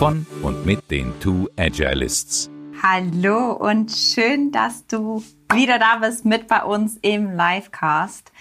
von 0.00 0.26
und 0.40 0.64
mit 0.64 0.90
den 0.90 1.12
Two 1.20 1.46
Agilists. 1.58 2.48
Hallo 2.82 3.52
und 3.52 3.90
schön, 3.90 4.50
dass 4.50 4.86
du 4.86 5.22
wieder 5.52 5.78
da 5.78 5.98
bist 5.98 6.24
mit 6.24 6.48
bei 6.48 6.64
uns 6.64 6.96
im 7.02 7.36
Livecast. 7.36 8.32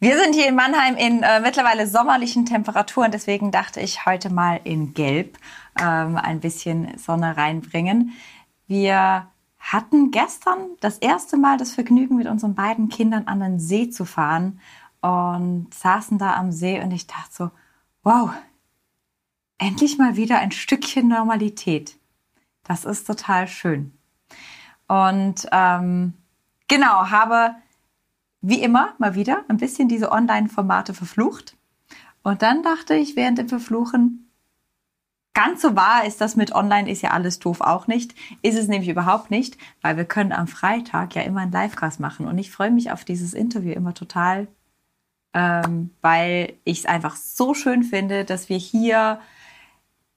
Wir 0.00 0.18
sind 0.18 0.34
hier 0.34 0.48
in 0.48 0.54
Mannheim 0.54 0.96
in 0.96 1.22
äh, 1.22 1.40
mittlerweile 1.40 1.86
sommerlichen 1.86 2.46
Temperaturen, 2.46 3.10
deswegen 3.10 3.50
dachte 3.50 3.80
ich 3.80 4.06
heute 4.06 4.32
mal 4.32 4.60
in 4.64 4.94
Gelb 4.94 5.36
ähm, 5.78 6.16
ein 6.16 6.40
bisschen 6.40 6.96
Sonne 6.96 7.36
reinbringen. 7.36 8.12
Wir 8.66 9.28
hatten 9.58 10.10
gestern 10.10 10.70
das 10.80 10.96
erste 10.96 11.36
Mal 11.36 11.58
das 11.58 11.72
Vergnügen, 11.72 12.16
mit 12.16 12.28
unseren 12.28 12.54
beiden 12.54 12.88
Kindern 12.88 13.26
an 13.26 13.40
den 13.40 13.60
See 13.60 13.90
zu 13.90 14.06
fahren 14.06 14.58
und 15.02 15.66
saßen 15.74 16.16
da 16.16 16.36
am 16.36 16.50
See 16.50 16.80
und 16.80 16.92
ich 16.92 17.06
dachte 17.06 17.28
so, 17.30 17.50
wow, 18.04 18.30
endlich 19.58 19.98
mal 19.98 20.16
wieder 20.16 20.38
ein 20.38 20.52
Stückchen 20.52 21.08
Normalität. 21.08 21.96
Das 22.64 22.84
ist 22.84 23.06
total 23.06 23.48
schön. 23.48 23.92
Und 24.86 25.46
ähm, 25.52 26.14
genau, 26.68 27.10
habe 27.10 27.54
wie 28.40 28.62
immer 28.62 28.94
mal 28.98 29.14
wieder 29.14 29.44
ein 29.48 29.56
bisschen 29.56 29.88
diese 29.88 30.12
Online-Formate 30.12 30.94
verflucht. 30.94 31.56
Und 32.22 32.42
dann 32.42 32.62
dachte 32.62 32.94
ich 32.94 33.16
während 33.16 33.38
dem 33.38 33.48
Verfluchen, 33.48 34.30
ganz 35.34 35.62
so 35.62 35.76
wahr 35.76 36.04
ist 36.04 36.20
das 36.20 36.36
mit 36.36 36.54
Online 36.54 36.90
ist 36.90 37.02
ja 37.02 37.10
alles 37.10 37.38
doof 37.38 37.60
auch 37.60 37.86
nicht. 37.86 38.14
Ist 38.42 38.58
es 38.58 38.68
nämlich 38.68 38.88
überhaupt 38.88 39.30
nicht, 39.30 39.56
weil 39.82 39.96
wir 39.96 40.04
können 40.04 40.32
am 40.32 40.48
Freitag 40.48 41.14
ja 41.14 41.22
immer 41.22 41.40
einen 41.40 41.52
Livecast 41.52 42.00
machen. 42.00 42.26
Und 42.26 42.38
ich 42.38 42.50
freue 42.50 42.70
mich 42.70 42.90
auf 42.90 43.04
dieses 43.04 43.34
Interview 43.34 43.72
immer 43.72 43.94
total, 43.94 44.48
ähm, 45.34 45.90
weil 46.00 46.54
ich 46.64 46.80
es 46.80 46.86
einfach 46.86 47.16
so 47.16 47.54
schön 47.54 47.82
finde, 47.82 48.24
dass 48.24 48.48
wir 48.48 48.58
hier 48.58 49.20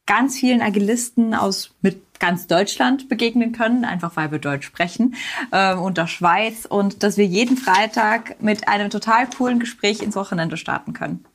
ganz 0.05 0.37
vielen 0.37 0.61
Agilisten 0.61 1.33
aus 1.33 1.73
mit 1.81 2.19
ganz 2.19 2.47
Deutschland 2.47 3.09
begegnen 3.09 3.51
können, 3.51 3.83
einfach 3.83 4.15
weil 4.15 4.31
wir 4.31 4.39
Deutsch 4.39 4.65
sprechen 4.65 5.15
äh, 5.51 5.73
und 5.73 5.97
der 5.97 6.07
Schweiz 6.07 6.65
und 6.65 7.03
dass 7.03 7.17
wir 7.17 7.25
jeden 7.25 7.57
Freitag 7.57 8.41
mit 8.41 8.67
einem 8.67 8.89
total 8.89 9.27
coolen 9.29 9.59
Gespräch 9.59 10.01
ins 10.01 10.15
Wochenende 10.15 10.55
starten 10.55 10.93
können. 10.93 11.25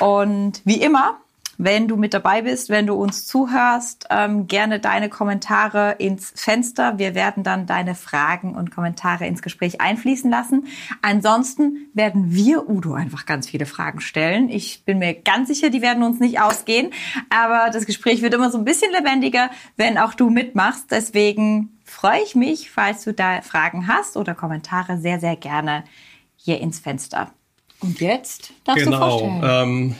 Und 0.00 0.60
wie 0.64 0.80
immer 0.82 1.20
wenn 1.58 1.88
du 1.88 1.96
mit 1.96 2.14
dabei 2.14 2.42
bist, 2.42 2.68
wenn 2.68 2.86
du 2.86 2.94
uns 2.94 3.26
zuhörst, 3.26 4.06
ähm, 4.10 4.46
gerne 4.46 4.80
deine 4.80 5.08
Kommentare 5.08 5.96
ins 5.98 6.32
Fenster. 6.34 6.98
Wir 6.98 7.14
werden 7.14 7.42
dann 7.44 7.66
deine 7.66 7.94
Fragen 7.94 8.54
und 8.54 8.70
Kommentare 8.70 9.26
ins 9.26 9.42
Gespräch 9.42 9.80
einfließen 9.80 10.30
lassen. 10.30 10.66
Ansonsten 11.02 11.88
werden 11.94 12.32
wir 12.32 12.68
Udo 12.68 12.94
einfach 12.94 13.26
ganz 13.26 13.48
viele 13.48 13.66
Fragen 13.66 14.00
stellen. 14.00 14.48
Ich 14.48 14.84
bin 14.84 14.98
mir 14.98 15.14
ganz 15.14 15.48
sicher, 15.48 15.70
die 15.70 15.82
werden 15.82 16.02
uns 16.02 16.20
nicht 16.20 16.40
ausgehen. 16.40 16.90
Aber 17.30 17.70
das 17.70 17.86
Gespräch 17.86 18.22
wird 18.22 18.34
immer 18.34 18.50
so 18.50 18.58
ein 18.58 18.64
bisschen 18.64 18.92
lebendiger, 18.92 19.50
wenn 19.76 19.98
auch 19.98 20.14
du 20.14 20.30
mitmachst. 20.30 20.90
Deswegen 20.90 21.78
freue 21.84 22.22
ich 22.22 22.34
mich, 22.34 22.70
falls 22.70 23.04
du 23.04 23.12
da 23.12 23.42
Fragen 23.42 23.88
hast 23.88 24.16
oder 24.16 24.34
Kommentare, 24.34 24.98
sehr, 24.98 25.20
sehr 25.20 25.36
gerne 25.36 25.84
hier 26.36 26.60
ins 26.60 26.80
Fenster. 26.80 27.32
Und 27.80 28.00
jetzt 28.00 28.52
darfst 28.64 28.84
genau, 28.84 28.98
du 28.98 29.10
vorstellen. 29.10 29.42
Ähm 29.44 29.94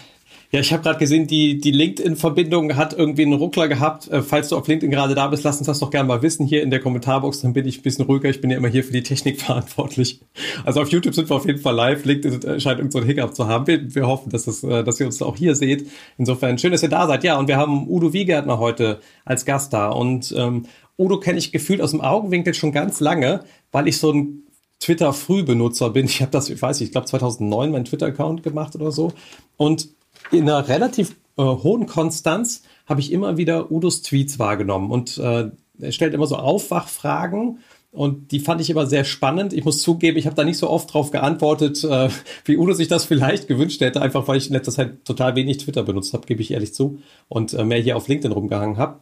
ja, 0.55 0.61
ich 0.61 0.73
habe 0.73 0.85
gerade 0.85 1.01
gesehen, 1.01 1.27
die, 1.27 1.59
die 1.59 1.73
LinkedIn-Verbindung 1.73 2.77
hat 2.77 2.93
irgendwie 2.93 3.23
einen 3.23 3.33
Ruckler 3.33 3.67
gehabt. 3.67 4.07
Äh, 4.07 4.23
falls 4.23 4.51
du 4.51 4.57
auf 4.57 4.69
LinkedIn 4.69 4.89
gerade 4.89 5.17
da 5.17 5.27
bist, 5.27 5.43
lass 5.43 5.59
uns 5.59 5.67
das 5.67 5.81
doch 5.81 5.91
gerne 5.91 6.07
mal 6.07 6.23
wissen 6.23 6.47
hier 6.47 6.63
in 6.63 6.71
der 6.71 6.79
Kommentarbox, 6.79 7.41
dann 7.41 7.55
bin 7.55 7.67
ich 7.67 7.81
ein 7.81 7.83
bisschen 7.83 8.05
ruhiger. 8.05 8.31
Ich 8.31 8.41
bin 8.41 8.51
ja 8.51 8.57
immer 8.57 8.69
hier 8.69 8.85
für 8.85 8.93
die 8.93 9.03
Technik 9.03 9.41
verantwortlich. 9.43 10.21
Also 10.65 10.81
auf 10.81 10.91
YouTube 10.91 11.13
sind 11.13 11.29
wir 11.29 11.35
auf 11.35 11.45
jeden 11.45 11.59
Fall 11.59 11.75
live. 11.75 12.05
LinkedIn 12.05 12.61
scheint 12.61 12.79
irgend 12.79 12.93
so 12.93 13.03
Hiccup 13.03 13.35
zu 13.35 13.49
haben. 13.49 13.67
Wir, 13.67 13.97
wir 13.97 14.07
hoffen, 14.07 14.31
dass, 14.31 14.47
es, 14.47 14.63
äh, 14.63 14.85
dass 14.85 15.01
ihr 15.01 15.07
uns 15.07 15.21
auch 15.23 15.37
hier 15.37 15.57
seht. 15.57 15.91
Insofern 16.19 16.57
schön, 16.57 16.71
dass 16.71 16.85
ihr 16.85 16.89
da 16.89 17.09
seid. 17.09 17.25
Ja, 17.25 17.37
und 17.37 17.49
wir 17.49 17.57
haben 17.57 17.89
Udo 17.89 18.13
Wiegärtner 18.13 18.61
heute 18.61 19.01
als 19.25 19.45
Gast 19.45 19.73
da. 19.73 19.89
Und 19.89 20.33
ähm, 20.39 20.67
Udo 20.97 21.19
kenne 21.19 21.41
ich 21.41 21.51
gefühlt 21.51 21.81
aus 21.81 21.91
dem 21.91 22.01
Augenwinkel 22.01 22.55
schon 22.55 22.71
ganz 22.71 23.01
lange, 23.01 23.41
weil 23.73 23.89
ich 23.89 23.99
so 23.99 24.13
ein 24.13 24.45
Twitter-Frühbenutzer 24.79 25.91
bin. 25.91 26.07
Ich 26.07 26.21
habe 26.21 26.31
das, 26.31 26.49
ich 26.49 26.63
weiß 26.63 26.79
nicht, 26.79 26.91
ich 26.91 26.93
glaube 26.93 27.09
2009 27.09 27.73
meinen 27.73 27.87
Twitter-Account 27.87 28.45
gemacht 28.45 28.77
oder 28.77 28.93
so. 28.93 29.13
Und 29.57 29.89
in 30.31 30.43
einer 30.43 30.69
relativ 30.69 31.17
äh, 31.37 31.43
hohen 31.43 31.87
Konstanz 31.87 32.63
habe 32.87 33.01
ich 33.01 33.13
immer 33.13 33.37
wieder 33.37 33.71
Udos 33.71 34.03
Tweets 34.03 34.39
wahrgenommen. 34.39 34.91
Und 34.91 35.19
äh, 35.19 35.51
er 35.81 35.93
stellt 35.93 36.15
immer 36.15 36.27
so 36.27 36.37
Aufwachfragen. 36.37 37.59
Und 37.91 38.33
die 38.33 38.41
fand 38.41 38.61
ich 38.61 38.71
immer 38.71 38.87
sehr 38.87 39.05
spannend. 39.05 39.53
Ich 39.53 39.65
muss 39.65 39.79
zugeben, 39.79 40.19
ich 40.19 40.27
habe 40.27 40.35
da 40.35 40.43
nicht 40.43 40.59
so 40.59 40.69
oft 40.69 40.93
drauf 40.93 41.13
geantwortet, 41.13 41.85
äh, 41.85 42.09
wie 42.45 42.57
Udo 42.57 42.73
sich 42.73 42.89
das 42.89 43.05
vielleicht 43.05 43.47
gewünscht 43.47 43.81
hätte, 43.81 44.03
einfach 44.03 44.27
weil 44.27 44.37
ich 44.37 44.49
in 44.49 44.53
letzter 44.53 44.73
Zeit 44.73 45.05
total 45.05 45.37
wenig 45.37 45.59
Twitter 45.59 45.85
benutzt 45.85 46.13
habe, 46.13 46.27
gebe 46.27 46.43
ich 46.43 46.51
ehrlich 46.51 46.75
zu, 46.75 46.99
und 47.29 47.55
äh, 47.55 47.65
mehr 47.65 47.79
hier 47.79 47.97
auf 47.97 48.09
LinkedIn 48.09 48.33
rumgehangen 48.33 48.79
habe. 48.79 48.99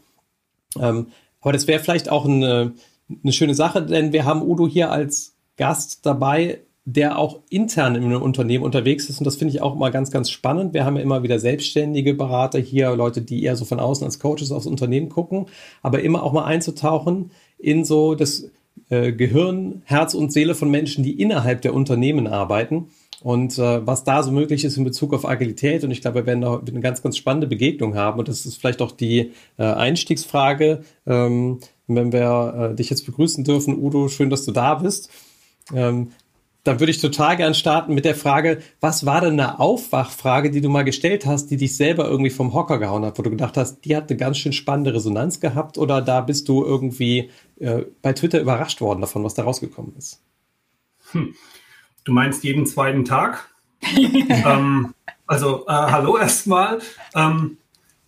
Ähm, 0.78 1.06
aber 1.40 1.52
das 1.52 1.66
wäre 1.66 1.82
vielleicht 1.82 2.10
auch 2.10 2.26
eine, 2.26 2.74
eine 3.22 3.32
schöne 3.32 3.54
Sache, 3.54 3.82
denn 3.82 4.12
wir 4.12 4.26
haben 4.26 4.42
Udo 4.42 4.68
hier 4.68 4.90
als 4.90 5.34
Gast 5.56 6.04
dabei, 6.04 6.60
der 6.84 7.18
auch 7.18 7.40
intern 7.48 7.94
in 7.94 8.04
einem 8.04 8.22
Unternehmen 8.22 8.64
unterwegs 8.64 9.08
ist. 9.08 9.18
Und 9.18 9.24
das 9.24 9.36
finde 9.36 9.54
ich 9.54 9.62
auch 9.62 9.74
immer 9.76 9.90
ganz, 9.90 10.10
ganz 10.10 10.30
spannend. 10.30 10.74
Wir 10.74 10.84
haben 10.84 10.96
ja 10.96 11.02
immer 11.02 11.22
wieder 11.22 11.38
selbstständige 11.38 12.14
Berater 12.14 12.58
hier, 12.58 12.94
Leute, 12.96 13.22
die 13.22 13.44
eher 13.44 13.56
so 13.56 13.64
von 13.64 13.78
außen 13.78 14.04
als 14.04 14.18
Coaches 14.18 14.50
aufs 14.50 14.66
Unternehmen 14.66 15.08
gucken, 15.08 15.46
aber 15.82 16.02
immer 16.02 16.22
auch 16.22 16.32
mal 16.32 16.44
einzutauchen 16.44 17.30
in 17.58 17.84
so 17.84 18.16
das 18.16 18.50
äh, 18.88 19.12
Gehirn, 19.12 19.82
Herz 19.84 20.14
und 20.14 20.32
Seele 20.32 20.54
von 20.56 20.70
Menschen, 20.70 21.04
die 21.04 21.20
innerhalb 21.20 21.62
der 21.62 21.74
Unternehmen 21.74 22.26
arbeiten. 22.26 22.88
Und 23.22 23.56
äh, 23.58 23.86
was 23.86 24.02
da 24.02 24.24
so 24.24 24.32
möglich 24.32 24.64
ist 24.64 24.76
in 24.76 24.82
Bezug 24.82 25.14
auf 25.14 25.28
Agilität. 25.28 25.84
Und 25.84 25.92
ich 25.92 26.00
glaube, 26.00 26.20
wir 26.20 26.26
werden 26.26 26.40
da 26.40 26.58
eine 26.58 26.80
ganz, 26.80 27.02
ganz 27.02 27.16
spannende 27.16 27.46
Begegnung 27.46 27.94
haben. 27.94 28.18
Und 28.18 28.26
das 28.26 28.44
ist 28.44 28.56
vielleicht 28.56 28.82
auch 28.82 28.90
die 28.90 29.30
äh, 29.58 29.62
Einstiegsfrage. 29.62 30.82
Ähm, 31.06 31.60
wenn 31.86 32.10
wir 32.12 32.70
äh, 32.72 32.74
dich 32.74 32.90
jetzt 32.90 33.06
begrüßen 33.06 33.44
dürfen, 33.44 33.78
Udo, 33.78 34.08
schön, 34.08 34.30
dass 34.30 34.44
du 34.44 34.50
da 34.50 34.74
bist. 34.74 35.08
Ähm, 35.72 36.08
dann 36.64 36.78
würde 36.78 36.92
ich 36.92 37.00
total 37.00 37.36
gern 37.36 37.54
starten 37.54 37.94
mit 37.94 38.04
der 38.04 38.14
Frage, 38.14 38.62
was 38.80 39.04
war 39.04 39.20
denn 39.20 39.40
eine 39.40 39.58
Aufwachfrage, 39.58 40.50
die 40.50 40.60
du 40.60 40.68
mal 40.68 40.84
gestellt 40.84 41.26
hast, 41.26 41.46
die 41.46 41.56
dich 41.56 41.76
selber 41.76 42.08
irgendwie 42.08 42.30
vom 42.30 42.54
Hocker 42.54 42.78
gehauen 42.78 43.04
hat, 43.04 43.18
wo 43.18 43.22
du 43.22 43.30
gedacht 43.30 43.56
hast, 43.56 43.84
die 43.84 43.96
hat 43.96 44.08
eine 44.08 44.16
ganz 44.16 44.38
schön 44.38 44.52
spannende 44.52 44.94
Resonanz 44.94 45.40
gehabt 45.40 45.76
oder 45.76 46.00
da 46.00 46.20
bist 46.20 46.48
du 46.48 46.64
irgendwie 46.64 47.30
äh, 47.58 47.82
bei 48.00 48.12
Twitter 48.12 48.40
überrascht 48.40 48.80
worden 48.80 49.00
davon, 49.00 49.24
was 49.24 49.34
da 49.34 49.42
rausgekommen 49.42 49.96
ist? 49.96 50.22
Hm. 51.10 51.34
Du 52.04 52.12
meinst 52.12 52.44
jeden 52.44 52.66
zweiten 52.66 53.04
Tag? 53.04 53.48
ähm, 54.28 54.94
also 55.26 55.66
äh, 55.66 55.72
hallo 55.72 56.16
erstmal. 56.16 56.80
Ähm, 57.14 57.58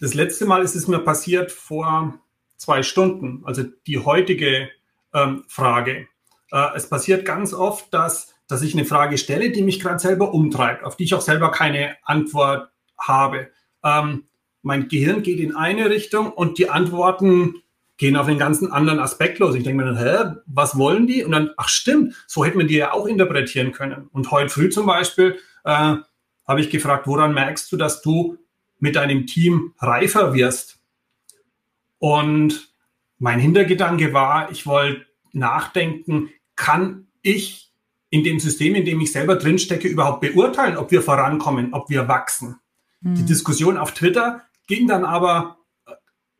das 0.01 0.15
letzte 0.15 0.47
Mal 0.47 0.63
ist 0.63 0.77
es 0.77 0.87
mir 0.87 1.01
passiert 1.01 1.51
vor 1.51 2.19
zwei 2.57 2.83
Stunden, 2.83 3.43
also 3.45 3.65
die 3.87 3.99
heutige 3.99 4.71
ähm, 5.13 5.45
Frage. 5.49 6.07
Äh, 6.53 6.77
es 6.77 6.89
passiert 6.89 7.25
ganz 7.25 7.53
oft, 7.53 7.93
dass 7.93 8.34
dass 8.55 8.63
ich 8.63 8.75
eine 8.75 8.85
Frage 8.85 9.19
stelle, 9.19 9.51
die 9.51 9.63
mich 9.63 9.81
gerade 9.81 9.99
selber 9.99 10.33
umtreibt, 10.33 10.85
auf 10.85 10.97
die 10.97 11.03
ich 11.03 11.15
auch 11.15 11.21
selber 11.21 11.51
keine 11.51 11.97
Antwort 12.05 12.71
habe. 12.97 13.49
Ähm, 13.83 14.27
mein 14.63 14.87
Gehirn 14.87 15.25
geht 15.25 15.41
in 15.41 15.57
eine 15.57 15.91
Richtung 15.91 16.31
und 16.31 16.57
die 16.59 16.71
Antworten 16.71 17.57
gehen 17.97 18.17
auf 18.17 18.29
einen 18.29 18.39
ganzen 18.39 18.71
anderen 18.71 19.01
Aspekt 19.01 19.41
los. 19.41 19.57
Ich 19.57 19.65
denke 19.65 19.83
mir 19.83 19.93
dann, 19.93 19.99
hä, 19.99 20.41
was 20.47 20.79
wollen 20.79 21.09
die? 21.09 21.25
Und 21.25 21.33
dann, 21.33 21.51
ach 21.57 21.69
stimmt, 21.69 22.15
so 22.29 22.45
hätte 22.45 22.57
man 22.57 22.69
die 22.69 22.77
ja 22.77 22.93
auch 22.93 23.07
interpretieren 23.07 23.73
können. 23.73 24.09
Und 24.13 24.31
heute 24.31 24.51
früh 24.51 24.71
zum 24.71 24.87
Beispiel 24.87 25.37
äh, 25.65 25.97
habe 26.47 26.61
ich 26.61 26.71
gefragt, 26.71 27.09
woran 27.09 27.35
merkst 27.35 27.73
du, 27.73 27.77
dass 27.77 28.03
du 28.03 28.39
mit 28.79 28.95
deinem 28.95 29.27
Team 29.27 29.75
reifer 29.81 30.33
wirst? 30.33 30.79
Und 31.99 32.73
mein 33.19 33.41
Hintergedanke 33.41 34.13
war, 34.13 34.53
ich 34.53 34.65
wollte 34.65 35.07
nachdenken, 35.33 36.31
kann 36.55 37.09
ich 37.21 37.74
in 38.15 38.23
dem 38.23 38.39
System, 38.39 38.77
in 38.77 38.85
dem 38.85 39.01
ich 39.01 39.11
selber 39.11 39.35
drinstecke, 39.35 39.89
überhaupt 39.89 40.21
beurteilen, 40.21 40.77
ob 40.77 40.93
wir 40.93 41.03
vorankommen, 41.03 41.75
ob 41.75 41.91
wir 41.91 42.07
wachsen. 42.07 42.55
Mhm. 43.01 43.17
Die 43.17 43.25
Diskussion 43.25 43.77
auf 43.77 43.93
Twitter 43.93 44.43
ging 44.69 44.87
dann 44.87 45.05
aber, 45.05 45.59
äh, 45.85 45.95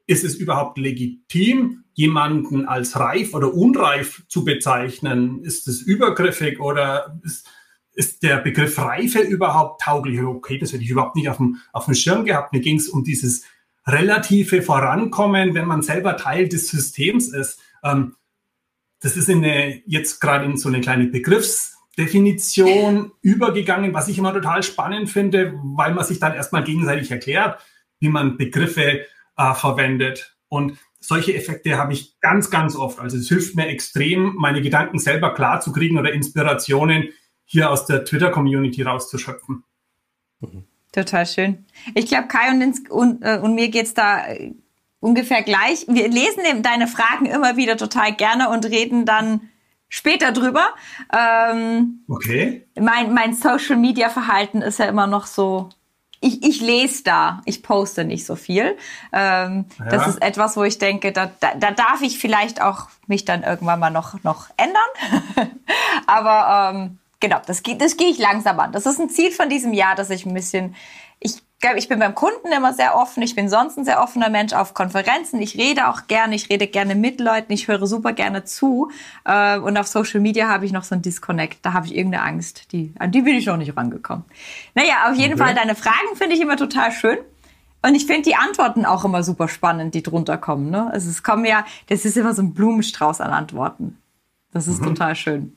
ist 0.07 0.23
es 0.23 0.37
überhaupt 0.37 0.79
legitim, 0.79 1.83
jemanden 1.93 2.69
als 2.69 3.01
reif 3.01 3.35
oder 3.35 3.53
unreif 3.53 4.23
zu 4.29 4.45
bezeichnen? 4.45 5.43
Ist 5.43 5.67
es 5.67 5.83
übergriffig 5.83 6.61
oder 6.61 7.21
ist, 7.25 7.49
ist 7.93 8.23
der 8.23 8.37
Begriff 8.37 8.79
Reife 8.79 9.19
überhaupt 9.19 9.83
tauglich? 9.83 10.23
Okay, 10.23 10.59
das 10.59 10.73
hätte 10.73 10.85
ich 10.85 10.91
überhaupt 10.91 11.17
nicht 11.17 11.29
auf 11.29 11.39
dem, 11.39 11.57
auf 11.73 11.87
dem 11.87 11.95
Schirm 11.95 12.25
gehabt. 12.25 12.53
Mir 12.53 12.61
ging 12.61 12.77
es 12.77 12.89
um 12.89 13.03
dieses 13.03 13.43
relative 13.85 14.63
Vorankommen, 14.63 15.55
wenn 15.55 15.67
man 15.67 15.83
selber 15.83 16.17
Teil 16.17 16.49
des 16.49 16.69
Systems 16.69 17.35
ist. 17.35 17.59
Ähm, 17.83 18.15
das 19.05 19.17
ist 19.19 19.29
in 19.29 19.45
eine, 19.45 19.83
jetzt 19.85 20.19
gerade 20.19 20.47
in 20.47 20.57
so 20.57 20.71
eine 20.71 20.81
kleine 20.81 21.05
Begriffsdefinition 21.05 23.13
übergegangen, 23.21 23.93
was 23.93 24.09
ich 24.09 24.17
immer 24.17 24.33
total 24.33 24.63
spannend 24.63 25.11
finde, 25.11 25.61
weil 25.63 25.93
man 25.93 26.07
sich 26.07 26.21
dann 26.21 26.33
erstmal 26.33 26.65
gegenseitig 26.65 27.11
erklärt, 27.11 27.61
wie 28.01 28.09
man 28.09 28.39
Begriffe 28.39 29.05
äh, 29.37 29.55
verwendet. 29.55 30.39
Und 30.49 30.79
solche 31.01 31.35
Effekte 31.35 31.77
habe 31.77 31.93
ich 31.93 32.19
ganz, 32.21 32.49
ganz 32.49 32.77
oft. 32.77 32.99
Also 32.99 33.19
es 33.19 33.29
hilft 33.29 33.57
mir 33.57 33.67
extrem, 33.67 34.37
meine 34.37 34.63
Gedanken 34.63 34.99
selber 34.99 35.35
klar 35.35 35.61
zu 35.61 35.71
kriegen 35.71 35.99
oder 35.99 36.15
Inspirationen 36.15 37.11
hier 37.45 37.71
aus 37.71 37.85
der 37.85 38.07
Twitter-Community 38.07 38.81
rauszuschöpfen. 38.81 39.65
Total 40.93 41.27
schön. 41.27 41.67
Ich 41.95 42.07
glaube, 42.07 42.29
Kai 42.29 42.51
und, 42.51 42.91
und, 42.91 43.23
äh, 43.23 43.39
und 43.39 43.55
mir 43.55 43.69
geht's 43.69 43.93
da 43.93 44.29
äh, 44.29 44.55
ungefähr 45.05 45.43
gleich. 45.43 45.85
Wir 45.87 46.09
lesen 46.09 46.63
deine 46.63 46.89
Fragen 46.89 47.27
immer 47.27 47.57
wieder 47.57 47.77
total 47.77 48.15
gerne 48.15 48.49
und 48.49 48.65
reden 48.65 49.05
dann 49.05 49.51
später 49.91 50.33
drüber. 50.33 50.67
Ähm, 51.13 52.05
okay. 52.09 52.67
Mein, 52.81 53.13
mein 53.13 53.35
Social-Media-Verhalten 53.35 54.63
ist 54.63 54.79
ja 54.79 54.87
immer 54.87 55.07
noch 55.07 55.27
so 55.27 55.69
ich, 56.21 56.43
ich 56.43 56.61
lese 56.63 57.03
da, 57.05 57.43
ich 57.45 57.63
poste 57.63 58.07
nicht 58.07 58.25
so 58.25 58.35
viel. 58.35 58.79
Ähm, 59.13 59.67
ja. 59.79 59.85
Das 59.91 60.07
ist 60.07 60.23
etwas, 60.23 60.57
wo 60.57 60.63
ich 60.63 60.79
denke, 60.79 61.13
da, 61.13 61.31
da, 61.39 61.55
da 61.55 61.71
darf 61.71 62.01
ich 62.01 62.19
vielleicht 62.19 62.63
auch 62.63 62.89
mich 63.07 63.27
dann 63.27 63.43
irgendwann 63.43 63.79
mal 63.79 63.91
noch, 63.91 64.23
noch 64.23 64.49
ändern. 64.57 65.51
Aber 66.07 66.73
ähm, 66.75 66.99
genau, 67.21 67.43
das, 67.47 67.63
das 67.63 67.99
gehe 67.99 68.09
ich 68.09 68.17
langsam 68.17 68.59
an. 68.59 68.73
Das 68.73 68.87
ist 68.87 68.99
ein 68.99 69.11
Ziel 69.11 69.33
von 69.33 69.51
diesem 69.51 69.75
Jahr, 69.75 69.97
dass 69.97 70.09
ich 70.09 70.25
ein 70.25 70.33
bisschen, 70.33 70.75
ich 71.21 71.43
ich 71.77 71.89
bin 71.89 71.99
beim 71.99 72.15
Kunden 72.15 72.53
immer 72.55 72.73
sehr 72.75 72.97
offen. 72.97 73.23
Ich 73.23 73.35
bin 73.35 73.49
sonst 73.49 73.79
ein 73.79 73.85
sehr 73.85 74.03
offener 74.03 74.29
Mensch 74.29 74.53
auf 74.53 74.75
Konferenzen. 74.75 75.41
Ich 75.41 75.57
rede 75.57 75.89
auch 75.89 76.07
gerne. 76.07 76.35
Ich 76.35 76.51
rede 76.51 76.67
gerne 76.67 76.95
mit 76.95 77.21
Leuten. 77.21 77.53
Ich 77.53 77.69
höre 77.69 77.87
super 77.87 78.13
gerne 78.13 78.45
zu. 78.45 78.91
Äh, 79.25 79.59
und 79.59 79.77
auf 79.79 79.87
Social 79.87 80.21
Media 80.21 80.49
habe 80.49 80.67
ich 80.67 80.73
noch 80.73 80.85
so 80.85 80.95
ein 80.95 81.03
Disconnect. 81.03 81.59
Da 81.63 81.73
habe 81.73 81.87
ich 81.87 81.97
irgendeine 81.97 82.25
Angst. 82.25 82.73
Die, 82.73 82.93
an 82.99 83.11
die 83.13 83.23
bin 83.23 83.35
ich 83.35 83.47
noch 83.47 83.57
nicht 83.57 83.77
rangekommen. 83.77 84.25
Naja, 84.75 85.11
auf 85.11 85.17
jeden 85.17 85.35
okay. 85.35 85.43
Fall, 85.43 85.55
deine 85.55 85.75
Fragen 85.75 86.17
finde 86.17 86.35
ich 86.37 86.43
immer 86.43 86.57
total 86.57 86.93
schön. 86.93 87.19
Und 87.83 87.95
ich 87.95 88.07
finde 88.07 88.23
die 88.23 88.35
Antworten 88.35 88.87
auch 88.87 89.05
immer 89.05 89.23
super 89.23 89.49
spannend, 89.49 89.95
die 89.95 90.03
drunter 90.03 90.39
kommen. 90.39 90.71
Ne? 90.71 90.91
Also 90.93 91.11
es 91.11 91.23
kommen 91.23 91.45
ja, 91.45 91.65
das 91.89 92.05
ist 92.05 92.17
immer 92.17 92.35
so 92.35 92.43
ein 92.43 92.55
Blumenstrauß 92.55 93.21
an 93.21 93.31
Antworten. 93.31 93.99
Das 94.53 94.69
ist 94.69 94.81
mhm. 94.81 94.87
total 94.87 95.15
schön. 95.17 95.57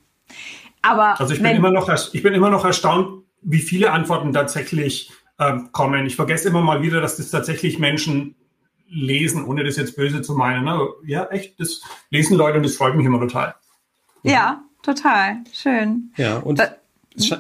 Aber 0.82 1.20
also 1.20 1.34
ich 1.34 1.42
bin 1.42 1.56
immer 1.56 1.72
noch, 1.72 1.90
ich 2.14 2.24
bin 2.24 2.34
immer 2.34 2.50
noch 2.50 2.66
erstaunt, 2.66 3.24
wie 3.42 3.60
viele 3.60 3.92
Antworten 3.92 4.34
tatsächlich 4.34 5.12
äh, 5.38 5.58
kommen. 5.72 6.06
Ich 6.06 6.16
vergesse 6.16 6.50
immer 6.50 6.62
mal 6.62 6.82
wieder, 6.82 7.02
dass 7.02 7.18
das 7.18 7.30
tatsächlich 7.30 7.80
Menschen 7.80 8.36
lesen, 8.90 9.46
ohne 9.46 9.64
das 9.64 9.76
jetzt 9.76 9.96
böse 9.96 10.22
zu 10.22 10.34
meinen. 10.34 10.64
Ne? 10.66 10.88
Ja, 11.06 11.26
echt, 11.28 11.60
das 11.60 11.82
lesen 12.10 12.38
Leute 12.38 12.58
und 12.58 12.64
das 12.64 12.76
freut 12.76 12.96
mich 12.96 13.06
immer 13.06 13.20
total. 13.20 13.56
Ja, 14.24 14.64
total. 14.84 15.38
Schön. 15.54 16.12
Ja, 16.18 16.38
und 16.38 16.60
da, 16.60 16.76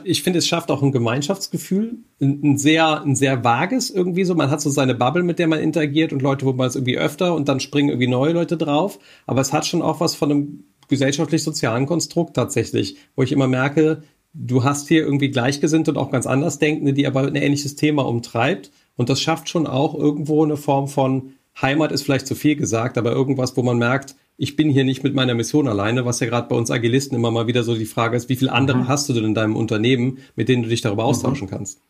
ich 0.03 0.23
finde, 0.23 0.39
es 0.39 0.47
schafft 0.47 0.71
auch 0.71 0.81
ein 0.81 0.91
Gemeinschaftsgefühl, 0.91 1.99
ein, 2.19 2.41
ein, 2.43 2.57
sehr, 2.57 3.01
ein 3.01 3.15
sehr 3.15 3.43
vages 3.43 3.89
irgendwie 3.89 4.25
so. 4.25 4.35
Man 4.35 4.49
hat 4.49 4.61
so 4.61 4.69
seine 4.69 4.95
Bubble, 4.95 5.23
mit 5.23 5.39
der 5.39 5.47
man 5.47 5.59
interagiert 5.59 6.13
und 6.13 6.21
Leute, 6.21 6.45
wo 6.45 6.53
man 6.53 6.67
es 6.67 6.75
irgendwie 6.75 6.97
öfter 6.97 7.35
und 7.35 7.47
dann 7.47 7.59
springen 7.59 7.89
irgendwie 7.89 8.07
neue 8.07 8.33
Leute 8.33 8.57
drauf. 8.57 8.99
Aber 9.25 9.41
es 9.41 9.53
hat 9.53 9.65
schon 9.65 9.81
auch 9.81 9.99
was 9.99 10.15
von 10.15 10.31
einem 10.31 10.63
gesellschaftlich-sozialen 10.87 11.85
Konstrukt 11.85 12.35
tatsächlich, 12.35 12.97
wo 13.15 13.23
ich 13.23 13.31
immer 13.31 13.47
merke, 13.47 14.03
du 14.37 14.63
hast 14.63 14.87
hier 14.87 15.01
irgendwie 15.03 15.29
Gleichgesinnte 15.29 15.91
und 15.91 15.97
auch 15.97 16.11
ganz 16.11 16.27
anders 16.27 16.59
Denkende, 16.59 16.93
die 16.93 17.07
aber 17.07 17.21
ein 17.21 17.35
ähnliches 17.35 17.75
Thema 17.75 18.05
umtreibt. 18.05 18.71
Und 18.95 19.09
das 19.09 19.21
schafft 19.21 19.49
schon 19.49 19.67
auch 19.67 19.95
irgendwo 19.95 20.43
eine 20.43 20.57
Form 20.57 20.87
von 20.87 21.33
Heimat 21.59 21.91
ist 21.91 22.03
vielleicht 22.03 22.27
zu 22.27 22.35
viel 22.35 22.55
gesagt, 22.55 22.99
aber 22.99 23.11
irgendwas, 23.11 23.57
wo 23.57 23.63
man 23.63 23.79
merkt, 23.79 24.15
ich 24.37 24.55
bin 24.55 24.69
hier 24.69 24.83
nicht 24.83 25.03
mit 25.03 25.15
meiner 25.15 25.33
Mission 25.33 25.67
alleine, 25.67 26.05
was 26.05 26.19
ja 26.19 26.27
gerade 26.27 26.47
bei 26.47 26.55
uns 26.55 26.69
Agilisten 26.69 27.17
immer 27.17 27.31
mal 27.31 27.47
wieder 27.47 27.63
so 27.63 27.75
die 27.75 27.85
Frage 27.85 28.15
ist, 28.15 28.29
wie 28.29 28.35
viele 28.35 28.51
andere 28.51 28.77
mhm. 28.77 28.87
hast 28.87 29.09
du 29.09 29.13
denn 29.13 29.23
in 29.23 29.33
deinem 29.33 29.55
Unternehmen, 29.55 30.19
mit 30.35 30.49
denen 30.49 30.61
du 30.61 30.69
dich 30.69 30.81
darüber 30.81 31.03
mhm. 31.03 31.09
austauschen 31.09 31.49
kannst? 31.49 31.81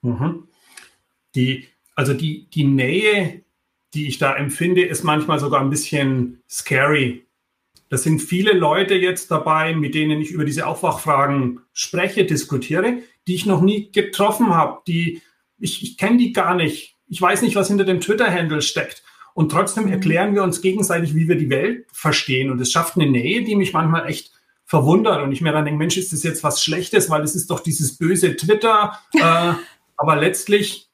Mhm. 0.00 0.44
Die, 1.34 1.68
also 1.94 2.14
die, 2.14 2.46
die 2.54 2.64
Nähe, 2.64 3.42
die 3.92 4.08
ich 4.08 4.16
da 4.16 4.34
empfinde, 4.34 4.82
ist 4.82 5.04
manchmal 5.04 5.38
sogar 5.38 5.60
ein 5.60 5.68
bisschen 5.68 6.40
scary, 6.48 7.26
da 7.92 7.98
sind 7.98 8.20
viele 8.20 8.54
Leute 8.54 8.94
jetzt 8.94 9.30
dabei, 9.30 9.74
mit 9.74 9.94
denen 9.94 10.18
ich 10.22 10.30
über 10.30 10.46
diese 10.46 10.66
Aufwachfragen 10.66 11.60
spreche, 11.74 12.24
diskutiere, 12.24 13.00
die 13.28 13.34
ich 13.34 13.44
noch 13.44 13.60
nie 13.60 13.92
getroffen 13.92 14.54
habe. 14.54 14.80
Die, 14.86 15.20
ich, 15.58 15.82
ich 15.82 15.98
kenne 15.98 16.16
die 16.16 16.32
gar 16.32 16.54
nicht. 16.54 16.96
Ich 17.06 17.20
weiß 17.20 17.42
nicht, 17.42 17.54
was 17.54 17.68
hinter 17.68 17.84
dem 17.84 18.00
Twitter-Handle 18.00 18.62
steckt. 18.62 19.02
Und 19.34 19.52
trotzdem 19.52 19.84
mhm. 19.84 19.92
erklären 19.92 20.34
wir 20.34 20.42
uns 20.42 20.62
gegenseitig, 20.62 21.14
wie 21.14 21.28
wir 21.28 21.36
die 21.36 21.50
Welt 21.50 21.84
verstehen. 21.92 22.50
Und 22.50 22.62
es 22.62 22.72
schafft 22.72 22.96
eine 22.96 23.10
Nähe, 23.10 23.44
die 23.44 23.56
mich 23.56 23.74
manchmal 23.74 24.08
echt 24.08 24.32
verwundert. 24.64 25.22
Und 25.22 25.32
ich 25.32 25.42
mir 25.42 25.52
dann 25.52 25.66
denke, 25.66 25.78
Mensch, 25.78 25.98
ist 25.98 26.14
das 26.14 26.22
jetzt 26.22 26.42
was 26.42 26.64
Schlechtes, 26.64 27.10
weil 27.10 27.22
es 27.22 27.34
ist 27.34 27.50
doch 27.50 27.60
dieses 27.60 27.98
böse 27.98 28.36
Twitter. 28.36 28.98
äh, 29.12 29.52
aber 29.98 30.16
letztlich 30.16 30.88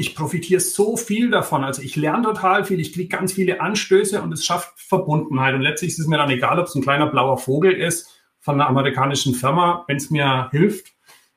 ich 0.00 0.14
profitiere 0.14 0.60
so 0.60 0.96
viel 0.96 1.30
davon. 1.30 1.62
Also 1.62 1.82
ich 1.82 1.94
lerne 1.94 2.22
total 2.22 2.64
viel, 2.64 2.80
ich 2.80 2.94
kriege 2.94 3.08
ganz 3.14 3.34
viele 3.34 3.60
Anstöße 3.60 4.22
und 4.22 4.32
es 4.32 4.46
schafft 4.46 4.72
Verbundenheit. 4.80 5.54
Und 5.54 5.60
letztlich 5.60 5.90
ist 5.90 5.98
es 5.98 6.06
mir 6.06 6.16
dann 6.16 6.30
egal, 6.30 6.58
ob 6.58 6.66
es 6.66 6.74
ein 6.74 6.82
kleiner 6.82 7.06
blauer 7.06 7.36
Vogel 7.36 7.72
ist 7.72 8.08
von 8.40 8.54
einer 8.54 8.66
amerikanischen 8.66 9.34
Firma. 9.34 9.84
Wenn 9.88 9.98
es 9.98 10.10
mir 10.10 10.48
hilft, 10.52 10.86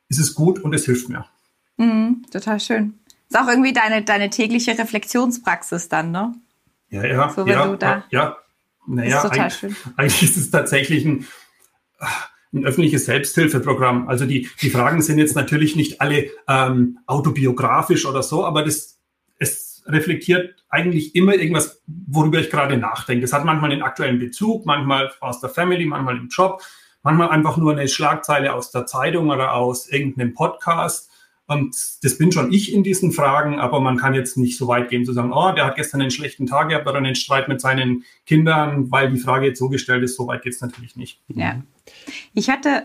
ist 0.08 0.18
es 0.18 0.34
gut 0.34 0.58
und 0.60 0.74
es 0.74 0.86
hilft 0.86 1.10
mir. 1.10 1.26
Mhm, 1.76 2.24
total 2.30 2.58
schön. 2.58 2.98
Ist 3.28 3.38
auch 3.38 3.48
irgendwie 3.48 3.74
deine, 3.74 4.02
deine 4.02 4.30
tägliche 4.30 4.78
Reflexionspraxis 4.78 5.90
dann, 5.90 6.10
ne? 6.10 6.34
Ja, 6.88 7.04
ja, 7.04 7.28
so, 7.30 7.46
ja, 7.46 7.76
ja, 7.80 8.04
ja. 8.10 8.36
Naja, 8.86 9.16
ist 9.16 9.22
total 9.24 9.40
eigentlich, 9.40 9.54
schön. 9.58 9.76
eigentlich 9.96 10.22
ist 10.22 10.36
es 10.38 10.50
tatsächlich 10.50 11.04
ein, 11.04 11.26
ein 12.54 12.64
öffentliches 12.64 13.06
Selbsthilfeprogramm. 13.06 14.08
Also 14.08 14.26
die, 14.26 14.48
die 14.62 14.70
Fragen 14.70 15.02
sind 15.02 15.18
jetzt 15.18 15.34
natürlich 15.34 15.76
nicht 15.76 16.00
alle 16.00 16.30
ähm, 16.48 16.98
autobiografisch 17.06 18.06
oder 18.06 18.22
so, 18.22 18.44
aber 18.44 18.62
das, 18.62 18.98
es 19.38 19.82
reflektiert 19.86 20.54
eigentlich 20.68 21.14
immer 21.14 21.34
irgendwas, 21.34 21.82
worüber 21.86 22.38
ich 22.38 22.50
gerade 22.50 22.76
nachdenke. 22.76 23.24
Es 23.24 23.32
hat 23.32 23.44
manchmal 23.44 23.72
einen 23.72 23.82
aktuellen 23.82 24.18
Bezug, 24.18 24.66
manchmal 24.66 25.10
aus 25.20 25.40
der 25.40 25.50
Family, 25.50 25.84
manchmal 25.84 26.16
im 26.16 26.28
Job, 26.28 26.62
manchmal 27.02 27.28
einfach 27.28 27.56
nur 27.56 27.72
eine 27.72 27.88
Schlagzeile 27.88 28.54
aus 28.54 28.70
der 28.70 28.86
Zeitung 28.86 29.30
oder 29.30 29.54
aus 29.54 29.88
irgendeinem 29.88 30.34
Podcast. 30.34 31.10
Und 31.46 31.76
das 32.02 32.16
bin 32.16 32.32
schon 32.32 32.52
ich 32.52 32.72
in 32.72 32.82
diesen 32.82 33.12
Fragen, 33.12 33.60
aber 33.60 33.78
man 33.80 33.98
kann 33.98 34.14
jetzt 34.14 34.38
nicht 34.38 34.56
so 34.56 34.66
weit 34.66 34.88
gehen 34.88 35.04
zu 35.04 35.12
sagen, 35.12 35.32
oh, 35.32 35.52
der 35.52 35.66
hat 35.66 35.76
gestern 35.76 36.00
einen 36.00 36.10
schlechten 36.10 36.46
Tag 36.46 36.70
gehabt 36.70 36.86
oder 36.86 36.96
einen 36.96 37.14
Streit 37.14 37.48
mit 37.48 37.60
seinen 37.60 38.04
Kindern, 38.24 38.90
weil 38.90 39.10
die 39.10 39.18
Frage 39.18 39.46
jetzt 39.48 39.58
so 39.58 39.68
gestellt 39.68 40.02
ist. 40.02 40.16
So 40.16 40.26
weit 40.26 40.42
geht 40.42 40.54
es 40.54 40.62
natürlich 40.62 40.96
nicht. 40.96 41.20
Ja. 41.28 41.62
Ich 42.32 42.48
hatte. 42.48 42.84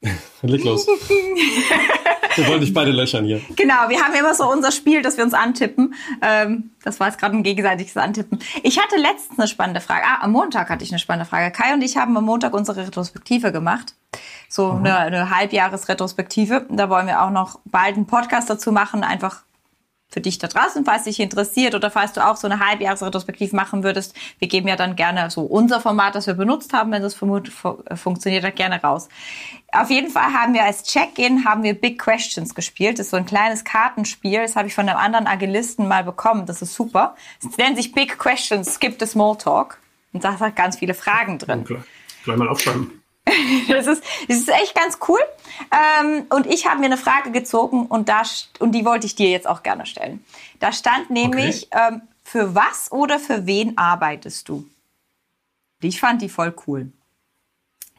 Leg 0.42 0.64
los. 0.64 0.86
wir 0.86 2.46
wollen 2.46 2.60
dich 2.60 2.72
beide 2.72 2.92
löchern 2.92 3.24
hier. 3.24 3.40
Genau, 3.56 3.88
wir 3.88 4.00
haben 4.00 4.14
immer 4.14 4.34
so 4.34 4.48
unser 4.50 4.70
Spiel, 4.70 5.02
dass 5.02 5.16
wir 5.16 5.24
uns 5.24 5.34
antippen. 5.34 5.94
Ähm, 6.22 6.70
das 6.84 7.00
war 7.00 7.08
jetzt 7.08 7.18
gerade 7.18 7.36
ein 7.36 7.42
gegenseitiges 7.42 7.96
Antippen. 7.96 8.38
Ich 8.62 8.78
hatte 8.78 8.96
letztens 8.96 9.38
eine 9.38 9.48
spannende 9.48 9.80
Frage. 9.80 10.04
Ah, 10.04 10.22
am 10.22 10.32
Montag 10.32 10.70
hatte 10.70 10.84
ich 10.84 10.92
eine 10.92 11.00
spannende 11.00 11.28
Frage. 11.28 11.50
Kai 11.50 11.74
und 11.74 11.82
ich 11.82 11.96
haben 11.96 12.16
am 12.16 12.24
Montag 12.24 12.54
unsere 12.54 12.86
Retrospektive 12.86 13.50
gemacht. 13.50 13.94
So 14.48 14.72
mhm. 14.72 14.86
eine, 14.86 14.98
eine 14.98 15.30
Halbjahresretrospektive. 15.30 16.66
Da 16.70 16.88
wollen 16.88 17.08
wir 17.08 17.22
auch 17.22 17.30
noch 17.30 17.58
bald 17.64 17.96
einen 17.96 18.06
Podcast 18.06 18.48
dazu 18.48 18.70
machen, 18.70 19.02
einfach 19.02 19.42
für 20.10 20.20
dich 20.22 20.38
da 20.38 20.48
draußen, 20.48 20.84
falls 20.86 21.04
dich 21.04 21.20
interessiert 21.20 21.74
oder 21.74 21.90
falls 21.90 22.14
du 22.14 22.26
auch 22.26 22.36
so 22.36 22.48
eine 22.48 22.66
Halbjahresretrospektiv 22.66 23.52
machen 23.52 23.84
würdest. 23.84 24.16
Wir 24.38 24.48
geben 24.48 24.66
ja 24.66 24.74
dann 24.74 24.96
gerne 24.96 25.28
so 25.30 25.42
unser 25.42 25.80
Format, 25.80 26.14
das 26.14 26.26
wir 26.26 26.34
benutzt 26.34 26.72
haben, 26.72 26.90
wenn 26.92 27.02
das 27.02 27.14
funktioniert, 27.14 28.42
dann 28.42 28.54
gerne 28.54 28.82
raus. 28.82 29.08
Auf 29.70 29.90
jeden 29.90 30.10
Fall 30.10 30.32
haben 30.32 30.54
wir 30.54 30.64
als 30.64 30.84
Check-in 30.84 31.44
haben 31.44 31.62
wir 31.62 31.74
Big 31.74 31.98
Questions 31.98 32.54
gespielt. 32.54 32.98
Das 32.98 33.06
ist 33.06 33.10
so 33.10 33.18
ein 33.18 33.26
kleines 33.26 33.64
Kartenspiel. 33.64 34.40
Das 34.40 34.56
habe 34.56 34.68
ich 34.68 34.74
von 34.74 34.88
einem 34.88 34.98
anderen 34.98 35.26
Agilisten 35.26 35.86
mal 35.86 36.04
bekommen. 36.04 36.46
Das 36.46 36.62
ist 36.62 36.74
super. 36.74 37.14
Es 37.46 37.58
nennt 37.58 37.76
sich 37.76 37.92
Big 37.92 38.18
Questions, 38.18 38.74
Skip 38.74 38.96
the 38.98 39.06
Small 39.06 39.36
Talk. 39.36 39.78
Und 40.14 40.24
da 40.24 40.40
hat 40.40 40.56
ganz 40.56 40.78
viele 40.78 40.94
Fragen 40.94 41.38
drin. 41.38 41.60
Okay. 41.60 41.78
Gleich 42.24 42.36
mal 42.38 42.48
aufschreiben. 42.48 43.02
das, 43.68 43.86
ist, 43.86 44.02
das 44.28 44.38
ist 44.38 44.48
echt 44.48 44.74
ganz 44.74 44.98
cool. 45.08 45.20
Ähm, 45.72 46.26
und 46.30 46.46
ich 46.46 46.66
habe 46.66 46.80
mir 46.80 46.86
eine 46.86 46.96
Frage 46.96 47.30
gezogen 47.30 47.86
und, 47.86 48.08
da, 48.08 48.22
und 48.58 48.72
die 48.72 48.84
wollte 48.84 49.06
ich 49.06 49.14
dir 49.14 49.30
jetzt 49.30 49.46
auch 49.46 49.62
gerne 49.62 49.86
stellen. 49.86 50.24
Da 50.60 50.72
stand 50.72 51.10
nämlich, 51.10 51.68
okay. 51.70 51.94
ähm, 51.94 52.02
für 52.24 52.54
was 52.54 52.92
oder 52.92 53.18
für 53.18 53.46
wen 53.46 53.78
arbeitest 53.78 54.48
du? 54.48 54.68
Ich 55.80 56.00
fand 56.00 56.22
die 56.22 56.28
voll 56.28 56.54
cool. 56.66 56.92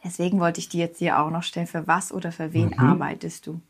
Deswegen 0.03 0.39
wollte 0.39 0.59
ich 0.59 0.69
die 0.69 0.77
jetzt 0.77 0.99
hier 0.99 1.19
auch 1.19 1.29
noch 1.29 1.43
stellen. 1.43 1.67
Für 1.67 1.87
was 1.87 2.11
oder 2.11 2.31
für 2.31 2.53
wen 2.53 2.69
mhm. 2.69 2.79
arbeitest 2.79 3.47
du? 3.47 3.61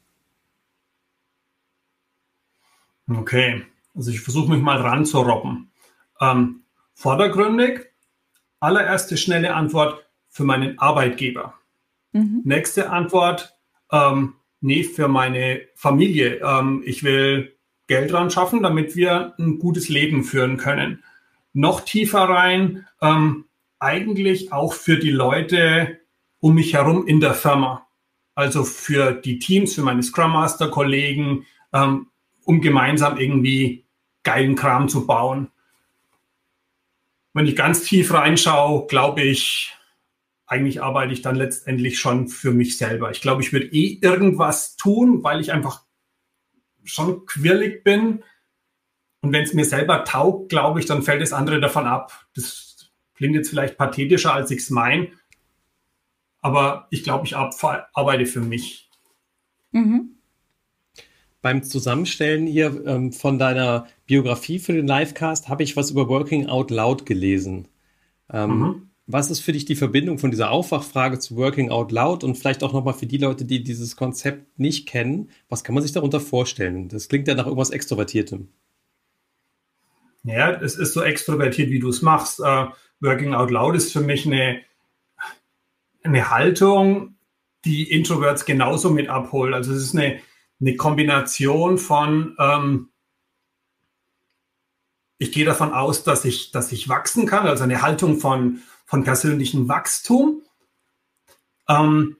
Okay, 3.07 3.65
also 3.95 4.11
ich 4.11 4.21
versuche 4.21 4.51
mich 4.51 4.61
mal 4.61 4.79
ranzurobben. 4.79 5.71
Ähm, 6.21 6.61
vordergründig, 6.93 7.87
allererste 8.59 9.17
schnelle 9.17 9.55
Antwort, 9.55 10.05
für 10.39 10.45
meinen 10.45 10.79
Arbeitgeber. 10.79 11.55
Mhm. 12.13 12.43
Nächste 12.45 12.91
Antwort, 12.91 13.57
ähm, 13.91 14.35
nee, 14.61 14.83
für 14.83 15.09
meine 15.09 15.63
Familie. 15.75 16.39
Ähm, 16.41 16.81
ich 16.85 17.03
will 17.03 17.57
Geld 17.87 18.13
dran 18.13 18.31
schaffen, 18.31 18.63
damit 18.63 18.95
wir 18.95 19.33
ein 19.37 19.59
gutes 19.59 19.89
Leben 19.89 20.23
führen 20.23 20.55
können. 20.55 21.03
Noch 21.51 21.81
tiefer 21.81 22.21
rein, 22.21 22.87
ähm, 23.01 23.47
eigentlich 23.79 24.53
auch 24.53 24.71
für 24.71 24.95
die 24.95 25.11
Leute 25.11 25.99
um 26.39 26.55
mich 26.55 26.73
herum 26.73 27.05
in 27.05 27.19
der 27.19 27.33
Firma. 27.33 27.85
Also 28.33 28.63
für 28.63 29.11
die 29.11 29.39
Teams, 29.39 29.75
für 29.75 29.81
meine 29.81 30.03
Scrum 30.03 30.31
Master 30.31 30.69
Kollegen, 30.69 31.45
ähm, 31.73 32.07
um 32.45 32.61
gemeinsam 32.61 33.17
irgendwie 33.17 33.83
geilen 34.23 34.55
Kram 34.55 34.87
zu 34.87 35.05
bauen. 35.05 35.51
Wenn 37.33 37.45
ich 37.45 37.57
ganz 37.57 37.83
tief 37.83 38.13
reinschaue, 38.13 38.87
glaube 38.87 39.23
ich, 39.23 39.75
eigentlich 40.49 40.81
arbeite 40.81 41.13
ich 41.13 41.21
dann 41.21 41.35
letztendlich 41.35 41.99
schon 41.99 42.27
für 42.27 42.51
mich 42.51 42.77
selber. 42.77 43.11
Ich 43.11 43.21
glaube, 43.21 43.43
ich 43.43 43.53
würde 43.53 43.67
eh 43.67 43.99
irgendwas 44.01 44.75
tun, 44.75 45.23
weil 45.23 45.39
ich 45.39 45.53
einfach 45.53 45.83
schon 46.83 47.27
quirlig 47.27 47.83
bin. 47.83 48.23
Und 49.21 49.31
wenn 49.31 49.43
es 49.43 49.53
mir 49.53 49.65
selber 49.65 50.03
taugt, 50.05 50.49
glaube 50.49 50.79
ich, 50.79 50.87
dann 50.87 51.03
fällt 51.03 51.21
das 51.21 51.33
andere 51.33 51.59
davon 51.59 51.85
ab. 51.85 52.25
Das 52.33 52.91
klingt 53.13 53.35
jetzt 53.35 53.49
vielleicht 53.49 53.77
pathetischer, 53.77 54.33
als 54.33 54.49
ich 54.49 54.59
es 54.59 54.71
meine. 54.71 55.09
Aber 56.41 56.87
ich 56.89 57.03
glaube, 57.03 57.27
ich 57.27 57.35
arbeite 57.35 58.25
für 58.25 58.41
mich. 58.41 58.89
Mhm. 59.71 60.15
Beim 61.41 61.61
Zusammenstellen 61.61 62.47
hier 62.47 62.85
ähm, 62.87 63.13
von 63.13 63.37
deiner 63.37 63.87
Biografie 64.07 64.57
für 64.57 64.73
den 64.73 64.87
Livecast 64.87 65.47
habe 65.47 65.61
ich 65.61 65.77
was 65.77 65.91
über 65.91 66.09
Working 66.09 66.47
Out 66.47 66.71
Loud 66.71 67.05
gelesen. 67.05 67.67
Ähm, 68.31 68.59
mhm. 68.59 68.88
Was 69.11 69.31
ist 69.31 69.39
für 69.39 69.53
dich 69.53 69.65
die 69.65 69.75
Verbindung 69.75 70.19
von 70.19 70.29
dieser 70.29 70.51
Aufwachfrage 70.51 71.17
zu 71.17 71.35
Working 71.35 71.71
Out 71.71 71.91
Loud 71.91 72.23
und 72.23 72.35
vielleicht 72.35 72.61
auch 72.61 72.73
nochmal 72.73 72.93
für 72.93 73.07
die 73.07 73.17
Leute, 73.17 73.43
die 73.43 73.63
dieses 73.63 73.95
Konzept 73.95 74.59
nicht 74.59 74.87
kennen? 74.87 75.31
Was 75.49 75.63
kann 75.63 75.73
man 75.73 75.81
sich 75.81 75.93
darunter 75.93 76.19
vorstellen? 76.19 76.89
Das 76.89 77.09
klingt 77.09 77.27
ja 77.27 77.33
nach 77.33 77.47
irgendwas 77.47 77.71
Extrovertiertem. 77.71 78.49
Ja, 80.21 80.51
es 80.51 80.75
ist 80.75 80.93
so 80.93 81.01
extrovertiert, 81.01 81.71
wie 81.71 81.79
du 81.79 81.89
es 81.89 82.03
machst. 82.03 82.39
Uh, 82.39 82.67
Working 82.99 83.33
Out 83.33 83.49
Loud 83.49 83.75
ist 83.75 83.91
für 83.91 84.01
mich 84.01 84.27
eine, 84.27 84.61
eine 86.03 86.29
Haltung, 86.29 87.15
die 87.65 87.91
Introverts 87.91 88.45
genauso 88.45 88.91
mit 88.91 89.09
abholt. 89.09 89.55
Also 89.55 89.73
es 89.73 89.81
ist 89.81 89.95
eine, 89.95 90.19
eine 90.61 90.75
Kombination 90.75 91.79
von, 91.79 92.35
ähm, 92.37 92.89
ich 95.17 95.31
gehe 95.31 95.45
davon 95.45 95.73
aus, 95.73 96.03
dass 96.03 96.25
ich, 96.25 96.51
dass 96.51 96.71
ich 96.71 96.89
wachsen 96.89 97.25
kann, 97.25 97.47
also 97.47 97.63
eine 97.63 97.81
Haltung 97.81 98.19
von, 98.19 98.61
von 98.89 99.03
persönlichem 99.03 99.69
Wachstum. 99.69 100.41
Ähm, 101.69 102.17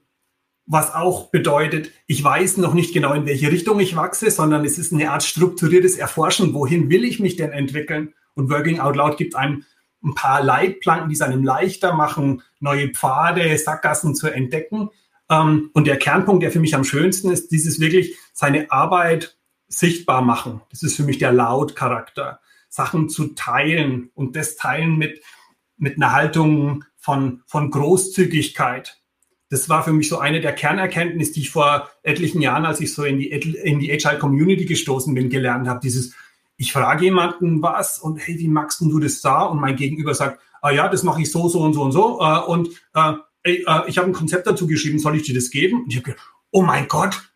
was 0.66 0.94
auch 0.94 1.30
bedeutet, 1.30 1.90
ich 2.06 2.22
weiß 2.22 2.58
noch 2.58 2.74
nicht 2.74 2.94
genau, 2.94 3.12
in 3.12 3.26
welche 3.26 3.50
Richtung 3.50 3.80
ich 3.80 3.96
wachse, 3.96 4.30
sondern 4.30 4.64
es 4.64 4.78
ist 4.78 4.92
eine 4.92 5.10
Art 5.10 5.24
strukturiertes 5.24 5.96
Erforschen, 5.96 6.54
wohin 6.54 6.88
will 6.88 7.04
ich 7.04 7.18
mich 7.18 7.34
denn 7.34 7.50
entwickeln? 7.50 8.14
Und 8.34 8.50
Working 8.50 8.78
Out 8.78 8.94
Loud 8.94 9.16
gibt 9.16 9.34
einem 9.34 9.64
ein 10.04 10.14
paar 10.14 10.44
Leitplanken, 10.44 11.08
die 11.08 11.16
es 11.16 11.22
einem 11.22 11.42
leichter 11.42 11.92
machen, 11.92 12.42
neue 12.60 12.88
Pfade, 12.90 13.58
Sackgassen 13.58 14.14
zu 14.14 14.28
entdecken. 14.28 14.90
Ähm, 15.28 15.70
und 15.72 15.88
der 15.88 15.98
Kernpunkt, 15.98 16.44
der 16.44 16.52
für 16.52 16.60
mich 16.60 16.76
am 16.76 16.84
schönsten 16.84 17.32
ist, 17.32 17.50
dieses 17.50 17.80
wirklich 17.80 18.16
seine 18.32 18.70
Arbeit 18.70 19.36
sichtbar 19.66 20.22
machen. 20.22 20.60
Das 20.70 20.84
ist 20.84 20.94
für 20.94 21.02
mich 21.02 21.18
der 21.18 21.32
Laut-Charakter. 21.32 22.40
Sachen 22.68 23.08
zu 23.08 23.34
teilen 23.34 24.10
und 24.14 24.36
das 24.36 24.54
Teilen 24.54 24.96
mit 24.96 25.20
mit 25.80 25.96
einer 25.96 26.12
Haltung 26.12 26.84
von, 26.96 27.42
von 27.46 27.70
Großzügigkeit. 27.70 28.98
Das 29.48 29.68
war 29.68 29.82
für 29.82 29.92
mich 29.92 30.08
so 30.08 30.18
eine 30.18 30.40
der 30.40 30.54
Kernerkenntnisse, 30.54 31.32
die 31.32 31.40
ich 31.40 31.50
vor 31.50 31.90
etlichen 32.02 32.40
Jahren, 32.40 32.64
als 32.64 32.80
ich 32.80 32.94
so 32.94 33.02
in 33.02 33.18
die, 33.18 33.30
in 33.30 33.80
die 33.80 33.92
Agile 33.92 34.18
Community 34.18 34.64
gestoßen 34.64 35.12
bin, 35.14 35.28
gelernt 35.28 35.66
habe. 35.66 35.80
Dieses, 35.82 36.14
ich 36.56 36.72
frage 36.72 37.06
jemanden 37.06 37.60
was 37.62 37.98
und 37.98 38.18
hey, 38.18 38.38
wie 38.38 38.48
magst 38.48 38.80
du 38.80 39.00
das 39.00 39.20
da? 39.20 39.42
Und 39.42 39.60
mein 39.60 39.76
Gegenüber 39.76 40.14
sagt, 40.14 40.40
ah 40.62 40.70
ja, 40.70 40.88
das 40.88 41.02
mache 41.02 41.22
ich 41.22 41.32
so, 41.32 41.48
so 41.48 41.60
und 41.62 41.74
so 41.74 41.82
und 41.82 41.92
so. 41.92 42.20
Äh, 42.20 42.40
und 42.46 42.68
äh, 42.94 43.14
äh, 43.42 43.88
ich 43.88 43.98
habe 43.98 44.08
ein 44.08 44.12
Konzept 44.12 44.46
dazu 44.46 44.66
geschrieben, 44.66 44.98
soll 44.98 45.16
ich 45.16 45.22
dir 45.22 45.34
das 45.34 45.50
geben? 45.50 45.82
Und 45.82 45.90
ich 45.90 45.96
habe 45.96 46.10
gedacht, 46.10 46.24
oh 46.50 46.62
mein 46.62 46.86
Gott, 46.86 47.32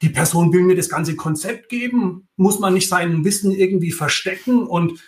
die 0.00 0.10
Person 0.10 0.52
will 0.52 0.62
mir 0.62 0.76
das 0.76 0.88
ganze 0.88 1.16
Konzept 1.16 1.68
geben. 1.68 2.28
Muss 2.36 2.60
man 2.60 2.74
nicht 2.74 2.88
sein 2.88 3.24
Wissen 3.24 3.52
irgendwie 3.52 3.90
verstecken? 3.90 4.66
Und 4.66 5.02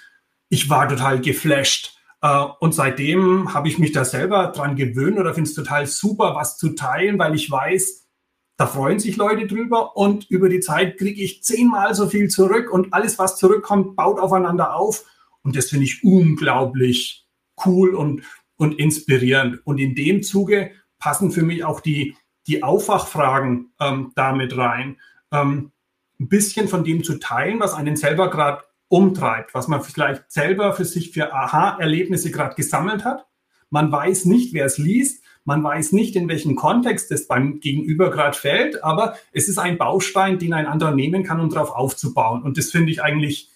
ich 0.48 0.68
war 0.68 0.88
total 0.88 1.20
geflasht. 1.20 1.99
Äh, 2.22 2.44
und 2.60 2.74
seitdem 2.74 3.54
habe 3.54 3.68
ich 3.68 3.78
mich 3.78 3.92
da 3.92 4.04
selber 4.04 4.48
dran 4.48 4.76
gewöhnt 4.76 5.18
oder 5.18 5.34
finde 5.34 5.48
es 5.48 5.56
total 5.56 5.86
super, 5.86 6.34
was 6.34 6.58
zu 6.58 6.70
teilen, 6.70 7.18
weil 7.18 7.34
ich 7.34 7.50
weiß, 7.50 8.08
da 8.56 8.66
freuen 8.66 8.98
sich 8.98 9.16
Leute 9.16 9.46
drüber 9.46 9.96
und 9.96 10.28
über 10.30 10.50
die 10.50 10.60
Zeit 10.60 10.98
kriege 10.98 11.22
ich 11.22 11.42
zehnmal 11.42 11.94
so 11.94 12.08
viel 12.08 12.28
zurück 12.28 12.70
und 12.70 12.92
alles, 12.92 13.18
was 13.18 13.36
zurückkommt, 13.36 13.96
baut 13.96 14.20
aufeinander 14.20 14.76
auf. 14.76 15.06
Und 15.42 15.56
das 15.56 15.70
finde 15.70 15.86
ich 15.86 16.04
unglaublich 16.04 17.26
cool 17.64 17.94
und, 17.94 18.22
und 18.56 18.78
inspirierend. 18.78 19.66
Und 19.66 19.78
in 19.78 19.94
dem 19.94 20.22
Zuge 20.22 20.72
passen 20.98 21.30
für 21.30 21.42
mich 21.42 21.64
auch 21.64 21.80
die, 21.80 22.16
die 22.46 22.62
Aufwachfragen 22.62 23.72
ähm, 23.80 24.12
damit 24.14 24.54
rein. 24.58 24.98
Ähm, 25.32 25.72
ein 26.18 26.28
bisschen 26.28 26.68
von 26.68 26.84
dem 26.84 27.02
zu 27.02 27.18
teilen, 27.18 27.60
was 27.60 27.72
einen 27.72 27.96
selber 27.96 28.28
gerade 28.28 28.62
umtreibt, 28.90 29.54
was 29.54 29.68
man 29.68 29.82
vielleicht 29.82 30.30
selber 30.30 30.74
für 30.74 30.84
sich 30.84 31.12
für 31.12 31.32
Aha-Erlebnisse 31.32 32.30
gerade 32.30 32.56
gesammelt 32.56 33.04
hat. 33.04 33.24
Man 33.70 33.90
weiß 33.90 34.24
nicht, 34.24 34.52
wer 34.52 34.66
es 34.66 34.78
liest, 34.78 35.22
man 35.44 35.62
weiß 35.62 35.92
nicht, 35.92 36.16
in 36.16 36.28
welchem 36.28 36.56
Kontext 36.56 37.10
es 37.12 37.28
beim 37.28 37.60
Gegenüber 37.60 38.10
gerade 38.10 38.36
fällt, 38.36 38.82
aber 38.82 39.16
es 39.32 39.48
ist 39.48 39.58
ein 39.58 39.78
Baustein, 39.78 40.38
den 40.38 40.52
ein 40.52 40.66
anderer 40.66 40.92
nehmen 40.92 41.22
kann, 41.22 41.40
um 41.40 41.48
darauf 41.48 41.70
aufzubauen. 41.70 42.42
Und 42.42 42.58
das 42.58 42.70
finde 42.70 42.90
ich 42.90 43.00
eigentlich 43.00 43.48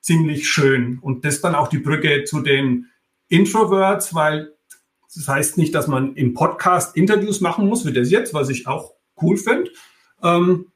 ziemlich 0.00 0.48
schön. 0.48 0.98
Und 1.00 1.24
das 1.24 1.42
dann 1.42 1.54
auch 1.54 1.68
die 1.68 1.78
Brücke 1.78 2.24
zu 2.24 2.40
den 2.40 2.86
Introverts, 3.28 4.14
weil 4.14 4.54
das 5.14 5.28
heißt 5.28 5.58
nicht, 5.58 5.74
dass 5.74 5.86
man 5.86 6.14
im 6.14 6.32
Podcast 6.32 6.96
Interviews 6.96 7.42
machen 7.42 7.68
muss, 7.68 7.84
wie 7.84 7.92
das 7.92 8.10
jetzt, 8.10 8.32
was 8.32 8.48
ich 8.48 8.66
auch 8.66 8.94
cool 9.20 9.36
finde. 9.36 9.70
Ähm, 10.22 10.72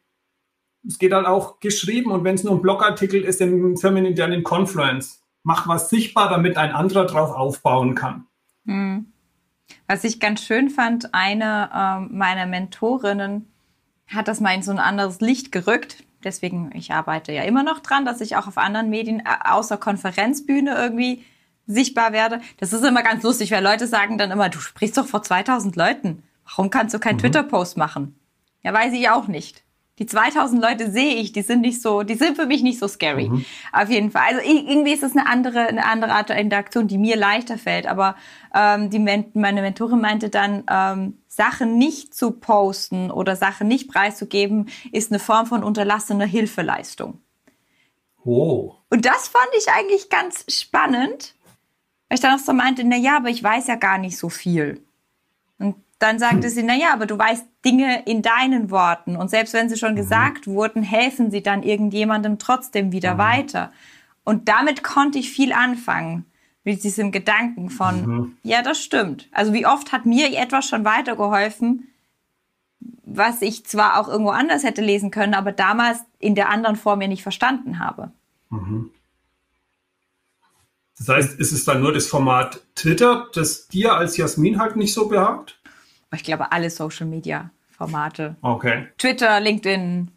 es 0.87 0.99
geht 0.99 1.13
halt 1.13 1.27
auch 1.27 1.61
geschrieben 1.61 2.11
und 2.11 2.25
wenn 2.25 2.35
es 2.35 2.45
nur 2.45 2.55
ein 2.55 2.63
Blogartikel 2.63 3.23
ist 3.23 3.41
im 3.41 3.77
firmeninternen 3.77 4.43
Confluence, 4.43 5.23
mach 5.43 5.69
was 5.69 5.91
sichtbar, 5.91 6.29
damit 6.29 6.57
ein 6.57 6.73
anderer 6.73 7.07
drauf 7.07 7.33
aufbauen 7.33 7.95
kann. 7.95 8.27
Hm. 8.67 9.13
Was 9.87 10.05
ich 10.05 10.21
ganz 10.21 10.43
schön 10.45 10.71
fand, 10.71 11.15
eine 11.15 11.71
äh, 11.73 12.13
meiner 12.13 12.47
Mentorinnen 12.47 13.49
hat 14.09 14.29
das 14.29 14.41
mal 14.41 14.55
in 14.55 14.63
so 14.63 14.71
ein 14.71 14.79
anderes 14.79 15.21
Licht 15.21 15.53
gerückt. 15.53 16.05
Deswegen, 16.25 16.71
ich 16.75 16.93
arbeite 16.93 17.33
ja 17.33 17.43
immer 17.43 17.63
noch 17.63 17.81
dran, 17.81 18.05
dass 18.05 18.21
ich 18.21 18.37
auch 18.37 18.47
auf 18.47 18.59
anderen 18.59 18.91
Medien 18.91 19.21
äh, 19.21 19.49
außer 19.49 19.77
Konferenzbühne 19.77 20.75
irgendwie 20.75 21.25
sichtbar 21.67 22.13
werde. 22.13 22.41
Das 22.59 22.73
ist 22.73 22.85
immer 22.85 23.03
ganz 23.03 23.23
lustig, 23.23 23.51
weil 23.53 23.63
Leute 23.63 23.87
sagen 23.87 24.19
dann 24.19 24.31
immer, 24.31 24.49
du 24.49 24.59
sprichst 24.59 24.99
doch 24.99 25.07
vor 25.07 25.23
2000 25.23 25.77
Leuten. 25.77 26.23
Warum 26.45 26.71
kannst 26.71 26.95
du 26.95 26.99
keinen 26.99 27.17
mhm. 27.17 27.21
Twitter-Post 27.21 27.77
machen? 27.77 28.19
Ja, 28.63 28.73
weiß 28.73 28.93
ich 28.93 29.09
auch 29.09 29.29
nicht. 29.29 29.65
Die 30.03 30.07
2000 30.07 30.61
Leute 30.61 30.91
sehe 30.91 31.15
ich, 31.15 31.31
die 31.31 31.43
sind 31.43 31.61
nicht 31.61 31.81
so, 31.81 32.03
die 32.03 32.17
sind 32.17 32.35
für 32.35 32.47
mich 32.47 32.65
nicht 32.65 32.81
so 32.81 32.89
scary. 32.89 33.29
Mhm. 33.29 33.45
Auf 33.73 33.89
jeden 33.89 34.11
Fall. 34.11 34.23
Also 34.27 34.41
irgendwie 34.43 34.93
ist 34.93 35.05
es 35.05 35.17
eine 35.17 35.29
andere, 35.29 35.61
eine 35.61 35.87
andere 35.87 36.11
Art 36.11 36.29
der 36.29 36.39
Interaktion, 36.39 36.89
die 36.89 36.99
mir 36.99 37.15
leichter 37.15 37.57
fällt. 37.57 37.87
Aber 37.87 38.17
ähm, 38.53 38.91
die, 38.91 38.99
meine 38.99 39.63
Mentorin 39.63 40.01
meinte 40.01 40.29
dann, 40.29 40.65
ähm, 40.69 41.19
Sachen 41.29 41.79
nicht 41.79 42.17
zu 42.17 42.33
posten 42.33 43.13
oder 43.13 43.37
Sachen 43.37 43.69
nicht 43.69 43.89
preiszugeben, 43.89 44.71
ist 44.91 45.13
eine 45.13 45.21
Form 45.21 45.47
von 45.47 45.63
unterlassener 45.63 46.27
Hilfeleistung. 46.27 47.21
Oh. 48.25 48.75
Und 48.91 49.07
das 49.07 49.29
fand 49.29 49.51
ich 49.57 49.69
eigentlich 49.69 50.11
ganz 50.11 50.45
spannend, 50.49 51.37
weil 52.09 52.17
ich 52.17 52.21
dann 52.21 52.35
auch 52.35 52.45
so 52.45 52.53
meinte, 52.53 52.83
na 52.83 52.97
ja, 52.97 53.19
aber 53.19 53.29
ich 53.29 53.41
weiß 53.41 53.69
ja 53.69 53.77
gar 53.77 53.99
nicht 53.99 54.19
so 54.19 54.29
viel. 54.29 54.85
Und 55.61 55.77
dann 56.03 56.19
sagte 56.19 56.49
hm. 56.49 56.51
sie, 56.51 56.63
na 56.63 56.75
ja, 56.75 56.93
aber 56.93 57.07
du 57.07 57.19
weißt 57.19 57.47
Dinge 57.65 58.03
in 58.05 58.23
deinen 58.23 58.71
Worten 58.71 59.17
und 59.17 59.31
selbst 59.31 59.55
wenn 59.55 59.69
sie 59.69 59.77
schon 59.77 59.93
mhm. 59.93 59.97
gesagt 59.97 60.47
wurden, 60.47 60.83
helfen 60.83 61.31
sie 61.31 61.43
dann 61.43 61.63
irgendjemandem 61.63 62.39
trotzdem 62.39 62.91
wieder 62.91 63.15
mhm. 63.15 63.19
weiter. 63.19 63.73
Und 64.25 64.49
damit 64.49 64.83
konnte 64.83 65.19
ich 65.19 65.31
viel 65.31 65.53
anfangen 65.53 66.27
mit 66.65 66.85
diesem 66.85 67.13
Gedanken 67.13 67.71
von, 67.71 68.07
mhm. 68.07 68.37
ja, 68.43 68.63
das 68.63 68.83
stimmt. 68.83 69.29
Also 69.33 69.53
wie 69.53 69.67
oft 69.67 69.93
hat 69.93 70.07
mir 70.07 70.37
etwas 70.37 70.67
schon 70.69 70.85
weitergeholfen, 70.85 71.89
was 73.05 73.43
ich 73.43 73.65
zwar 73.67 74.01
auch 74.01 74.09
irgendwo 74.09 74.31
anders 74.31 74.65
hätte 74.65 74.83
lesen 74.83 75.11
können, 75.11 75.35
aber 75.35 75.53
damals 75.53 76.01
in 76.19 76.35
der 76.35 76.49
anderen 76.49 76.77
Form 76.77 77.01
ja 77.01 77.09
nicht 77.09 77.23
verstanden 77.23 77.79
habe. 77.79 78.11
Mhm. 78.51 78.91
Das 80.99 81.09
heißt, 81.09 81.41
ist 81.41 81.53
es 81.53 81.65
dann 81.65 81.81
nur 81.81 81.93
das 81.93 82.07
Format 82.07 82.61
Twitter, 82.75 83.27
das 83.35 83.67
dir 83.69 83.95
als 83.95 84.17
Jasmin 84.17 84.61
halt 84.61 84.77
nicht 84.77 84.95
so 84.95 85.09
behagt? 85.09 85.59
Ich 86.15 86.25
glaube, 86.25 86.53
alle 86.53 86.71
Social 86.71 87.07
Media 87.07 87.51
Formate. 87.71 88.37
Okay. 88.43 88.87
Twitter, 88.99 89.41
LinkedIn, 89.41 90.11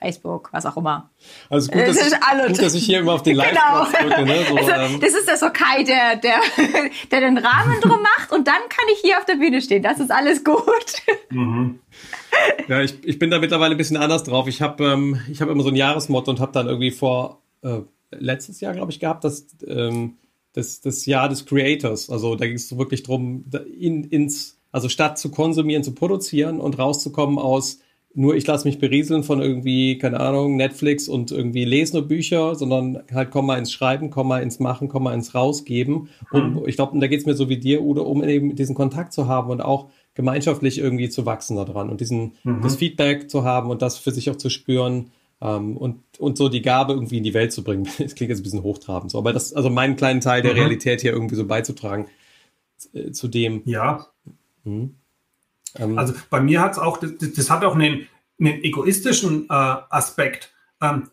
Facebook, 0.00 0.48
was 0.52 0.64
auch 0.64 0.76
immer. 0.76 1.10
Also 1.50 1.70
gut, 1.70 1.82
dass, 1.82 1.96
ich, 1.96 2.14
gut 2.46 2.62
dass 2.62 2.74
ich 2.74 2.86
hier 2.86 3.00
immer 3.00 3.14
auf 3.14 3.22
den 3.22 3.36
live 3.36 3.50
genau. 3.50 3.84
drücke. 3.84 4.24
Ne? 4.24 4.44
So, 4.48 4.56
also, 4.56 4.70
ähm. 4.70 5.00
Das 5.00 5.12
ist 5.12 5.26
der 5.26 5.36
Sokai, 5.36 5.82
der, 5.82 6.16
der, 6.16 6.40
der 7.10 7.20
den 7.20 7.38
Rahmen 7.38 7.80
drum 7.80 8.00
macht 8.02 8.32
und 8.32 8.46
dann 8.46 8.60
kann 8.68 8.86
ich 8.92 9.00
hier 9.00 9.18
auf 9.18 9.24
der 9.24 9.34
Bühne 9.34 9.60
stehen. 9.60 9.82
Das 9.82 9.98
ist 9.98 10.10
alles 10.10 10.44
gut. 10.44 11.02
Mhm. 11.30 11.80
Ja, 12.68 12.82
ich, 12.82 12.94
ich 13.04 13.18
bin 13.18 13.30
da 13.30 13.38
mittlerweile 13.38 13.74
ein 13.74 13.78
bisschen 13.78 13.96
anders 13.96 14.22
drauf. 14.22 14.46
Ich 14.46 14.60
habe 14.60 14.84
ähm, 14.84 15.18
hab 15.40 15.48
immer 15.48 15.62
so 15.62 15.70
ein 15.70 15.76
Jahresmotto 15.76 16.30
und 16.30 16.40
habe 16.40 16.52
dann 16.52 16.68
irgendwie 16.68 16.90
vor 16.90 17.42
äh, 17.62 17.80
letztes 18.10 18.60
Jahr, 18.60 18.74
glaube 18.74 18.92
ich, 18.92 19.00
gehabt, 19.00 19.24
dass 19.24 19.46
ähm, 19.66 20.18
das, 20.52 20.80
das 20.80 21.06
Jahr 21.06 21.28
des 21.28 21.46
Creators. 21.46 22.10
Also 22.10 22.36
da 22.36 22.46
ging 22.46 22.56
es 22.56 22.76
wirklich 22.76 23.02
darum, 23.02 23.44
in, 23.76 24.04
ins, 24.04 24.57
also 24.72 24.88
statt 24.88 25.18
zu 25.18 25.30
konsumieren, 25.30 25.82
zu 25.82 25.94
produzieren 25.94 26.60
und 26.60 26.78
rauszukommen 26.78 27.38
aus 27.38 27.80
nur 28.14 28.34
ich 28.34 28.46
lasse 28.46 28.66
mich 28.66 28.78
berieseln 28.78 29.22
von 29.22 29.40
irgendwie, 29.40 29.98
keine 29.98 30.20
Ahnung, 30.20 30.56
Netflix 30.56 31.08
und 31.08 31.30
irgendwie 31.30 31.64
lese 31.64 31.96
nur 31.96 32.08
Bücher, 32.08 32.54
sondern 32.54 33.02
halt 33.12 33.30
komm 33.30 33.46
mal 33.46 33.58
ins 33.58 33.70
Schreiben, 33.70 34.10
komm 34.10 34.28
mal 34.28 34.42
ins 34.42 34.58
Machen, 34.58 34.88
komm 34.88 35.04
mal 35.04 35.14
ins 35.14 35.34
Rausgeben. 35.34 36.08
Und 36.32 36.54
mhm. 36.54 36.62
ich 36.66 36.76
glaube, 36.76 36.98
da 36.98 37.06
geht 37.06 37.20
es 37.20 37.26
mir 37.26 37.34
so 37.34 37.48
wie 37.48 37.58
dir, 37.58 37.82
Udo, 37.82 38.02
um 38.02 38.24
eben 38.24 38.56
diesen 38.56 38.74
Kontakt 38.74 39.12
zu 39.12 39.28
haben 39.28 39.50
und 39.50 39.60
auch 39.60 39.90
gemeinschaftlich 40.14 40.78
irgendwie 40.78 41.08
zu 41.10 41.26
wachsen 41.26 41.56
daran 41.56 41.90
und 41.90 42.00
diesen, 42.00 42.32
mhm. 42.42 42.62
das 42.62 42.76
Feedback 42.76 43.30
zu 43.30 43.44
haben 43.44 43.70
und 43.70 43.82
das 43.82 43.98
für 43.98 44.10
sich 44.10 44.30
auch 44.30 44.36
zu 44.36 44.50
spüren. 44.50 45.12
Um, 45.40 45.48
ähm, 45.48 45.76
und, 45.76 46.02
und 46.18 46.36
so 46.36 46.48
die 46.48 46.62
Gabe 46.62 46.94
irgendwie 46.94 47.18
in 47.18 47.22
die 47.22 47.32
Welt 47.32 47.52
zu 47.52 47.62
bringen. 47.62 47.84
Das 47.98 48.16
klingt 48.16 48.30
jetzt 48.30 48.40
ein 48.40 48.42
bisschen 48.42 48.64
hochtrabend, 48.64 49.12
so, 49.12 49.18
aber 49.18 49.32
das, 49.32 49.52
also 49.52 49.70
meinen 49.70 49.94
kleinen 49.94 50.20
Teil 50.20 50.42
der 50.42 50.54
mhm. 50.54 50.58
Realität 50.58 51.00
hier 51.00 51.12
irgendwie 51.12 51.36
so 51.36 51.46
beizutragen 51.46 52.06
äh, 52.92 53.12
zu 53.12 53.28
dem. 53.28 53.62
Ja. 53.64 54.08
Mhm. 54.68 54.94
Ähm, 55.76 55.98
also 55.98 56.14
bei 56.30 56.40
mir 56.40 56.60
hat 56.60 56.72
es 56.72 56.78
auch, 56.78 56.98
das, 56.98 57.12
das, 57.18 57.50
hat 57.50 57.64
auch 57.64 57.74
einen, 57.74 58.06
einen 58.38 58.62
egoistischen 58.62 59.44
äh, 59.44 59.52
Aspekt. 59.52 60.52
Ähm, 60.80 61.10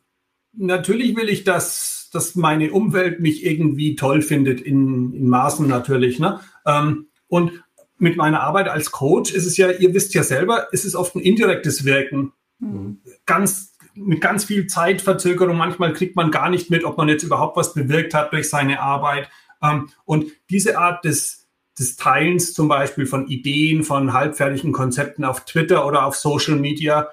natürlich 0.54 1.16
will 1.16 1.30
ich, 1.30 1.44
dass, 1.44 2.10
dass 2.12 2.36
meine 2.36 2.72
Umwelt 2.72 3.20
mich 3.20 3.46
irgendwie 3.46 3.96
toll 3.96 4.22
findet, 4.22 4.62
in, 4.62 5.14
in 5.14 5.30
Maßen 5.30 5.68
natürlich. 5.68 6.20
Ne? 6.20 6.40
Ähm, 6.66 7.08
und 7.28 7.64
mit 7.98 8.18
meiner 8.18 8.42
Arbeit 8.42 8.68
als 8.68 8.92
Coach 8.92 9.32
ist 9.32 9.46
es 9.46 9.58
ja, 9.58 9.72
ihr 9.72 9.94
wisst 9.94 10.14
ja 10.14 10.24
selber, 10.24 10.68
ist 10.74 10.86
es 10.86 10.96
oft 10.96 11.16
ein 11.16 11.22
indirektes 11.22 11.86
Wirken. 11.86 12.34
Mhm. 12.60 13.00
Ganz, 13.26 13.74
mit 13.96 14.22
ganz 14.22 14.44
viel 14.44 14.68
Zeitverzögerung. 14.68 15.58
Manchmal 15.58 15.94
kriegt 15.94 16.16
man 16.16 16.32
gar 16.32 16.50
nicht 16.50 16.70
mit, 16.70 16.84
ob 16.84 16.98
man 16.98 17.08
jetzt 17.08 17.24
überhaupt 17.24 17.56
was 17.58 17.74
bewirkt 17.74 18.14
hat 18.14 18.34
durch 18.34 18.50
seine 18.50 18.82
Arbeit. 18.82 19.30
Ähm, 19.62 19.90
und 20.04 20.32
diese 20.50 20.78
Art 20.78 21.06
des, 21.06 21.45
des 21.78 21.98
Teilens 21.98 22.54
zum 22.54 22.68
Beispiel 22.68 23.06
von 23.06 23.28
Ideen, 23.28 23.84
von 23.84 24.14
halbfertigen 24.14 24.72
Konzepten 24.72 25.26
auf 25.26 25.46
Twitter 25.46 25.86
oder 25.86 26.06
auf 26.06 26.16
Social 26.16 26.56
Media 26.56 27.10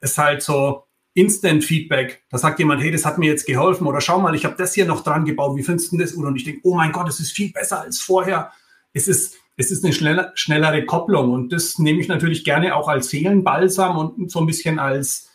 ist 0.00 0.18
halt 0.18 0.42
so 0.42 0.84
Instant 1.14 1.64
Feedback. 1.64 2.24
Da 2.30 2.38
sagt 2.38 2.58
jemand, 2.58 2.82
hey, 2.82 2.90
das 2.90 3.04
hat 3.04 3.18
mir 3.18 3.26
jetzt 3.26 3.46
geholfen 3.46 3.86
oder 3.86 4.00
schau 4.00 4.20
mal, 4.20 4.34
ich 4.34 4.44
habe 4.44 4.56
das 4.56 4.74
hier 4.74 4.86
noch 4.86 5.04
dran 5.04 5.24
gebaut. 5.24 5.56
Wie 5.56 5.62
findest 5.62 5.92
du 5.92 5.98
das? 5.98 6.12
Und 6.12 6.36
ich 6.36 6.44
denke, 6.44 6.60
oh 6.64 6.74
mein 6.74 6.92
Gott, 6.92 7.08
es 7.08 7.20
ist 7.20 7.32
viel 7.32 7.52
besser 7.52 7.80
als 7.80 8.00
vorher. 8.00 8.50
Es 8.92 9.08
ist, 9.08 9.36
es 9.56 9.70
ist 9.70 9.84
eine 9.84 9.92
schneller, 9.92 10.32
schnellere 10.34 10.84
Kopplung 10.84 11.32
und 11.32 11.52
das 11.52 11.78
nehme 11.78 12.00
ich 12.00 12.08
natürlich 12.08 12.44
gerne 12.44 12.74
auch 12.74 12.88
als 12.88 13.08
Seelenbalsam 13.10 13.96
und 13.96 14.30
so 14.30 14.40
ein 14.40 14.46
bisschen 14.46 14.78
als 14.78 15.30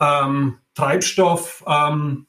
ähm, 0.00 0.58
Treibstoff, 0.74 1.64
ähm, 1.66 2.26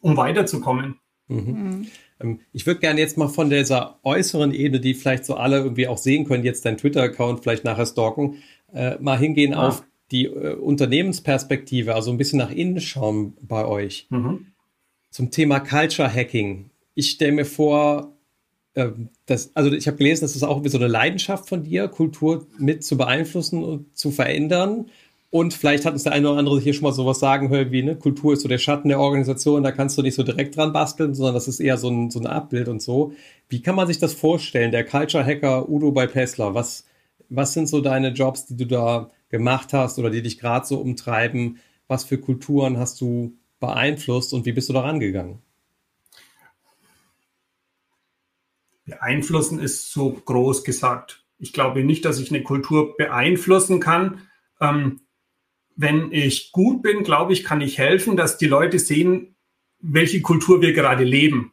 um 0.00 0.16
weiterzukommen. 0.16 0.97
Mhm. 1.28 1.36
mhm. 1.36 1.86
Ähm, 2.20 2.40
ich 2.52 2.66
würde 2.66 2.80
gerne 2.80 3.00
jetzt 3.00 3.16
mal 3.16 3.28
von 3.28 3.50
dieser 3.50 3.98
äußeren 4.02 4.52
Ebene, 4.52 4.80
die 4.80 4.94
vielleicht 4.94 5.24
so 5.24 5.34
alle 5.34 5.58
irgendwie 5.58 5.86
auch 5.86 5.98
sehen 5.98 6.24
können, 6.24 6.44
jetzt 6.44 6.64
dein 6.64 6.76
Twitter-Account 6.76 7.42
vielleicht 7.42 7.64
nachher 7.64 7.86
stalken, 7.86 8.36
äh, 8.72 8.96
mal 8.98 9.18
hingehen 9.18 9.52
ja. 9.52 9.68
auf 9.68 9.84
die 10.10 10.26
äh, 10.26 10.54
Unternehmensperspektive, 10.54 11.94
also 11.94 12.10
ein 12.10 12.18
bisschen 12.18 12.38
nach 12.38 12.50
innen 12.50 12.80
schauen 12.80 13.36
bei 13.40 13.64
euch. 13.64 14.06
Mhm. 14.10 14.46
Zum 15.10 15.30
Thema 15.30 15.60
Culture 15.60 16.12
Hacking. 16.12 16.70
Ich 16.94 17.10
stelle 17.10 17.32
mir 17.32 17.44
vor, 17.44 18.16
äh, 18.74 18.90
dass, 19.26 19.54
also 19.54 19.72
ich 19.72 19.86
habe 19.86 19.96
gelesen, 19.96 20.22
das 20.22 20.36
ist 20.36 20.42
auch 20.42 20.62
so 20.64 20.78
eine 20.78 20.88
Leidenschaft 20.88 21.48
von 21.48 21.64
dir, 21.64 21.88
Kultur 21.88 22.46
mit 22.58 22.84
zu 22.84 22.96
beeinflussen 22.96 23.62
und 23.62 23.96
zu 23.96 24.10
verändern. 24.10 24.86
Und 25.30 25.52
vielleicht 25.52 25.84
hat 25.84 25.92
uns 25.92 26.04
der 26.04 26.12
eine 26.12 26.30
oder 26.30 26.38
andere 26.38 26.58
hier 26.58 26.72
schon 26.72 26.84
mal 26.84 26.92
sowas 26.92 27.18
sagen 27.18 27.50
hören 27.50 27.70
wie, 27.70 27.82
ne, 27.82 27.96
Kultur 27.96 28.32
ist 28.32 28.40
so 28.42 28.48
der 28.48 28.58
Schatten 28.58 28.88
der 28.88 28.98
Organisation, 28.98 29.62
da 29.62 29.72
kannst 29.72 29.98
du 29.98 30.02
nicht 30.02 30.14
so 30.14 30.22
direkt 30.22 30.56
dran 30.56 30.72
basteln, 30.72 31.14
sondern 31.14 31.34
das 31.34 31.48
ist 31.48 31.60
eher 31.60 31.76
so 31.76 31.90
ein, 31.90 32.10
so 32.10 32.18
ein 32.18 32.26
Abbild 32.26 32.68
und 32.68 32.80
so. 32.80 33.12
Wie 33.48 33.60
kann 33.60 33.74
man 33.74 33.86
sich 33.86 33.98
das 33.98 34.14
vorstellen? 34.14 34.72
Der 34.72 34.86
Culture 34.86 35.24
Hacker 35.24 35.68
Udo 35.68 35.92
bei 35.92 36.06
Pessler, 36.06 36.54
was, 36.54 36.86
was 37.28 37.52
sind 37.52 37.68
so 37.68 37.82
deine 37.82 38.08
Jobs, 38.12 38.46
die 38.46 38.56
du 38.56 38.66
da 38.66 39.10
gemacht 39.28 39.74
hast 39.74 39.98
oder 39.98 40.08
die 40.08 40.22
dich 40.22 40.38
gerade 40.38 40.66
so 40.66 40.78
umtreiben? 40.78 41.58
Was 41.88 42.04
für 42.04 42.18
Kulturen 42.18 42.78
hast 42.78 43.00
du 43.02 43.36
beeinflusst 43.60 44.32
und 44.32 44.46
wie 44.46 44.52
bist 44.52 44.70
du 44.70 44.72
da 44.72 44.80
rangegangen? 44.80 45.42
Beeinflussen 48.86 49.58
ist 49.58 49.92
so 49.92 50.12
groß 50.12 50.64
gesagt. 50.64 51.22
Ich 51.38 51.52
glaube 51.52 51.84
nicht, 51.84 52.06
dass 52.06 52.18
ich 52.18 52.30
eine 52.30 52.42
Kultur 52.42 52.96
beeinflussen 52.96 53.80
kann. 53.80 54.22
Ähm, 54.60 55.00
wenn 55.78 56.10
ich 56.10 56.50
gut 56.50 56.82
bin, 56.82 57.04
glaube 57.04 57.32
ich, 57.32 57.44
kann 57.44 57.60
ich 57.60 57.78
helfen, 57.78 58.16
dass 58.16 58.36
die 58.36 58.48
Leute 58.48 58.80
sehen, 58.80 59.36
welche 59.78 60.20
Kultur 60.20 60.60
wir 60.60 60.72
gerade 60.72 61.04
leben. 61.04 61.52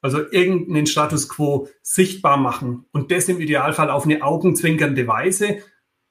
Also 0.00 0.20
irgendeinen 0.30 0.86
Status 0.86 1.28
quo 1.28 1.68
sichtbar 1.82 2.38
machen 2.38 2.86
und 2.92 3.12
das 3.12 3.28
im 3.28 3.40
Idealfall 3.40 3.90
auf 3.90 4.04
eine 4.04 4.22
augenzwinkernde 4.22 5.06
Weise, 5.06 5.58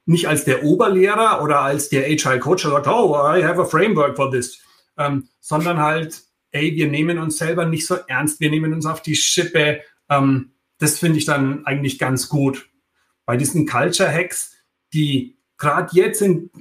nicht 0.05 0.27
als 0.27 0.45
der 0.45 0.63
Oberlehrer 0.63 1.41
oder 1.43 1.61
als 1.61 1.89
der 1.89 2.05
Agile 2.05 2.39
Coach, 2.39 2.61
der 2.61 2.71
sagt, 2.71 2.87
oh, 2.87 3.15
I 3.15 3.43
have 3.43 3.59
a 3.59 3.65
framework 3.65 4.15
for 4.15 4.29
this, 4.29 4.61
ähm, 4.97 5.27
sondern 5.39 5.79
halt, 5.79 6.21
ey, 6.51 6.75
wir 6.75 6.89
nehmen 6.89 7.17
uns 7.17 7.39
selber 7.39 7.65
nicht 7.65 7.87
so 7.87 7.95
ernst, 8.07 8.39
wir 8.39 8.51
nehmen 8.51 8.71
uns 8.71 8.85
auf 8.85 9.01
die 9.01 9.15
Schippe. 9.15 9.81
Ähm, 10.09 10.51
das 10.77 10.99
finde 10.99 11.17
ich 11.17 11.25
dann 11.25 11.65
eigentlich 11.65 11.97
ganz 11.97 12.29
gut. 12.29 12.69
Bei 13.25 13.35
diesen 13.35 13.65
Culture 13.65 14.11
Hacks, 14.11 14.55
die 14.93 15.39
gerade 15.57 15.89
jetzt 15.95 16.21
in, 16.21 16.51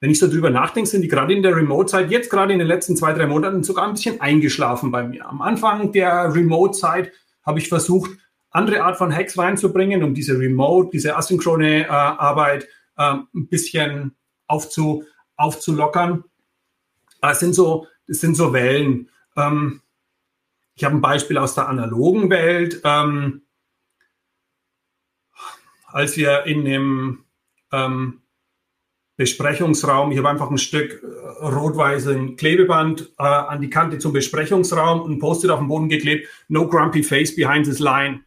wenn 0.00 0.10
ich 0.10 0.18
so 0.18 0.28
drüber 0.28 0.50
nachdenke, 0.50 0.88
sind 0.88 1.02
die 1.02 1.08
gerade 1.08 1.34
in 1.34 1.42
der 1.42 1.56
Remote-Zeit, 1.56 2.10
jetzt 2.10 2.30
gerade 2.30 2.52
in 2.52 2.58
den 2.58 2.68
letzten 2.68 2.96
zwei, 2.96 3.12
drei 3.12 3.26
Monaten 3.26 3.64
sogar 3.64 3.86
ein 3.86 3.94
bisschen 3.94 4.20
eingeschlafen 4.20 4.90
bei 4.90 5.02
mir. 5.02 5.26
Am 5.26 5.42
Anfang 5.42 5.92
der 5.92 6.34
Remote-Zeit 6.34 7.12
habe 7.42 7.58
ich 7.58 7.68
versucht, 7.68 8.10
andere 8.50 8.82
Art 8.82 8.96
von 8.96 9.14
Hacks 9.14 9.36
reinzubringen, 9.36 10.02
um 10.02 10.14
diese 10.14 10.38
Remote, 10.38 10.90
diese 10.92 11.16
asynchrone 11.16 11.86
äh, 11.86 11.88
Arbeit 11.88 12.68
äh, 12.96 13.14
ein 13.34 13.48
bisschen 13.48 14.16
aufzu, 14.46 15.04
aufzulockern. 15.36 16.24
Das 17.20 17.40
sind 17.40 17.54
so, 17.54 17.86
sind 18.06 18.36
so 18.36 18.52
Wellen. 18.52 19.10
Ähm, 19.36 19.82
ich 20.74 20.84
habe 20.84 20.94
ein 20.94 21.00
Beispiel 21.00 21.38
aus 21.38 21.54
der 21.54 21.68
analogen 21.68 22.30
Welt. 22.30 22.80
Ähm, 22.84 23.42
als 25.86 26.16
wir 26.16 26.44
in 26.44 26.64
dem 26.64 27.24
ähm, 27.72 28.22
Besprechungsraum. 29.18 30.12
Ich 30.12 30.18
habe 30.18 30.28
einfach 30.28 30.48
ein 30.48 30.58
Stück 30.58 31.02
äh, 31.02 31.44
rot-weißen 31.44 32.36
Klebeband 32.36 33.12
äh, 33.18 33.24
an 33.24 33.60
die 33.60 33.68
Kante 33.68 33.98
zum 33.98 34.12
Besprechungsraum 34.12 35.02
und 35.02 35.10
ein 35.10 35.18
Post-it 35.18 35.50
auf 35.50 35.58
den 35.58 35.66
Boden 35.66 35.88
geklebt. 35.88 36.28
No 36.46 36.68
grumpy 36.68 37.02
face 37.02 37.34
behind 37.34 37.66
this 37.66 37.80
line. 37.80 38.20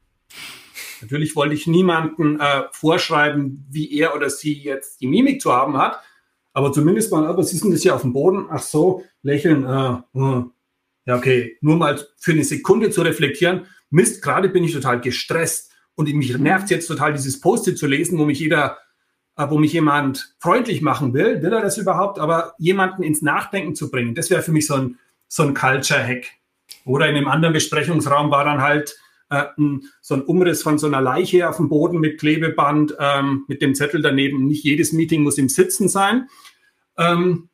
Natürlich 1.01 1.35
wollte 1.37 1.55
ich 1.55 1.65
niemanden 1.65 2.39
äh, 2.41 2.63
vorschreiben, 2.73 3.65
wie 3.71 3.97
er 3.97 4.13
oder 4.15 4.29
sie 4.29 4.53
jetzt 4.53 4.99
die 4.99 5.07
Mimik 5.07 5.41
zu 5.41 5.53
haben 5.53 5.77
hat. 5.77 6.01
Aber 6.51 6.73
zumindest 6.73 7.09
mal, 7.09 7.25
aber 7.25 7.41
ist 7.41 7.63
denn 7.63 7.71
das 7.71 7.81
hier 7.81 7.95
auf 7.95 8.01
dem 8.01 8.11
Boden? 8.11 8.47
Ach 8.49 8.61
so, 8.61 9.05
lächeln. 9.23 9.63
Äh, 9.63 10.19
äh. 10.19 10.43
Ja, 11.05 11.15
okay. 11.15 11.57
Nur 11.61 11.77
mal 11.77 12.05
für 12.19 12.33
eine 12.33 12.43
Sekunde 12.43 12.89
zu 12.89 13.01
reflektieren. 13.01 13.65
Mist, 13.89 14.21
gerade 14.21 14.49
bin 14.49 14.65
ich 14.65 14.73
total 14.73 14.99
gestresst 14.99 15.71
und 15.95 16.13
mich 16.13 16.37
nervt 16.37 16.69
jetzt 16.69 16.87
total, 16.87 17.13
dieses 17.13 17.39
Post-it 17.39 17.77
zu 17.77 17.87
lesen, 17.87 18.19
wo 18.19 18.25
mich 18.25 18.39
jeder 18.39 18.77
wo 19.37 19.57
mich 19.57 19.73
jemand 19.73 20.35
freundlich 20.39 20.81
machen 20.81 21.13
will, 21.13 21.41
will 21.41 21.53
er 21.53 21.61
das 21.61 21.77
überhaupt, 21.77 22.19
aber 22.19 22.53
jemanden 22.57 23.03
ins 23.03 23.21
Nachdenken 23.21 23.75
zu 23.75 23.89
bringen, 23.89 24.15
das 24.15 24.29
wäre 24.29 24.41
für 24.41 24.51
mich 24.51 24.67
so 24.67 24.75
ein, 24.75 24.99
so 25.27 25.43
ein 25.43 25.53
Culture-Hack. 25.53 26.25
Oder 26.85 27.09
in 27.09 27.15
einem 27.15 27.27
anderen 27.27 27.53
Besprechungsraum 27.53 28.31
war 28.31 28.43
dann 28.43 28.61
halt 28.61 28.97
äh, 29.29 29.45
ein, 29.57 29.83
so 30.01 30.15
ein 30.15 30.21
Umriss 30.21 30.63
von 30.63 30.77
so 30.77 30.87
einer 30.87 31.01
Leiche 31.01 31.49
auf 31.49 31.57
dem 31.57 31.69
Boden 31.69 31.99
mit 31.99 32.19
Klebeband, 32.19 32.95
ähm, 32.99 33.45
mit 33.47 33.61
dem 33.61 33.75
Zettel 33.75 34.01
daneben. 34.01 34.45
Nicht 34.45 34.63
jedes 34.63 34.93
Meeting 34.93 35.23
muss 35.23 35.37
im 35.37 35.49
Sitzen 35.49 35.89
sein. 35.89 36.27
Ähm, 36.97 37.49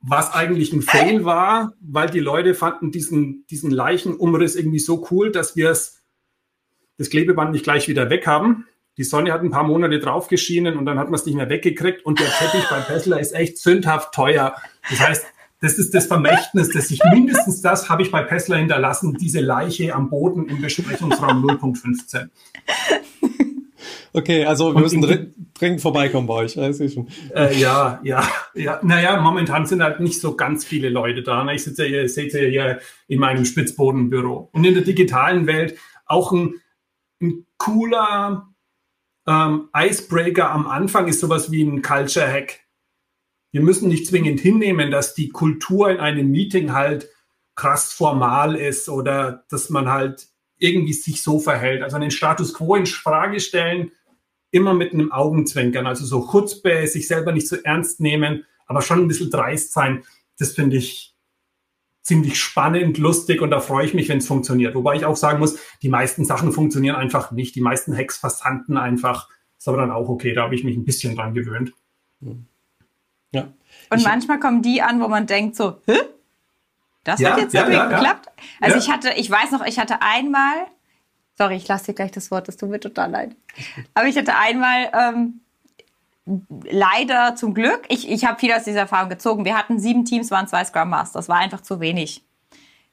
was 0.00 0.32
eigentlich 0.32 0.72
ein 0.72 0.82
Fail 0.82 1.24
war, 1.24 1.72
weil 1.80 2.08
die 2.08 2.20
Leute 2.20 2.54
fanden 2.54 2.92
diesen, 2.92 3.44
diesen 3.46 3.70
Leichenumriss 3.70 4.54
irgendwie 4.54 4.78
so 4.78 5.06
cool, 5.10 5.32
dass 5.32 5.56
wir 5.56 5.68
das 5.68 7.10
Klebeband 7.10 7.52
nicht 7.52 7.64
gleich 7.64 7.88
wieder 7.88 8.08
weg 8.08 8.26
haben 8.26 8.66
die 8.96 9.04
Sonne 9.04 9.32
hat 9.32 9.42
ein 9.42 9.50
paar 9.50 9.64
Monate 9.64 9.98
drauf 9.98 10.28
geschienen 10.28 10.76
und 10.76 10.86
dann 10.86 10.98
hat 10.98 11.06
man 11.06 11.14
es 11.14 11.26
nicht 11.26 11.34
mehr 11.34 11.48
weggekriegt 11.48 12.04
und 12.04 12.18
der 12.18 12.28
Teppich 12.28 12.68
bei 12.70 12.80
Tesla 12.80 13.18
ist 13.18 13.34
echt 13.34 13.58
sündhaft 13.58 14.12
teuer. 14.14 14.54
Das 14.90 15.00
heißt, 15.00 15.26
das 15.60 15.78
ist 15.78 15.94
das 15.94 16.06
Vermächtnis, 16.06 16.70
dass 16.70 16.90
ich 16.90 17.00
mindestens 17.12 17.62
das 17.62 17.88
habe 17.88 18.02
ich 18.02 18.10
bei 18.10 18.22
Tesla 18.22 18.56
hinterlassen, 18.56 19.16
diese 19.20 19.40
Leiche 19.40 19.94
am 19.94 20.10
Boden 20.10 20.48
im 20.48 20.60
Besprechungsraum 20.60 21.44
0.15. 21.44 22.28
Okay, 24.12 24.46
also 24.46 24.74
wir 24.74 24.80
müssen 24.80 25.02
dringend 25.52 25.82
vorbeikommen 25.82 26.26
bei 26.26 26.34
euch. 26.34 26.56
Äh, 26.56 27.58
ja, 27.58 28.00
ja, 28.02 28.26
ja. 28.54 28.80
Naja, 28.82 29.20
momentan 29.20 29.66
sind 29.66 29.82
halt 29.82 30.00
nicht 30.00 30.22
so 30.22 30.36
ganz 30.36 30.64
viele 30.64 30.88
Leute 30.88 31.22
da. 31.22 31.44
Ne? 31.44 31.54
Ich 31.54 31.64
sitze 31.64 31.86
ja, 31.86 32.00
ihr 32.00 32.08
seht 32.08 32.32
ja 32.32 32.40
hier 32.40 32.80
in 33.08 33.20
meinem 33.20 33.44
Spitzbodenbüro. 33.44 34.48
Und 34.52 34.64
in 34.64 34.72
der 34.72 34.84
digitalen 34.84 35.46
Welt 35.46 35.76
auch 36.06 36.32
ein, 36.32 36.54
ein 37.20 37.44
cooler 37.58 38.48
ähm, 39.26 39.68
Icebreaker 39.74 40.50
am 40.50 40.66
Anfang 40.66 41.08
ist 41.08 41.20
sowas 41.20 41.50
wie 41.50 41.62
ein 41.62 41.82
Culture 41.82 42.26
Hack. 42.26 42.60
Wir 43.52 43.62
müssen 43.62 43.88
nicht 43.88 44.06
zwingend 44.06 44.40
hinnehmen, 44.40 44.90
dass 44.90 45.14
die 45.14 45.30
Kultur 45.30 45.90
in 45.90 45.98
einem 45.98 46.30
Meeting 46.30 46.72
halt 46.72 47.08
krass 47.54 47.92
formal 47.92 48.54
ist 48.54 48.88
oder 48.88 49.44
dass 49.48 49.70
man 49.70 49.90
halt 49.90 50.28
irgendwie 50.58 50.92
sich 50.92 51.22
so 51.22 51.40
verhält. 51.40 51.82
Also 51.82 51.98
den 51.98 52.10
Status 52.10 52.54
quo 52.54 52.76
in 52.76 52.86
Frage 52.86 53.40
stellen, 53.40 53.92
immer 54.50 54.74
mit 54.74 54.92
einem 54.92 55.10
Augenzwinkern, 55.10 55.86
also 55.86 56.04
so 56.04 56.30
Chutzpe, 56.30 56.86
sich 56.86 57.08
selber 57.08 57.32
nicht 57.32 57.48
so 57.48 57.56
ernst 57.56 58.00
nehmen, 58.00 58.44
aber 58.66 58.82
schon 58.82 59.00
ein 59.00 59.08
bisschen 59.08 59.30
dreist 59.30 59.72
sein. 59.72 60.04
Das 60.38 60.52
finde 60.52 60.76
ich 60.76 61.15
ziemlich 62.06 62.38
spannend, 62.38 62.98
lustig 62.98 63.42
und 63.42 63.50
da 63.50 63.58
freue 63.58 63.84
ich 63.84 63.92
mich, 63.92 64.08
wenn 64.08 64.18
es 64.18 64.28
funktioniert. 64.28 64.76
Wobei 64.76 64.94
ich 64.94 65.04
auch 65.04 65.16
sagen 65.16 65.40
muss, 65.40 65.58
die 65.82 65.88
meisten 65.88 66.24
Sachen 66.24 66.52
funktionieren 66.52 66.94
einfach 66.94 67.32
nicht. 67.32 67.56
Die 67.56 67.60
meisten 67.60 67.96
Hacks 67.96 68.16
versanden 68.16 68.76
einfach. 68.76 69.28
Ist 69.58 69.66
aber 69.66 69.78
dann 69.78 69.90
auch 69.90 70.08
okay, 70.08 70.32
da 70.32 70.44
habe 70.44 70.54
ich 70.54 70.62
mich 70.62 70.76
ein 70.76 70.84
bisschen 70.84 71.16
dran 71.16 71.34
gewöhnt. 71.34 71.72
Ja. 73.32 73.48
Und 73.90 73.98
ich 73.98 74.04
manchmal 74.04 74.38
kommen 74.38 74.62
die 74.62 74.82
an, 74.82 75.00
wo 75.00 75.08
man 75.08 75.26
denkt 75.26 75.56
so, 75.56 75.80
Hä? 75.86 75.98
Das 77.02 77.18
ja, 77.18 77.32
hat 77.32 77.40
jetzt 77.40 77.54
ja, 77.54 77.62
irgendwie 77.62 77.78
ja, 77.78 77.88
geklappt. 77.88 78.28
Also 78.60 78.78
ich 78.78 78.88
hatte, 78.88 79.10
ich 79.16 79.28
weiß 79.28 79.50
noch, 79.50 79.66
ich 79.66 79.80
hatte 79.80 80.00
einmal, 80.00 80.66
sorry, 81.36 81.56
ich 81.56 81.66
lasse 81.66 81.86
dir 81.86 81.94
gleich 81.94 82.12
das 82.12 82.30
Wort, 82.30 82.46
das 82.46 82.56
tut 82.56 82.70
mir 82.70 82.78
total 82.78 83.10
leid. 83.10 83.36
Aber 83.94 84.06
ich 84.06 84.16
hatte 84.16 84.36
einmal, 84.36 84.92
ähm, 84.92 85.40
leider 86.64 87.36
zum 87.36 87.54
Glück, 87.54 87.84
ich, 87.88 88.10
ich 88.10 88.24
habe 88.24 88.38
viel 88.38 88.52
aus 88.52 88.64
dieser 88.64 88.80
Erfahrung 88.80 89.08
gezogen. 89.08 89.44
Wir 89.44 89.56
hatten 89.56 89.78
sieben 89.78 90.04
Teams, 90.04 90.30
waren 90.30 90.48
zwei 90.48 90.64
Scrum 90.64 90.90
Masters, 90.90 91.28
war 91.28 91.38
einfach 91.38 91.60
zu 91.60 91.80
wenig. 91.80 92.24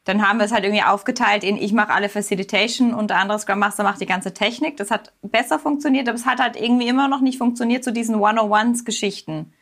Dann 0.06 0.28
haben 0.28 0.38
wir 0.38 0.46
es 0.46 0.52
halt 0.52 0.66
irgendwie 0.66 0.84
aufgeteilt 0.84 1.44
in, 1.44 1.58
ich 1.58 1.72
mache 1.72 1.94
alle 1.94 2.10
Facilitation 2.10 2.94
und 2.94 3.10
der 3.10 3.20
andere 3.20 3.40
Scrum 3.40 3.60
Master 3.60 3.84
macht 3.84 4.02
die 4.02 4.06
ganze 4.06 4.34
Technik. 4.34 4.78
Das 4.78 4.92
hat 4.92 5.14
besser 5.22 5.60
funktioniert, 5.60 6.08
aber 6.10 6.18
es 6.18 6.26
hat 6.26 6.40
halt 6.40 6.56
irgendwie 6.58 6.88
immer 6.88 7.08
noch 7.08 7.22
nicht 7.22 7.38
funktioniert 7.38 7.84
zu 7.84 7.92
diesen 7.92 8.16
One-on-Ones-Geschichten. 8.16 9.54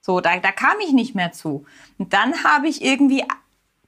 So, 0.00 0.20
da, 0.20 0.38
da 0.38 0.50
kam 0.50 0.80
ich 0.84 0.92
nicht 0.92 1.14
mehr 1.14 1.32
zu. 1.32 1.64
Und 1.98 2.12
dann 2.12 2.42
habe 2.42 2.68
ich 2.68 2.82
irgendwie 2.82 3.24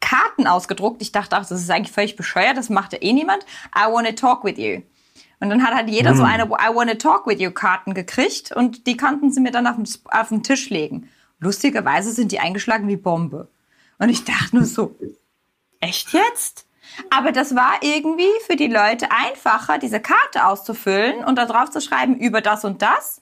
Karten 0.01 0.47
ausgedruckt. 0.47 1.01
Ich 1.01 1.11
dachte, 1.11 1.37
ach, 1.37 1.47
das 1.47 1.61
ist 1.61 1.71
eigentlich 1.71 1.93
völlig 1.93 2.15
bescheuert, 2.15 2.59
das 2.59 2.69
macht 2.69 2.93
ja 2.93 3.01
eh 3.01 3.13
niemand. 3.13 3.45
I 3.75 3.91
wanna 3.91 4.13
talk 4.13 4.45
with 4.45 4.59
you. 4.59 4.83
Und 5.45 5.51
dann 5.51 5.63
hat 5.63 5.75
halt 5.75 5.89
jeder 5.89 6.11
hm. 6.11 6.17
so 6.17 6.23
eine 6.23 6.45
I 6.45 6.75
wanna 6.75 6.95
talk 6.95 7.27
with 7.27 7.41
you 7.41 7.51
Karten 7.51 7.95
gekriegt 7.95 8.53
und 8.53 8.87
die 8.87 8.97
konnten 8.97 9.31
sie 9.31 9.41
mir 9.41 9.51
dann 9.51 9.67
auf 9.67 9.77
den, 9.77 9.87
auf 10.11 10.29
den 10.29 10.43
Tisch 10.43 10.71
legen. 10.71 11.09
Lustigerweise 11.39 12.13
sind 12.13 12.33
die 12.33 12.41
eingeschlagen 12.41 12.89
wie 12.89 12.97
Bombe. 12.97 13.49
Und 13.99 14.09
ich 14.09 14.25
dachte 14.25 14.57
nur 14.57 14.65
so, 14.65 14.97
echt 15.81 16.13
jetzt? 16.13 16.67
Aber 17.11 17.33
das 17.33 17.55
war 17.55 17.75
irgendwie 17.83 18.31
für 18.47 18.57
die 18.57 18.69
Leute 18.69 19.11
einfacher, 19.11 19.79
diese 19.79 20.01
Karte 20.01 20.47
auszufüllen 20.47 21.25
und 21.25 21.37
da 21.37 21.45
drauf 21.45 21.71
zu 21.71 21.81
schreiben 21.81 22.17
über 22.17 22.41
das 22.41 22.65
und 22.65 22.83
das. 22.83 23.21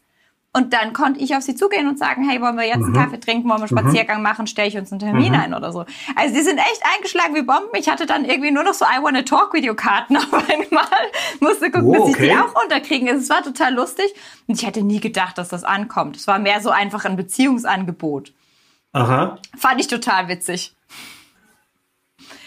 Und 0.54 0.74
dann 0.74 0.92
konnte 0.92 1.18
ich 1.18 1.34
auf 1.34 1.42
sie 1.42 1.54
zugehen 1.54 1.88
und 1.88 1.98
sagen, 1.98 2.28
hey, 2.28 2.42
wollen 2.42 2.56
wir 2.56 2.64
jetzt 2.64 2.76
einen 2.76 2.90
mhm. 2.90 2.96
Kaffee 2.96 3.18
trinken, 3.18 3.48
wollen 3.48 3.60
wir 3.60 3.68
einen 3.68 3.74
mhm. 3.74 3.88
Spaziergang 3.88 4.18
mhm. 4.18 4.22
machen, 4.22 4.46
stelle 4.46 4.68
ich 4.68 4.76
uns 4.76 4.92
einen 4.92 4.98
Termin 4.98 5.32
mhm. 5.32 5.40
ein 5.40 5.54
oder 5.54 5.72
so. 5.72 5.86
Also 6.14 6.34
die 6.34 6.42
sind 6.42 6.58
echt 6.58 6.82
eingeschlagen 6.94 7.34
wie 7.34 7.42
Bomben. 7.42 7.70
Ich 7.74 7.88
hatte 7.88 8.04
dann 8.04 8.26
irgendwie 8.26 8.50
nur 8.50 8.62
noch 8.62 8.74
so 8.74 8.84
I 8.84 9.02
wanna 9.02 9.22
talk 9.22 9.54
Video 9.54 9.74
Karten 9.74 10.16
auf 10.18 10.32
einmal. 10.32 10.84
Musste 11.40 11.70
gucken, 11.70 11.88
oh, 11.88 11.94
okay. 11.94 12.00
dass 12.00 12.08
ich 12.10 12.16
die 12.16 12.36
auch 12.36 12.62
unterkriegen. 12.62 13.08
Es 13.08 13.30
war 13.30 13.42
total 13.42 13.72
lustig. 13.72 14.12
Und 14.46 14.60
ich 14.60 14.66
hätte 14.66 14.82
nie 14.82 15.00
gedacht, 15.00 15.38
dass 15.38 15.48
das 15.48 15.64
ankommt. 15.64 16.16
Es 16.16 16.26
war 16.26 16.38
mehr 16.38 16.60
so 16.60 16.68
einfach 16.68 17.06
ein 17.06 17.16
Beziehungsangebot. 17.16 18.34
Aha. 18.92 19.38
Fand 19.56 19.80
ich 19.80 19.86
total 19.86 20.28
witzig. 20.28 20.74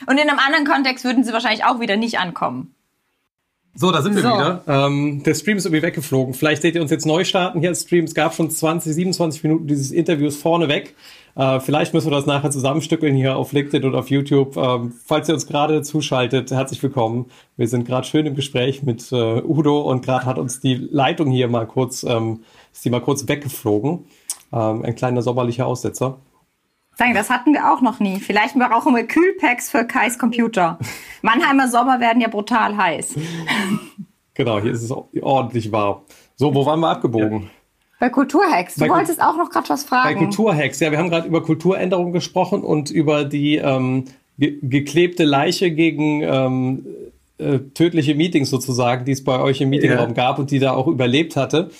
Und 0.05 0.19
in 0.19 0.29
einem 0.29 0.37
anderen 0.37 0.65
Kontext 0.67 1.05
würden 1.05 1.23
sie 1.23 1.33
wahrscheinlich 1.33 1.65
auch 1.65 1.79
wieder 1.79 1.97
nicht 1.97 2.19
ankommen. 2.19 2.74
So, 3.77 3.91
da 3.91 4.01
sind 4.01 4.15
wir 4.15 4.21
so. 4.21 4.29
wieder. 4.29 4.61
Ähm, 4.67 5.21
der 5.23 5.35
Stream 5.35 5.57
ist 5.57 5.65
irgendwie 5.65 5.81
weggeflogen. 5.81 6.33
Vielleicht 6.33 6.61
seht 6.61 6.75
ihr 6.75 6.81
uns 6.81 6.91
jetzt 6.91 7.05
neu 7.05 7.25
starten 7.25 7.59
hier 7.59 7.69
als 7.69 7.81
Stream. 7.81 8.05
Es 8.05 8.15
gab 8.15 8.33
schon 8.33 8.49
20, 8.49 8.93
27 8.93 9.43
Minuten 9.43 9.67
dieses 9.67 9.91
Interviews 9.91 10.37
vorne 10.37 10.69
weg. 10.69 10.95
Äh, 11.35 11.59
vielleicht 11.59 11.93
müssen 11.93 12.09
wir 12.09 12.15
das 12.15 12.25
nachher 12.25 12.51
zusammenstückeln 12.51 13.13
hier 13.13 13.35
auf 13.35 13.51
LinkedIn 13.51 13.83
oder 13.83 13.99
auf 13.99 14.09
YouTube. 14.09 14.55
Ähm, 14.55 14.93
falls 15.05 15.27
ihr 15.27 15.33
uns 15.33 15.45
gerade 15.45 15.81
zuschaltet, 15.81 16.51
herzlich 16.51 16.81
willkommen. 16.81 17.25
Wir 17.57 17.67
sind 17.67 17.85
gerade 17.85 18.07
schön 18.07 18.25
im 18.25 18.35
Gespräch 18.35 18.81
mit 18.81 19.11
äh, 19.11 19.41
Udo 19.41 19.81
und 19.81 20.05
gerade 20.05 20.25
hat 20.25 20.37
uns 20.37 20.61
die 20.61 20.75
Leitung 20.75 21.29
hier 21.29 21.49
mal 21.49 21.67
kurz, 21.67 22.03
ähm, 22.03 22.43
ist 22.71 22.85
die 22.85 22.89
mal 22.89 23.01
kurz 23.01 23.27
weggeflogen. 23.27 24.05
Ähm, 24.53 24.85
ein 24.85 24.95
kleiner 24.95 25.21
sommerlicher 25.21 25.67
Aussetzer. 25.67 26.17
Sagen, 26.97 27.13
das 27.13 27.29
hatten 27.29 27.53
wir 27.53 27.71
auch 27.71 27.81
noch 27.81 27.99
nie. 27.99 28.19
Vielleicht 28.19 28.55
brauchen 28.55 28.95
wir 28.95 29.05
Kühlpacks 29.05 29.69
für 29.69 29.85
Kais 29.85 30.17
Computer. 30.17 30.79
Mannheimer 31.21 31.67
Sommer 31.67 31.99
werden 31.99 32.21
ja 32.21 32.29
brutal 32.29 32.77
heiß. 32.77 33.15
Genau, 34.33 34.59
hier 34.59 34.71
ist 34.71 34.83
es 34.83 34.91
ordentlich 34.91 35.71
warm. 35.71 36.01
So, 36.35 36.53
wo 36.53 36.65
waren 36.65 36.79
wir 36.79 36.89
abgebogen? 36.89 37.43
Ja. 37.43 37.47
Bei 37.99 38.09
Kulturhacks. 38.09 38.75
Du 38.75 38.81
bei 38.81 38.89
wolltest 38.89 39.21
auch 39.21 39.37
noch 39.37 39.49
gerade 39.49 39.69
was 39.69 39.83
fragen. 39.83 40.13
Bei 40.13 40.25
Kulturhacks, 40.25 40.79
ja, 40.79 40.91
wir 40.91 40.97
haben 40.97 41.09
gerade 41.09 41.27
über 41.27 41.41
Kulturänderungen 41.41 42.11
gesprochen 42.11 42.63
und 42.63 42.91
über 42.91 43.23
die 43.23 43.55
ähm, 43.55 44.05
ge 44.37 44.59
geklebte 44.61 45.23
Leiche 45.23 45.71
gegen 45.71 46.21
ähm, 46.21 46.85
äh, 47.37 47.59
tödliche 47.73 48.15
Meetings 48.15 48.49
sozusagen, 48.49 49.05
die 49.05 49.13
es 49.13 49.23
bei 49.23 49.39
euch 49.39 49.61
im 49.61 49.69
Meetingraum 49.69 50.09
ja. 50.09 50.13
gab 50.13 50.39
und 50.39 50.51
die 50.51 50.59
da 50.59 50.73
auch 50.73 50.87
überlebt 50.87 51.35
hatte. 51.35 51.71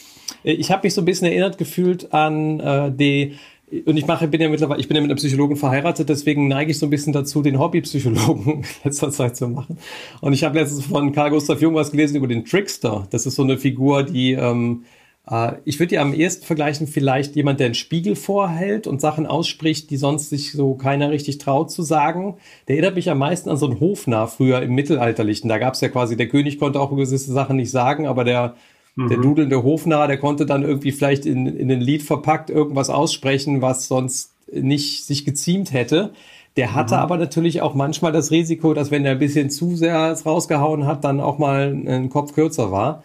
Äh, 0.43 0.53
ich 0.53 0.71
habe 0.71 0.87
mich 0.87 0.93
so 0.93 1.01
ein 1.01 1.05
bisschen 1.05 1.27
erinnert 1.27 1.57
gefühlt 1.57 2.13
an 2.13 2.59
äh, 2.59 2.91
die 2.91 3.37
und 3.85 3.97
ich 3.97 4.05
mache, 4.05 4.27
bin 4.27 4.41
ja 4.41 4.49
mittlerweile, 4.49 4.79
ich 4.79 4.87
bin 4.87 4.95
ja 4.95 5.01
mit 5.01 5.09
einem 5.09 5.17
Psychologen 5.17 5.55
verheiratet, 5.55 6.09
deswegen 6.09 6.47
neige 6.47 6.71
ich 6.71 6.79
so 6.79 6.85
ein 6.85 6.91
bisschen 6.91 7.13
dazu, 7.13 7.41
den 7.41 7.59
Hobbypsychologen 7.59 8.53
in 8.53 8.65
letzter 8.83 9.09
Zeit 9.11 9.35
zu 9.35 9.47
machen. 9.47 9.77
Und 10.21 10.33
ich 10.33 10.43
habe 10.43 10.59
letztens 10.59 10.85
von 10.85 11.11
Karl 11.11 11.31
Gustav 11.31 11.61
Jung 11.61 11.73
was 11.73 11.91
gelesen 11.91 12.15
über 12.15 12.27
den 12.27 12.45
Trickster. 12.45 13.07
Das 13.09 13.25
ist 13.25 13.35
so 13.35 13.43
eine 13.43 13.57
Figur, 13.57 14.03
die, 14.03 14.33
ähm, 14.33 14.83
äh, 15.27 15.53
ich 15.65 15.79
würde 15.79 15.95
ja 15.95 16.01
am 16.01 16.13
ehesten 16.13 16.45
vergleichen, 16.45 16.85
vielleicht 16.85 17.35
jemand, 17.35 17.59
der 17.59 17.65
einen 17.65 17.75
Spiegel 17.75 18.15
vorhält 18.15 18.85
und 18.85 19.01
Sachen 19.01 19.25
ausspricht, 19.25 19.89
die 19.89 19.97
sonst 19.97 20.29
sich 20.29 20.51
so 20.51 20.75
keiner 20.75 21.09
richtig 21.09 21.39
traut 21.39 21.71
zu 21.71 21.81
sagen. 21.81 22.35
Der 22.67 22.75
erinnert 22.75 22.95
mich 22.95 23.09
am 23.09 23.17
meisten 23.17 23.49
an 23.49 23.57
so 23.57 23.65
einen 23.65 23.79
Hofnarr 23.79 24.27
früher 24.27 24.61
im 24.61 24.75
Mittelalterlichen. 24.75 25.49
Da 25.49 25.57
gab 25.57 25.73
es 25.73 25.81
ja 25.81 25.89
quasi, 25.89 26.15
der 26.15 26.27
König 26.27 26.59
konnte 26.59 26.79
auch 26.79 26.91
gewisse 26.91 27.17
Sachen 27.17 27.55
nicht 27.55 27.71
sagen, 27.71 28.05
aber 28.05 28.23
der 28.23 28.55
der 28.95 29.17
mhm. 29.17 29.21
dudelnde 29.21 29.63
Hofnarr, 29.63 30.07
der 30.07 30.17
konnte 30.17 30.45
dann 30.45 30.63
irgendwie 30.63 30.91
vielleicht 30.91 31.25
in, 31.25 31.47
in 31.47 31.69
ein 31.69 31.81
Lied 31.81 32.03
verpackt 32.03 32.49
irgendwas 32.49 32.89
aussprechen, 32.89 33.61
was 33.61 33.87
sonst 33.87 34.33
nicht 34.51 35.05
sich 35.05 35.25
geziemt 35.25 35.73
hätte. 35.73 36.13
Der 36.55 36.73
hatte 36.73 36.95
mhm. 36.95 37.01
aber 37.01 37.17
natürlich 37.17 37.61
auch 37.61 37.73
manchmal 37.73 38.13
das 38.13 38.31
Risiko, 38.31 38.73
dass 38.73 38.91
wenn 38.91 39.05
er 39.05 39.13
ein 39.13 39.19
bisschen 39.19 39.49
zu 39.49 39.75
sehr 39.75 40.13
rausgehauen 40.13 40.85
hat, 40.85 41.03
dann 41.03 41.19
auch 41.19 41.37
mal 41.37 41.77
ein 41.85 42.09
Kopf 42.09 42.33
kürzer 42.33 42.71
war. 42.71 43.03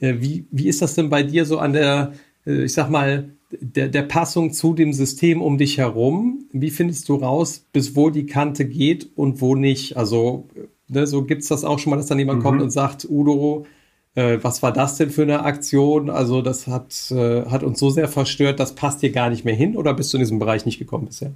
Äh, 0.00 0.16
wie, 0.18 0.46
wie 0.50 0.66
ist 0.66 0.82
das 0.82 0.94
denn 0.94 1.08
bei 1.08 1.22
dir 1.22 1.44
so 1.44 1.58
an 1.58 1.72
der, 1.72 2.12
äh, 2.44 2.64
ich 2.64 2.72
sag 2.72 2.90
mal, 2.90 3.30
der, 3.50 3.88
der 3.88 4.02
Passung 4.02 4.52
zu 4.52 4.74
dem 4.74 4.92
System 4.92 5.40
um 5.40 5.58
dich 5.58 5.78
herum? 5.78 6.46
Wie 6.52 6.70
findest 6.70 7.08
du 7.08 7.14
raus, 7.14 7.64
bis 7.72 7.94
wo 7.94 8.10
die 8.10 8.26
Kante 8.26 8.64
geht 8.64 9.08
und 9.14 9.40
wo 9.40 9.54
nicht? 9.54 9.96
Also, 9.96 10.48
ne, 10.88 11.06
so 11.06 11.22
gibt's 11.22 11.48
das 11.48 11.64
auch 11.64 11.78
schon 11.78 11.90
mal, 11.90 11.96
dass 11.96 12.06
dann 12.06 12.18
jemand 12.18 12.40
mhm. 12.40 12.42
kommt 12.42 12.62
und 12.62 12.70
sagt, 12.70 13.06
Udo, 13.08 13.66
äh, 14.18 14.42
was 14.42 14.64
war 14.64 14.72
das 14.72 14.96
denn 14.96 15.10
für 15.10 15.22
eine 15.22 15.44
Aktion? 15.44 16.10
Also 16.10 16.42
das 16.42 16.66
hat, 16.66 17.10
äh, 17.12 17.46
hat 17.48 17.62
uns 17.62 17.78
so 17.78 17.88
sehr 17.88 18.08
verstört, 18.08 18.58
das 18.58 18.74
passt 18.74 19.00
hier 19.00 19.12
gar 19.12 19.30
nicht 19.30 19.44
mehr 19.44 19.54
hin 19.54 19.76
oder 19.76 19.94
bist 19.94 20.12
du 20.12 20.16
in 20.16 20.22
diesem 20.22 20.40
Bereich 20.40 20.66
nicht 20.66 20.80
gekommen 20.80 21.06
bisher? 21.06 21.32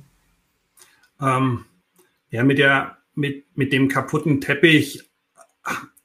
Ähm, 1.21 1.65
ja, 2.31 2.43
mit, 2.43 2.59
der, 2.59 2.99
mit, 3.15 3.45
mit 3.57 3.73
dem 3.73 3.87
kaputten 3.87 4.41
Teppich, 4.41 5.09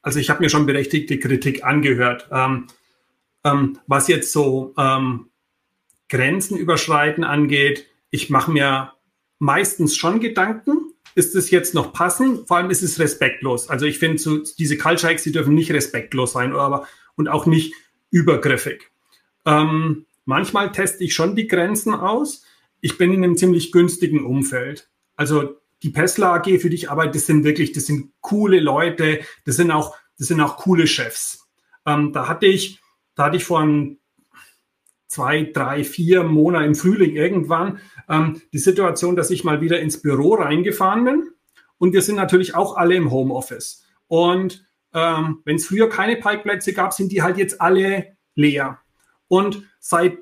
also 0.03 0.19
ich 0.19 0.29
habe 0.29 0.43
mir 0.43 0.49
schon 0.49 0.67
berechtigte 0.67 1.17
Kritik 1.17 1.65
angehört. 1.65 2.29
Ähm, 2.31 2.67
ähm, 3.43 3.79
was 3.87 4.07
jetzt 4.07 4.31
so 4.31 4.75
ähm, 4.77 5.29
Grenzen 6.09 6.57
überschreiten 6.57 7.23
angeht, 7.23 7.87
ich 8.11 8.29
mache 8.29 8.51
mir 8.51 8.93
meistens 9.39 9.95
schon 9.95 10.19
Gedanken, 10.19 10.93
ist 11.17 11.35
es 11.35 11.49
jetzt 11.49 11.73
noch 11.73 11.93
passend? 11.93 12.47
Vor 12.47 12.57
allem 12.57 12.69
ist 12.69 12.83
es 12.83 12.99
respektlos. 12.99 13.69
Also 13.69 13.87
ich 13.87 13.97
finde, 13.97 14.19
so, 14.19 14.37
diese 14.37 14.77
Hacks, 14.77 15.23
die 15.23 15.31
dürfen 15.31 15.55
nicht 15.55 15.71
respektlos 15.71 16.33
sein 16.33 16.53
aber, 16.53 16.87
und 17.15 17.27
auch 17.27 17.47
nicht 17.47 17.73
übergriffig. 18.11 18.91
Ähm, 19.43 20.05
manchmal 20.25 20.71
teste 20.71 21.03
ich 21.03 21.15
schon 21.15 21.35
die 21.35 21.47
Grenzen 21.47 21.95
aus. 21.95 22.43
Ich 22.81 22.99
bin 22.99 23.11
in 23.11 23.23
einem 23.23 23.35
ziemlich 23.35 23.71
günstigen 23.71 24.25
Umfeld. 24.25 24.89
Also 25.15 25.55
die 25.81 25.89
Pessler 25.89 26.33
AG, 26.33 26.59
für 26.59 26.69
die 26.69 26.75
ich 26.75 26.91
arbeite, 26.91 27.13
das 27.13 27.25
sind 27.25 27.43
wirklich, 27.43 27.71
das 27.71 27.87
sind 27.87 28.11
coole 28.21 28.59
Leute, 28.59 29.21
das 29.43 29.55
sind 29.55 29.71
auch, 29.71 29.97
das 30.19 30.27
sind 30.27 30.39
auch 30.39 30.57
coole 30.57 30.85
Chefs. 30.85 31.47
Ähm, 31.87 32.13
da 32.13 32.27
hatte 32.27 32.45
ich, 32.45 32.79
da 33.15 33.25
hatte 33.25 33.37
ich 33.37 33.43
vor 33.43 33.61
ein, 33.61 33.97
zwei, 35.07 35.43
drei, 35.53 35.83
vier 35.83 36.23
Monate 36.23 36.65
im 36.65 36.75
Frühling 36.75 37.15
irgendwann 37.15 37.79
ähm, 38.09 38.41
die 38.53 38.59
Situation, 38.59 39.15
dass 39.15 39.31
ich 39.31 39.43
mal 39.43 39.61
wieder 39.61 39.79
ins 39.79 40.01
Büro 40.01 40.35
reingefahren 40.35 41.05
bin. 41.05 41.29
Und 41.77 41.93
wir 41.93 42.01
sind 42.01 42.15
natürlich 42.15 42.55
auch 42.55 42.75
alle 42.75 42.95
im 42.95 43.11
Homeoffice. 43.11 43.85
Und 44.07 44.65
ähm, 44.93 45.41
wenn 45.45 45.57
es 45.57 45.67
früher 45.67 45.89
keine 45.89 46.17
Parkplätze 46.17 46.73
gab, 46.73 46.93
sind 46.93 47.11
die 47.11 47.21
halt 47.21 47.37
jetzt 47.37 47.61
alle 47.61 48.17
leer. 48.35 48.79
Und 49.27 49.63
seit 49.79 50.17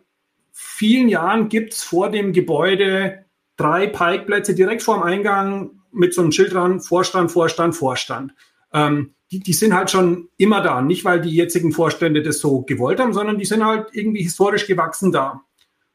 vielen 0.52 1.10
Jahren 1.10 1.50
gibt 1.50 1.74
es 1.74 1.84
vor 1.84 2.10
dem 2.10 2.34
Gebäude 2.34 3.26
drei 3.58 3.88
Parkplätze 3.88 4.56
direkt 4.56 4.84
vorm 4.84 5.04
Eingang 5.04 5.82
mit 5.92 6.14
so 6.14 6.22
einem 6.22 6.32
Schild 6.32 6.54
dran, 6.54 6.82
Vorstand, 6.82 7.32
Vorstand, 7.32 7.76
Vorstand. 7.76 8.34
Ähm, 8.74 9.16
die, 9.36 9.40
die 9.44 9.54
sind 9.54 9.74
halt 9.74 9.92
schon 9.92 10.30
immer 10.38 10.62
da. 10.62 10.82
Nicht, 10.82 11.04
weil 11.04 11.20
die 11.20 11.36
jetzigen 11.36 11.72
Vorstände 11.72 12.22
das 12.24 12.40
so 12.40 12.62
gewollt 12.62 13.00
haben, 13.00 13.14
sondern 13.14 13.38
die 13.38 13.46
sind 13.46 13.66
halt 13.66 13.88
irgendwie 13.92 14.24
historisch 14.24 14.66
gewachsen 14.66 15.12
da. 15.12 15.42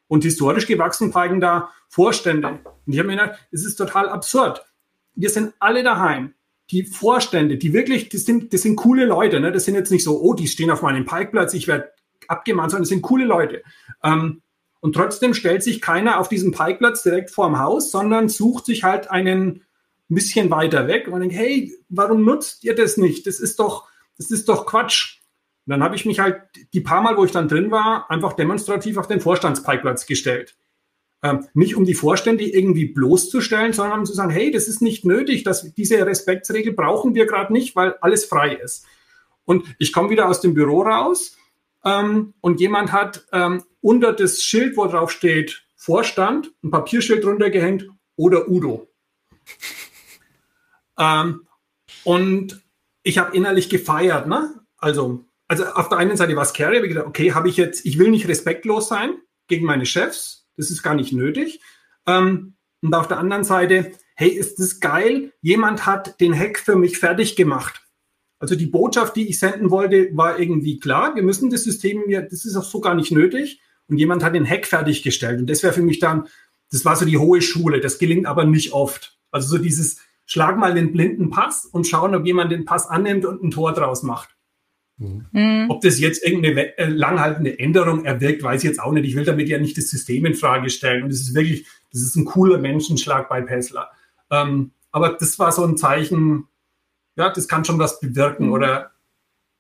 Und 0.09 0.25
historisch 0.25 0.67
gewachsen 0.67 1.11
prägen 1.11 1.41
da 1.41 1.71
Vorstände. 1.89 2.49
Und 2.87 2.93
ich 2.93 2.99
habe 2.99 3.09
mir 3.09 3.17
gedacht, 3.17 3.39
es 3.51 3.65
ist 3.65 3.77
total 3.77 4.09
absurd. 4.09 4.65
Wir 5.15 5.31
sind 5.31 5.55
alle 5.59 5.83
daheim. 5.83 6.35
Die 6.71 6.85
Vorstände, 6.85 7.57
die 7.57 7.73
wirklich, 7.73 8.11
das 8.11 8.25
sind, 8.25 8.53
das 8.53 8.63
sind 8.63 8.77
coole 8.77 9.07
Leute. 9.07 9.41
Ne? 9.41 9.53
Das 9.53 9.65
sind 9.65 9.75
jetzt 9.75 9.91
nicht 9.91 10.05
so, 10.05 10.21
oh, 10.21 10.35
die 10.35 10.47
stehen 10.47 10.71
auf 10.71 10.83
meinem 10.83 11.05
Parkplatz, 11.05 11.55
ich 11.55 11.67
werde 11.67 11.91
abgemahnt, 12.29 12.71
sondern 12.71 12.83
das 12.83 12.91
sind 12.91 13.03
coole 13.03 13.25
Leute. 13.25 13.63
Ähm, 14.05 14.43
und 14.81 14.95
trotzdem 14.95 15.35
stellt 15.35 15.63
sich 15.63 15.81
keiner 15.81 16.21
auf 16.21 16.29
diesen 16.29 16.53
Parkplatz 16.53 17.03
direkt 17.03 17.31
vorm 17.31 17.59
Haus, 17.59 17.91
sondern 17.91 18.29
sucht 18.29 18.67
sich 18.67 18.85
halt 18.85 19.11
einen 19.11 19.63
ein 20.11 20.15
bisschen 20.15 20.51
weiter 20.51 20.89
weg 20.89 21.09
und 21.09 21.21
denkt, 21.21 21.37
hey, 21.37 21.73
warum 21.89 22.25
nutzt 22.25 22.65
ihr 22.65 22.75
das 22.75 22.97
nicht? 22.97 23.27
Das 23.27 23.39
ist 23.41 23.59
doch, 23.59 23.89
das 24.19 24.31
ist 24.31 24.49
doch 24.49 24.67
Quatsch. 24.67 25.19
Und 25.67 25.73
dann 25.73 25.83
habe 25.83 25.95
ich 25.95 26.05
mich 26.05 26.19
halt 26.19 26.43
die 26.73 26.81
paar 26.81 27.01
Mal, 27.03 27.17
wo 27.17 27.25
ich 27.25 27.33
dann 27.33 27.49
drin 27.49 27.71
war, 27.71 28.11
einfach 28.11 28.33
demonstrativ 28.33 28.97
auf 28.97 29.07
den 29.07 29.21
Vorstandsparkplatz 29.21 30.07
gestellt. 30.07 30.57
Ähm, 31.23 31.47
nicht 31.53 31.77
um 31.77 31.85
die 31.85 31.95
Vorstände 31.95 32.45
irgendwie 32.45 32.87
bloßzustellen, 32.87 33.73
sondern 33.73 34.01
um 34.01 34.07
zu 34.07 34.15
sagen, 34.15 34.31
hey, 34.31 34.51
das 34.51 34.69
ist 34.69 34.81
nicht 34.81 35.05
nötig, 35.05 35.45
dass 35.45 35.75
diese 35.75 36.05
Respektsregel 36.05 36.73
brauchen 36.73 37.15
wir 37.15 37.27
gerade 37.27 37.53
nicht, 37.53 37.77
weil 37.77 37.95
alles 38.01 38.25
frei 38.25 38.55
ist. 38.55 38.87
Und 39.45 39.65
ich 39.79 39.93
komme 39.93 40.11
wieder 40.11 40.29
aus 40.29 40.41
dem 40.41 40.55
Büro 40.55 40.83
raus 40.83 41.37
ähm, 41.85 42.35
und 42.41 42.61
jemand 42.61 42.93
hat 42.93 43.27
ähm, 43.33 43.63
unter 43.81 44.13
das 44.13 44.43
Schild, 44.43 44.77
wo 44.77 44.87
drauf 44.87 45.11
steht 45.11 45.65
Vorstand, 45.77 46.53
ein 46.63 46.71
Papierschild 46.71 47.25
drunter 47.25 47.51
gehängt 47.51 47.87
oder 48.17 48.49
Udo. 48.49 48.89
Ähm, 51.01 51.47
und 52.05 52.63
ich 53.03 53.19
habe 53.19 53.37
innerlich 53.37 53.69
gefeiert, 53.69 54.29
ne? 54.29 54.55
Also, 54.77 55.25
also 55.49 55.65
auf 55.65 55.89
der 55.89 55.99
einen 55.99 56.17
Seite 56.17 56.37
war 56.37 56.45
es 56.45 56.51
scary, 56.51 56.77
habe 56.77 56.87
ich 56.87 56.93
gedacht, 56.93 57.09
okay, 57.09 57.33
habe 57.33 57.49
ich 57.49 57.57
jetzt, 57.57 57.85
ich 57.85 57.99
will 57.99 58.11
nicht 58.11 58.29
respektlos 58.29 58.89
sein 58.89 59.15
gegen 59.49 59.67
meine 59.67 59.87
Chefs, 59.87 60.47
das 60.57 60.71
ist 60.71 60.83
gar 60.83 60.95
nicht 60.95 61.13
nötig. 61.13 61.61
Ähm, 62.07 62.55
und 62.83 62.95
auf 62.95 63.09
der 63.09 63.19
anderen 63.19 63.45
Seite, 63.45 63.93
hey, 64.15 64.29
ist 64.29 64.59
das 64.59 64.81
geil, 64.81 65.33
jemand 65.41 65.87
hat 65.87 66.21
den 66.21 66.39
Hack 66.39 66.59
für 66.59 66.77
mich 66.77 66.99
fertig 66.99 67.35
gemacht. 67.35 67.83
Also 68.39 68.55
die 68.55 68.67
Botschaft, 68.67 69.17
die 69.17 69.29
ich 69.29 69.39
senden 69.39 69.71
wollte, 69.71 70.17
war 70.17 70.39
irgendwie 70.39 70.79
klar, 70.79 71.15
wir 71.15 71.23
müssen 71.23 71.51
das 71.51 71.65
System, 71.65 72.05
das 72.09 72.45
ist 72.45 72.57
auch 72.57 72.65
so 72.65 72.81
gar 72.81 72.95
nicht 72.95 73.11
nötig. 73.11 73.61
Und 73.87 73.99
jemand 73.99 74.23
hat 74.23 74.35
den 74.35 74.49
Hack 74.49 74.67
fertiggestellt. 74.67 75.41
Und 75.41 75.51
das 75.51 75.63
wäre 75.63 75.75
für 75.75 75.83
mich 75.83 75.99
dann, 75.99 76.29
das 76.71 76.85
war 76.85 76.95
so 76.95 77.05
die 77.05 77.19
hohe 77.19 77.43
Schule. 77.43 77.81
Das 77.81 77.99
gelingt 77.99 78.27
aber 78.27 78.45
nicht 78.45 78.73
oft. 78.73 79.19
Also 79.33 79.57
so 79.57 79.63
dieses, 79.63 79.99
schlag 80.31 80.57
mal 80.57 80.75
den 80.75 80.93
blinden 80.93 81.31
Pass 81.31 81.67
und 81.67 81.89
schauen, 81.89 82.15
ob 82.15 82.25
jemand 82.25 82.53
den 82.53 82.65
Pass 82.65 82.87
annimmt 82.87 83.25
und 83.25 83.43
ein 83.43 83.51
Tor 83.51 83.73
draus 83.73 84.05
macht. 84.05 84.37
Mhm. 84.97 85.67
Ob 85.69 85.81
das 85.81 85.99
jetzt 85.99 86.25
irgendeine 86.25 86.79
äh, 86.79 86.87
langhaltende 86.87 87.59
Änderung 87.59 88.05
erwirkt, 88.05 88.43
weiß 88.43 88.63
ich 88.63 88.69
jetzt 88.69 88.81
auch 88.81 88.93
nicht. 88.93 89.07
Ich 89.07 89.17
will 89.17 89.25
damit 89.25 89.49
ja 89.49 89.59
nicht 89.59 89.77
das 89.77 89.89
System 89.89 90.27
in 90.27 90.35
Frage 90.35 90.71
stellen. 90.71 91.03
Und 91.03 91.11
es 91.11 91.21
ist 91.21 91.35
wirklich, 91.35 91.67
das 91.91 92.03
ist 92.03 92.15
ein 92.15 92.27
cooler 92.27 92.59
Menschenschlag 92.59 93.29
bei 93.29 93.41
Pessler. 93.41 93.91
Ähm, 94.31 94.71
aber 94.93 95.17
das 95.19 95.39
war 95.41 95.51
so 95.51 95.65
ein 95.65 95.77
Zeichen, 95.77 96.47
ja, 97.17 97.31
das 97.31 97.49
kann 97.49 97.65
schon 97.65 97.81
was 97.81 97.99
bewirken 97.99 98.47
mhm. 98.47 98.53
oder 98.53 98.93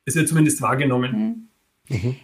es 0.04 0.14
wird 0.14 0.28
zumindest 0.28 0.62
wahrgenommen. 0.62 1.48
Mhm. 1.88 1.96
mhm. 1.96 2.16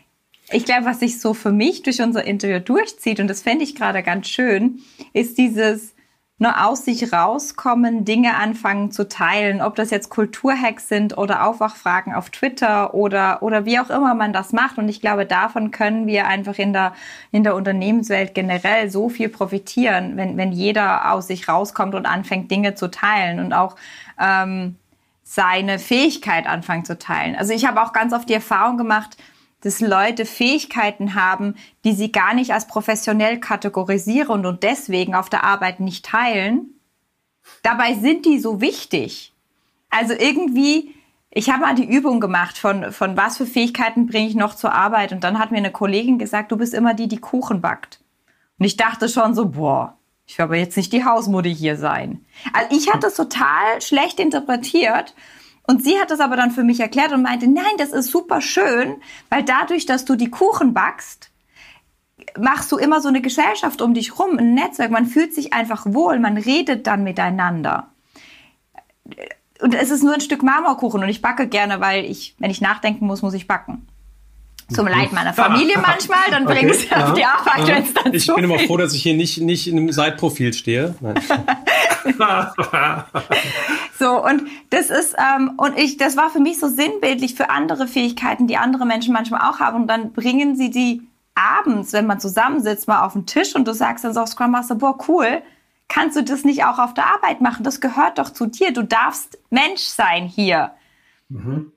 Ich 0.53 0.65
glaube, 0.65 0.87
was 0.87 1.01
sich 1.01 1.21
so 1.21 1.35
für 1.35 1.51
mich 1.51 1.83
durch 1.83 2.01
unser 2.01 2.23
Interview 2.23 2.61
durchzieht, 2.61 3.19
und 3.19 3.27
das 3.27 3.43
fände 3.43 3.65
ich 3.65 3.75
gerade 3.75 4.05
ganz 4.05 4.29
schön, 4.29 4.79
ist 5.13 5.39
dieses, 5.39 5.96
nur 6.39 6.67
aus 6.67 6.85
sich 6.85 7.13
rauskommen, 7.13 8.05
Dinge 8.05 8.37
anfangen 8.37 8.91
zu 8.91 9.09
teilen, 9.09 9.63
ob 9.63 9.75
das 9.75 9.91
jetzt 9.91 10.11
Kulturhacks 10.11 10.89
sind 10.89 11.17
oder 11.17 11.47
Aufwachfragen 11.47 12.15
auf 12.15 12.29
Twitter 12.29 12.93
oder, 12.93 13.43
oder 13.43 13.65
wie 13.65 13.79
auch 13.79 13.89
immer 13.89 14.15
man 14.15 14.35
das 14.35 14.53
macht. 14.53 14.77
Und 14.77 14.89
ich 14.89 15.01
glaube, 15.01 15.25
davon 15.25 15.71
können 15.71 16.07
wir 16.07 16.27
einfach 16.27 16.59
in 16.59 16.75
der, 16.75 16.93
in 17.33 17.43
der 17.43 17.55
Unternehmenswelt 17.55 18.35
generell 18.35 18.91
so 18.91 19.09
viel 19.09 19.31
profitieren, 19.31 20.17
wenn, 20.19 20.37
wenn 20.37 20.53
jeder 20.53 21.13
aus 21.13 21.29
sich 21.29 21.49
rauskommt 21.49 21.95
und 21.95 22.05
anfängt, 22.05 22.51
Dinge 22.51 22.75
zu 22.75 22.91
teilen 22.91 23.41
und 23.41 23.55
auch, 23.55 23.77
ähm, 24.21 24.77
seine 25.29 25.81
Fähigkeit 25.81 26.47
anfangen 26.47 26.85
zu 26.85 26.97
teilen. 26.97 27.35
Also 27.35 27.53
ich 27.53 27.67
habe 27.67 27.83
auch 27.83 27.93
ganz 27.93 28.13
oft 28.13 28.29
die 28.29 28.35
Erfahrung 28.35 28.79
gemacht, 28.79 29.17
dass 29.67 29.81
Leute 29.81 30.27
Fähigkeiten 30.27 31.17
haben, 31.17 31.57
die 31.85 31.93
sie 31.93 32.13
gar 32.13 32.35
nicht 32.35 32.53
als 32.53 32.69
professionell 32.69 33.41
kategorisieren 33.41 34.47
und 34.47 34.63
deswegen 34.63 35.17
auf 35.17 35.29
der 35.29 35.43
Arbeit 35.43 35.81
nicht 35.81 36.05
teilen. 36.05 36.79
Dabei 37.65 37.95
sind 37.95 38.27
die 38.27 38.39
so 38.39 38.61
wichtig. 38.61 39.35
Also 39.91 40.15
irgendwie, 40.15 40.95
ich 41.31 41.51
habe 41.51 41.63
mal 41.63 41.75
die 41.75 41.85
Übung 41.85 42.21
gemacht 42.21 42.57
von, 42.57 42.93
von 42.93 43.17
was 43.17 43.39
für 43.39 43.47
Fähigkeiten 43.47 44.07
bringe 44.07 44.29
ich 44.29 44.37
noch 44.37 44.55
zur 44.55 44.73
Arbeit 44.73 45.11
und 45.11 45.25
dann 45.25 45.41
hat 45.41 45.51
mir 45.51 45.59
eine 45.59 45.73
Kollegin 45.73 46.19
gesagt, 46.19 46.53
du 46.53 46.57
bist 46.57 46.73
immer 46.73 46.95
die, 46.95 47.09
die 47.09 47.21
Kuchen 47.21 47.61
backt. 47.61 47.99
Und 48.61 48.67
ich 48.67 48.77
dachte 48.77 49.09
schon 49.09 49.35
so, 49.35 49.49
boah, 49.49 49.99
ich 50.27 50.39
will 50.39 50.45
aber 50.45 50.57
jetzt 50.57 50.77
nicht 50.77 50.93
die 50.93 51.05
Hausmutter 51.05 51.51
hier 51.51 51.77
sein. 51.77 52.25
Also 52.53 52.77
ich 52.77 52.93
hatte 52.93 53.09
es 53.09 53.15
total 53.15 53.81
schlecht 53.81 54.21
interpretiert 54.21 55.13
und 55.67 55.83
sie 55.83 55.99
hat 55.99 56.11
das 56.11 56.21
aber 56.21 56.37
dann 56.37 56.51
für 56.51 56.63
mich 56.63 56.81
erklärt 56.81 57.13
und 57.13 57.23
meinte, 57.23 57.49
nein, 57.49 57.65
das 57.79 57.91
ist 57.91 58.11
super 58.11 58.41
schön, 58.41 58.97
weil 59.31 59.43
dadurch, 59.43 59.87
dass 59.87 60.05
du 60.05 60.15
die 60.15 60.31
Kuchen 60.31 60.75
backst, 60.75 61.31
machst 62.39 62.71
du 62.73 62.77
immer 62.77 63.01
so 63.01 63.09
eine 63.09 63.21
Gesellschaft 63.21 63.83
um 63.83 63.95
dich 63.95 64.19
rum, 64.19 64.39
ein 64.39 64.55
Netzwerk. 64.55 64.91
Man 64.91 65.07
fühlt 65.07 65.35
sich 65.35 65.53
einfach 65.53 65.85
wohl, 65.87 66.19
man 66.19 66.37
redet 66.37 66.87
dann 66.87 67.03
miteinander. 67.03 67.89
Und 69.61 69.75
es 69.75 69.91
ist 69.91 70.03
nur 70.03 70.15
ein 70.15 70.21
Stück 70.21 70.43
Marmorkuchen 70.43 71.03
und 71.03 71.09
ich 71.09 71.23
backe 71.23 71.49
gerne, 71.49 71.81
weil 71.81 72.05
ich, 72.05 72.35
wenn 72.39 72.51
ich 72.51 72.61
nachdenken 72.61 73.07
muss, 73.07 73.23
muss 73.23 73.35
ich 73.35 73.47
backen. 73.47 73.87
Zum 74.69 74.89
Leid 74.89 75.13
meiner 75.13 75.33
Familie 75.33 75.79
manchmal, 75.79 76.29
dann 76.29 76.45
okay, 76.45 76.55
bringe 76.55 76.73
ich 76.73 76.85
es 76.85 76.91
ja, 76.91 77.05
auf 77.05 77.15
die 77.15 77.25
Arbeit, 77.25 77.69
ja. 77.69 77.77
wenn 77.77 77.83
es 77.85 77.95
dann 77.95 78.13
Ich 78.13 78.27
bin 78.27 78.45
immer 78.45 78.59
froh, 78.59 78.77
dass 78.77 78.95
ich 78.95 79.03
hier 79.03 79.15
nicht, 79.15 79.41
nicht 79.41 79.69
in 79.69 79.79
einem 79.79 79.93
Seitprofil 79.93 80.53
stehe. 80.53 80.97
so, 83.99 84.25
und 84.25 84.43
das 84.71 84.91
ist, 84.91 85.15
ähm, 85.19 85.53
und 85.57 85.79
ich, 85.79 85.97
das 85.97 86.17
war 86.17 86.31
für 86.31 86.41
mich 86.41 86.59
so 86.61 86.69
sinnbildlich 86.69 87.35
für 87.35 87.51
andere 87.51 87.87
Fähigkeiten, 87.87 88.47
die 88.47 88.57
andere 88.57 88.87
Menschen 88.87 89.13
manchmal 89.13 89.49
auch 89.49 89.61
haben. 89.61 89.83
Und 89.83 89.89
dann 89.89 90.13
bringen 90.13 90.57
sie 90.57 90.71
die 90.71 91.07
abends, 91.35 91.93
wenn 91.93 92.07
man 92.07 92.21
zusammensitzt, 92.21 92.89
mal 92.89 93.05
auf 93.05 93.13
den 93.13 93.27
Tisch 93.27 93.55
und 93.55 93.69
du 93.69 93.75
sagst 93.75 94.05
dann 94.05 94.15
so 94.15 94.21
auf 94.21 94.29
Scrum 94.29 94.51
Master, 94.51 94.75
boah, 94.75 94.99
cool, 95.09 95.43
kannst 95.89 96.17
du 96.17 96.25
das 96.25 96.45
nicht 96.45 96.65
auch 96.65 96.79
auf 96.79 96.95
der 96.95 97.07
Arbeit 97.07 97.41
machen? 97.41 97.63
Das 97.63 97.81
gehört 97.81 98.19
doch 98.19 98.31
zu 98.31 98.47
dir. 98.47 98.73
Du 98.73 98.83
darfst 98.83 99.39
Mensch 99.51 99.83
sein 99.83 100.25
hier. 100.27 100.73
Mhm. 101.29 101.73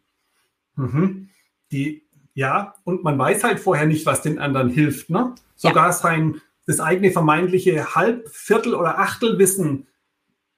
Mhm. 0.75 1.29
Die, 1.71 2.08
ja, 2.34 2.73
und 2.84 3.03
man 3.03 3.17
weiß 3.19 3.43
halt 3.43 3.60
vorher 3.60 3.86
nicht, 3.86 4.05
was 4.05 4.21
den 4.21 4.39
anderen 4.39 4.69
hilft. 4.69 5.10
Ne? 5.10 5.36
Sogar 5.55 5.88
ja. 5.88 5.93
sein, 5.93 6.41
das 6.65 6.79
eigene 6.79 7.12
vermeintliche 7.12 7.95
Halb-, 7.95 8.29
Viertel- 8.29 8.75
oder 8.75 8.99
Achtelwissen 8.99 9.88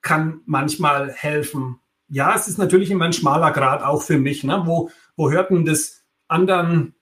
kann 0.01 0.41
manchmal 0.45 1.11
helfen. 1.11 1.79
Ja, 2.07 2.35
es 2.35 2.47
ist 2.47 2.57
natürlich 2.57 2.91
immer 2.91 3.05
ein 3.05 3.13
schmaler 3.13 3.51
Grad 3.51 3.83
auch 3.83 4.01
für 4.01 4.17
mich. 4.17 4.43
Ne? 4.43 4.63
Wo, 4.65 4.89
wo 5.15 5.31
hört 5.31 5.51
denn 5.51 5.65
das 5.65 6.03
anderen 6.27 6.95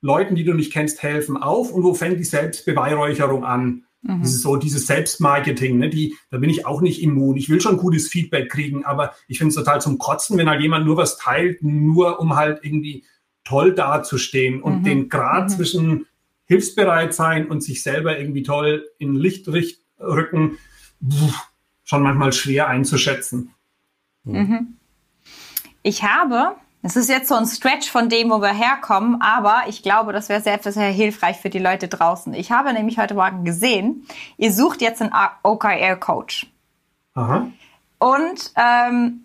Leuten, 0.00 0.34
die 0.34 0.44
du 0.44 0.54
nicht 0.54 0.72
kennst, 0.72 1.02
helfen 1.02 1.36
auf 1.36 1.70
und 1.72 1.82
wo 1.82 1.94
fängt 1.94 2.18
die 2.18 2.24
Selbstbeweihräucherung 2.24 3.44
an? 3.44 3.84
Mhm. 4.02 4.20
Das 4.20 4.30
ist 4.30 4.42
so 4.42 4.56
dieses 4.56 4.86
Selbstmarketing, 4.86 5.78
ne? 5.78 5.90
die, 5.90 6.14
da 6.30 6.38
bin 6.38 6.50
ich 6.50 6.66
auch 6.66 6.80
nicht 6.80 7.02
immun. 7.02 7.36
Ich 7.36 7.48
will 7.48 7.60
schon 7.60 7.78
gutes 7.78 8.08
Feedback 8.08 8.50
kriegen, 8.50 8.84
aber 8.84 9.14
ich 9.28 9.38
finde 9.38 9.50
es 9.50 9.54
total 9.54 9.80
zum 9.80 9.98
Kotzen, 9.98 10.36
wenn 10.38 10.48
halt 10.48 10.60
jemand 10.60 10.84
nur 10.84 10.96
was 10.96 11.16
teilt, 11.16 11.62
nur 11.62 12.20
um 12.20 12.36
halt 12.36 12.60
irgendwie 12.62 13.04
toll 13.44 13.74
dazustehen 13.74 14.62
und 14.62 14.80
mhm. 14.80 14.84
den 14.84 15.08
Grad 15.08 15.44
mhm. 15.44 15.48
zwischen 15.48 16.06
hilfsbereit 16.46 17.14
sein 17.14 17.48
und 17.48 17.62
sich 17.62 17.82
selber 17.82 18.18
irgendwie 18.18 18.42
toll 18.42 18.86
in 18.98 19.14
Licht 19.14 19.48
rücken, 19.98 20.58
schon 21.84 22.02
manchmal 22.02 22.32
schwer 22.32 22.68
einzuschätzen. 22.68 23.54
Mhm. 24.24 24.78
Ich 25.82 26.02
habe, 26.02 26.56
es 26.82 26.96
ist 26.96 27.10
jetzt 27.10 27.28
so 27.28 27.34
ein 27.34 27.46
Stretch 27.46 27.90
von 27.90 28.08
dem, 28.08 28.30
wo 28.30 28.40
wir 28.40 28.52
herkommen, 28.52 29.20
aber 29.20 29.64
ich 29.68 29.82
glaube, 29.82 30.12
das 30.12 30.28
wäre 30.28 30.40
sehr, 30.40 30.60
sehr 30.60 30.90
hilfreich 30.90 31.36
für 31.36 31.50
die 31.50 31.58
Leute 31.58 31.88
draußen. 31.88 32.32
Ich 32.34 32.50
habe 32.50 32.72
nämlich 32.72 32.98
heute 32.98 33.14
Morgen 33.14 33.44
gesehen, 33.44 34.06
ihr 34.38 34.52
sucht 34.52 34.80
jetzt 34.80 35.02
einen 35.02 35.12
OKR-Coach. 35.42 36.46
Aha. 37.14 37.48
Und 37.98 38.52
ähm, 38.56 39.24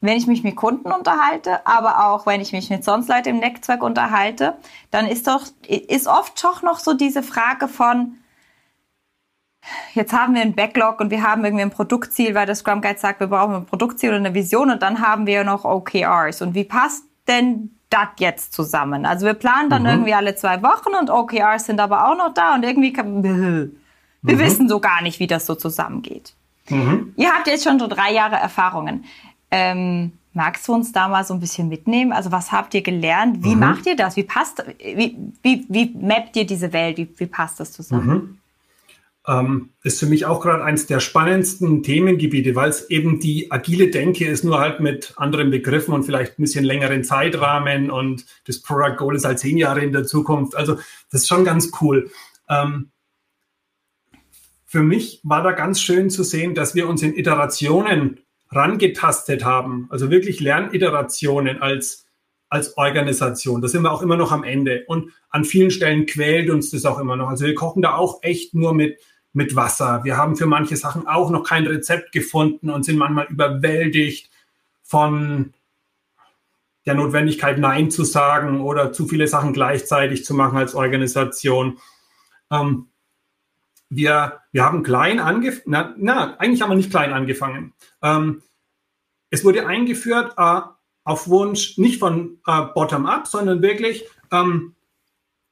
wenn 0.00 0.16
ich 0.16 0.26
mich 0.26 0.44
mit 0.44 0.56
Kunden 0.56 0.92
unterhalte, 0.92 1.66
aber 1.66 2.08
auch 2.08 2.26
wenn 2.26 2.40
ich 2.40 2.52
mich 2.52 2.70
mit 2.70 2.84
sonst 2.84 3.08
Leuten 3.08 3.30
im 3.30 3.38
Netzwerk 3.38 3.82
unterhalte, 3.82 4.56
dann 4.90 5.06
ist 5.06 5.26
doch, 5.26 5.44
ist 5.66 6.06
oft 6.06 6.42
doch 6.42 6.62
noch 6.62 6.78
so 6.78 6.94
diese 6.94 7.22
Frage 7.22 7.68
von, 7.68 8.18
jetzt 9.94 10.12
haben 10.12 10.34
wir 10.34 10.42
ein 10.42 10.54
Backlog 10.54 11.00
und 11.00 11.10
wir 11.10 11.22
haben 11.22 11.44
irgendwie 11.44 11.62
ein 11.62 11.70
Produktziel, 11.70 12.34
weil 12.34 12.46
der 12.46 12.54
Scrum 12.54 12.80
Guide 12.80 12.98
sagt, 12.98 13.20
wir 13.20 13.26
brauchen 13.26 13.54
ein 13.54 13.66
Produktziel 13.66 14.10
und 14.10 14.16
eine 14.16 14.34
Vision 14.34 14.70
und 14.70 14.82
dann 14.82 15.00
haben 15.00 15.26
wir 15.26 15.44
noch 15.44 15.64
OKRs. 15.64 16.42
Und 16.42 16.54
wie 16.54 16.64
passt 16.64 17.04
denn 17.26 17.70
das 17.90 18.08
jetzt 18.18 18.52
zusammen? 18.52 19.06
Also 19.06 19.26
wir 19.26 19.34
planen 19.34 19.70
dann 19.70 19.82
mhm. 19.82 19.88
irgendwie 19.88 20.14
alle 20.14 20.34
zwei 20.34 20.62
Wochen 20.62 20.94
und 20.98 21.10
OKRs 21.10 21.66
sind 21.66 21.80
aber 21.80 22.08
auch 22.08 22.16
noch 22.16 22.34
da 22.34 22.54
und 22.54 22.64
irgendwie 22.64 22.92
kann, 22.92 23.22
wir 24.22 24.34
mhm. 24.34 24.38
wissen 24.38 24.68
so 24.68 24.80
gar 24.80 25.02
nicht, 25.02 25.20
wie 25.20 25.26
das 25.26 25.46
so 25.46 25.54
zusammengeht. 25.54 26.34
Mhm. 26.68 27.14
Ihr 27.16 27.30
habt 27.30 27.46
jetzt 27.46 27.64
schon 27.64 27.78
so 27.78 27.86
drei 27.86 28.12
Jahre 28.12 28.36
Erfahrungen. 28.36 29.04
Ähm, 29.50 30.12
magst 30.34 30.68
du 30.68 30.74
uns 30.74 30.92
da 30.92 31.08
mal 31.08 31.24
so 31.24 31.34
ein 31.34 31.40
bisschen 31.40 31.68
mitnehmen? 31.68 32.12
Also 32.12 32.30
was 32.30 32.52
habt 32.52 32.74
ihr 32.74 32.82
gelernt? 32.82 33.42
Wie 33.42 33.54
mhm. 33.54 33.60
macht 33.60 33.86
ihr 33.86 33.96
das? 33.96 34.16
Wie 34.16 34.22
passt, 34.22 34.64
wie, 34.78 35.16
wie, 35.42 35.66
wie 35.68 35.94
mappt 36.00 36.36
ihr 36.36 36.46
diese 36.46 36.72
Welt? 36.72 36.96
Wie, 36.98 37.08
wie 37.16 37.26
passt 37.26 37.60
das 37.60 37.72
zusammen? 37.72 38.38
Ähm, 39.28 39.70
ist 39.84 40.00
für 40.00 40.06
mich 40.06 40.24
auch 40.24 40.40
gerade 40.40 40.64
eines 40.64 40.86
der 40.86 41.00
spannendsten 41.00 41.82
Themengebiete, 41.82 42.54
weil 42.54 42.70
es 42.70 42.88
eben 42.88 43.20
die 43.20 43.52
agile 43.52 43.90
Denke 43.90 44.26
ist, 44.26 44.42
nur 44.42 44.58
halt 44.58 44.80
mit 44.80 45.12
anderen 45.16 45.50
Begriffen 45.50 45.92
und 45.92 46.04
vielleicht 46.04 46.38
ein 46.38 46.42
bisschen 46.42 46.64
längeren 46.64 47.04
Zeitrahmen 47.04 47.90
und 47.90 48.24
das 48.46 48.62
Product 48.62 48.96
Goal 48.96 49.16
ist 49.16 49.26
halt 49.26 49.38
zehn 49.38 49.58
Jahre 49.58 49.80
in 49.80 49.92
der 49.92 50.04
Zukunft. 50.04 50.56
Also 50.56 50.76
das 51.10 51.22
ist 51.22 51.28
schon 51.28 51.44
ganz 51.44 51.70
cool. 51.82 52.10
Ähm, 52.48 52.90
für 54.64 54.82
mich 54.82 55.20
war 55.24 55.42
da 55.42 55.52
ganz 55.52 55.80
schön 55.80 56.10
zu 56.10 56.22
sehen, 56.22 56.54
dass 56.54 56.74
wir 56.74 56.88
uns 56.88 57.02
in 57.02 57.16
Iterationen 57.16 58.20
rangetastet 58.50 59.44
haben, 59.44 59.86
also 59.90 60.10
wirklich 60.10 60.40
Lerniterationen 60.40 61.60
als, 61.60 62.06
als 62.48 62.76
Organisation. 62.76 63.60
Da 63.60 63.68
sind 63.68 63.82
wir 63.82 63.92
auch 63.92 64.02
immer 64.02 64.16
noch 64.16 64.32
am 64.32 64.44
Ende. 64.44 64.84
Und 64.86 65.10
an 65.30 65.44
vielen 65.44 65.70
Stellen 65.70 66.06
quält 66.06 66.50
uns 66.50 66.70
das 66.70 66.84
auch 66.84 66.98
immer 66.98 67.16
noch. 67.16 67.28
Also 67.28 67.46
wir 67.46 67.54
kochen 67.54 67.82
da 67.82 67.94
auch 67.94 68.22
echt 68.22 68.54
nur 68.54 68.74
mit, 68.74 68.98
mit 69.32 69.56
Wasser. 69.56 70.04
Wir 70.04 70.16
haben 70.16 70.36
für 70.36 70.46
manche 70.46 70.76
Sachen 70.76 71.06
auch 71.06 71.30
noch 71.30 71.44
kein 71.44 71.66
Rezept 71.66 72.12
gefunden 72.12 72.70
und 72.70 72.84
sind 72.84 72.96
manchmal 72.96 73.26
überwältigt 73.26 74.30
von 74.82 75.52
der 76.86 76.94
Notwendigkeit, 76.94 77.58
Nein 77.58 77.90
zu 77.90 78.04
sagen 78.04 78.62
oder 78.62 78.92
zu 78.92 79.06
viele 79.06 79.28
Sachen 79.28 79.52
gleichzeitig 79.52 80.24
zu 80.24 80.34
machen 80.34 80.56
als 80.56 80.74
Organisation. 80.74 81.78
Ähm, 82.50 82.88
wir, 83.90 84.40
wir 84.52 84.64
haben 84.64 84.82
klein 84.82 85.20
angefangen, 85.20 85.62
na, 85.66 85.94
na, 85.98 86.36
eigentlich 86.38 86.62
haben 86.62 86.70
wir 86.70 86.76
nicht 86.76 86.90
klein 86.90 87.12
angefangen. 87.12 87.74
Ähm, 88.02 88.42
es 89.30 89.44
wurde 89.44 89.66
eingeführt 89.66 90.34
äh, 90.36 90.60
auf 91.04 91.28
Wunsch 91.28 91.78
nicht 91.78 91.98
von 91.98 92.38
äh, 92.46 92.62
Bottom-up, 92.74 93.26
sondern 93.26 93.62
wirklich, 93.62 94.04
ähm, 94.30 94.74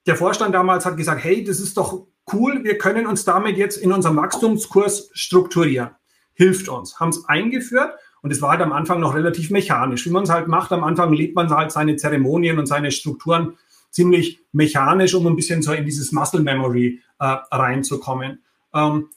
der 0.06 0.16
Vorstand 0.16 0.54
damals 0.54 0.86
hat 0.86 0.96
gesagt, 0.96 1.22
hey, 1.24 1.44
das 1.44 1.60
ist 1.60 1.76
doch 1.76 2.06
cool, 2.32 2.64
wir 2.64 2.78
können 2.78 3.06
uns 3.06 3.24
damit 3.24 3.56
jetzt 3.56 3.76
in 3.76 3.92
unserem 3.92 4.16
Wachstumskurs 4.16 5.10
strukturieren. 5.12 5.90
Hilft 6.34 6.68
uns. 6.68 7.00
Haben 7.00 7.10
es 7.10 7.24
eingeführt 7.28 7.94
und 8.22 8.30
es 8.30 8.42
war 8.42 8.50
halt 8.50 8.60
am 8.60 8.72
Anfang 8.72 9.00
noch 9.00 9.14
relativ 9.14 9.50
mechanisch. 9.50 10.06
Wie 10.06 10.10
man 10.10 10.24
es 10.24 10.30
halt 10.30 10.48
macht, 10.48 10.72
am 10.72 10.84
Anfang 10.84 11.12
lebt 11.12 11.34
man 11.34 11.48
halt 11.50 11.72
seine 11.72 11.96
Zeremonien 11.96 12.58
und 12.58 12.66
seine 12.66 12.90
Strukturen 12.90 13.56
ziemlich 13.90 14.40
mechanisch, 14.52 15.14
um 15.14 15.26
ein 15.26 15.36
bisschen 15.36 15.62
so 15.62 15.72
in 15.72 15.84
dieses 15.84 16.12
Muscle 16.12 16.42
Memory 16.42 17.00
äh, 17.18 17.24
reinzukommen. 17.24 18.42
Ähm, 18.74 19.08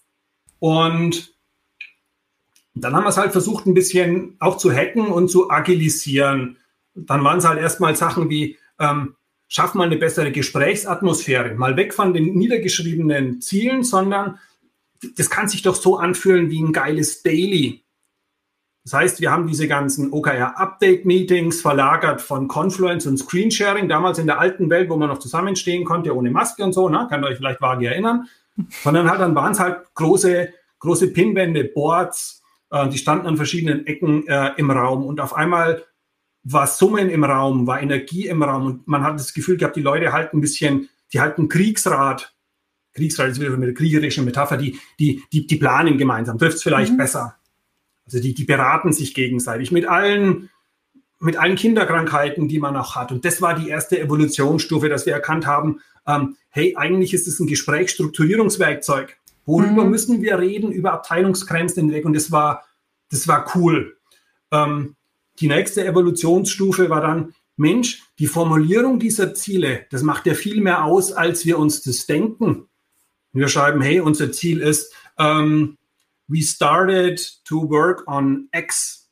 und 0.60 1.34
dann 2.76 2.96
haben 2.96 3.04
wir 3.04 3.10
es 3.10 3.18
halt 3.18 3.32
versucht, 3.32 3.66
ein 3.66 3.74
bisschen 3.74 4.38
auch 4.40 4.58
zu 4.58 4.72
hacken 4.72 5.08
und 5.08 5.30
zu 5.30 5.50
agilisieren. 5.50 6.58
Dann 6.96 7.24
waren 7.24 7.40
es 7.40 7.46
halt 7.46 7.60
erstmal 7.60 7.96
Sachen 7.96 8.30
wie, 8.30 8.58
ähm, 8.80 9.16
schaff 9.50 9.74
mal 9.74 9.86
eine 9.86 9.98
bessere 9.98 10.32
Gesprächsatmosphäre, 10.32 11.56
mal 11.56 11.76
weg 11.76 11.94
von 11.94 12.14
den 12.14 12.36
niedergeschriebenen 12.36 13.42
Zielen, 13.42 13.84
sondern 13.84 14.40
das 15.18 15.30
kann 15.30 15.50
sich 15.50 15.64
doch 15.64 15.76
so 15.76 15.98
anfühlen 15.98 16.50
wie 16.52 16.62
ein 16.62 16.72
geiles 16.72 17.24
Daily. 17.24 17.84
Das 18.86 18.94
heißt, 18.94 19.22
wir 19.22 19.32
haben 19.32 19.48
diese 19.48 19.68
ganzen 19.68 20.14
OKR-Update-Meetings 20.14 21.62
verlagert 21.62 22.22
von 22.22 22.48
Confluence 22.48 23.08
und 23.08 23.18
Screensharing, 23.18 23.90
damals 23.90 24.20
in 24.20 24.28
der 24.28 24.40
alten 24.40 24.70
Welt, 24.70 24.90
wo 24.90 24.96
man 24.96 25.10
noch 25.10 25.20
zusammenstehen 25.20 25.84
konnte, 25.84 26.16
ohne 26.16 26.32
Maske 26.32 26.64
und 26.64 26.74
so, 26.74 26.88
ne? 26.88 27.08
kann 27.10 27.24
euch 27.24 27.38
vielleicht 27.38 27.62
vage 27.62 27.88
erinnern. 27.88 28.28
Sondern 28.84 29.10
halt, 29.10 29.20
dann 29.20 29.36
waren 29.36 29.52
es 29.52 29.60
halt 29.60 29.78
große, 29.96 30.54
große 30.80 31.08
Pinwände, 31.08 31.66
Boards, 31.66 32.42
äh, 32.72 32.88
die 32.90 32.98
standen 32.98 33.28
an 33.28 33.38
verschiedenen 33.38 33.86
Ecken 33.88 34.28
äh, 34.28 34.52
im 34.58 34.70
Raum 34.70 35.06
und 35.06 35.22
auf 35.22 35.34
einmal 35.34 35.84
war 36.44 36.68
Summen 36.68 37.10
im 37.10 37.24
Raum, 37.24 37.68
war 37.68 37.82
Energie 37.82 38.28
im 38.28 38.44
Raum 38.44 38.66
und 38.66 38.88
man 38.88 39.04
hat 39.04 39.20
das 39.20 39.34
Gefühl 39.34 39.58
gehabt, 39.58 39.76
die 39.76 39.82
Leute 39.82 40.12
halten 40.14 40.38
ein 40.38 40.42
bisschen, 40.42 40.90
die 41.14 41.20
halten 41.20 41.50
Kriegsrat. 41.50 42.34
Kriegsrat 42.94 43.30
ist 43.30 43.40
wieder 43.40 43.54
eine 43.54 43.74
kriegerische 43.74 44.22
Metapher, 44.22 44.58
die, 44.58 44.80
die, 45.00 45.24
die, 45.32 45.46
die 45.46 45.56
planen 45.58 45.98
gemeinsam, 45.98 46.38
trifft 46.38 46.58
es 46.58 46.64
vielleicht 46.64 46.94
mhm. 46.94 46.98
besser. 46.98 47.36
Also 48.06 48.20
die, 48.20 48.34
die 48.34 48.46
beraten 48.46 48.94
sich 48.94 49.14
gegenseitig 49.14 49.72
mit 49.72 49.86
allen, 49.86 50.50
mit 51.20 51.38
allen 51.38 51.56
Kinderkrankheiten, 51.56 52.48
die 52.48 52.60
man 52.60 52.76
auch 52.76 52.96
hat. 52.96 53.12
Und 53.12 53.26
das 53.26 53.42
war 53.42 53.54
die 53.54 53.70
erste 53.70 54.00
Evolutionsstufe, 54.00 54.90
dass 54.90 55.06
wir 55.06 55.14
erkannt 55.14 55.46
haben, 55.46 55.82
ähm, 56.08 56.36
hey, 56.50 56.76
eigentlich 56.76 57.14
ist 57.14 57.28
es 57.28 57.40
ein 57.40 57.48
Gesprächsstrukturierungswerkzeug. 57.48 59.18
Worüber 59.46 59.84
mhm. 59.84 59.92
müssen 59.92 60.22
wir 60.22 60.40
reden? 60.40 60.72
Über 60.72 60.94
Abteilungsgrenzen 60.94 61.84
hinweg. 61.84 62.06
Und 62.06 62.14
das 62.14 62.32
war, 62.32 62.66
das 63.12 63.28
war 63.28 63.46
cool. 63.56 63.98
Ähm, 64.52 64.96
die 65.40 65.48
nächste 65.48 65.86
Evolutionsstufe 65.86 66.90
war 66.90 67.02
dann, 67.02 67.34
Mensch, 67.56 68.04
die 68.20 68.28
Formulierung 68.28 69.00
dieser 69.00 69.34
Ziele, 69.34 69.86
das 69.92 70.02
macht 70.02 70.26
ja 70.26 70.34
viel 70.34 70.62
mehr 70.62 70.86
aus, 70.86 71.12
als 71.12 71.46
wir 71.46 71.60
uns 71.60 71.82
das 71.82 72.06
denken. 72.06 72.70
Wir 73.34 73.50
schreiben, 73.50 73.82
hey, 73.82 74.00
unser 74.00 74.32
Ziel 74.32 74.62
ist, 74.62 74.94
ähm, 75.18 75.78
we 76.28 76.42
started 76.42 77.44
to 77.44 77.70
work 77.70 78.08
on 78.08 78.48
X. 78.54 79.10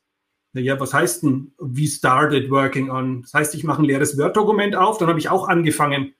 Ja, 0.54 0.80
was 0.80 0.94
heißt 0.94 1.22
denn, 1.22 1.52
we 1.58 1.86
started 1.86 2.50
working 2.50 2.90
on? 2.90 3.22
Das 3.22 3.34
heißt, 3.34 3.54
ich 3.54 3.64
mache 3.64 3.82
ein 3.82 3.84
leeres 3.84 4.16
Word-Dokument 4.16 4.74
auf, 4.74 4.98
dann 4.98 5.08
habe 5.08 5.18
ich 5.18 5.28
auch 5.28 5.46
angefangen. 5.46 6.14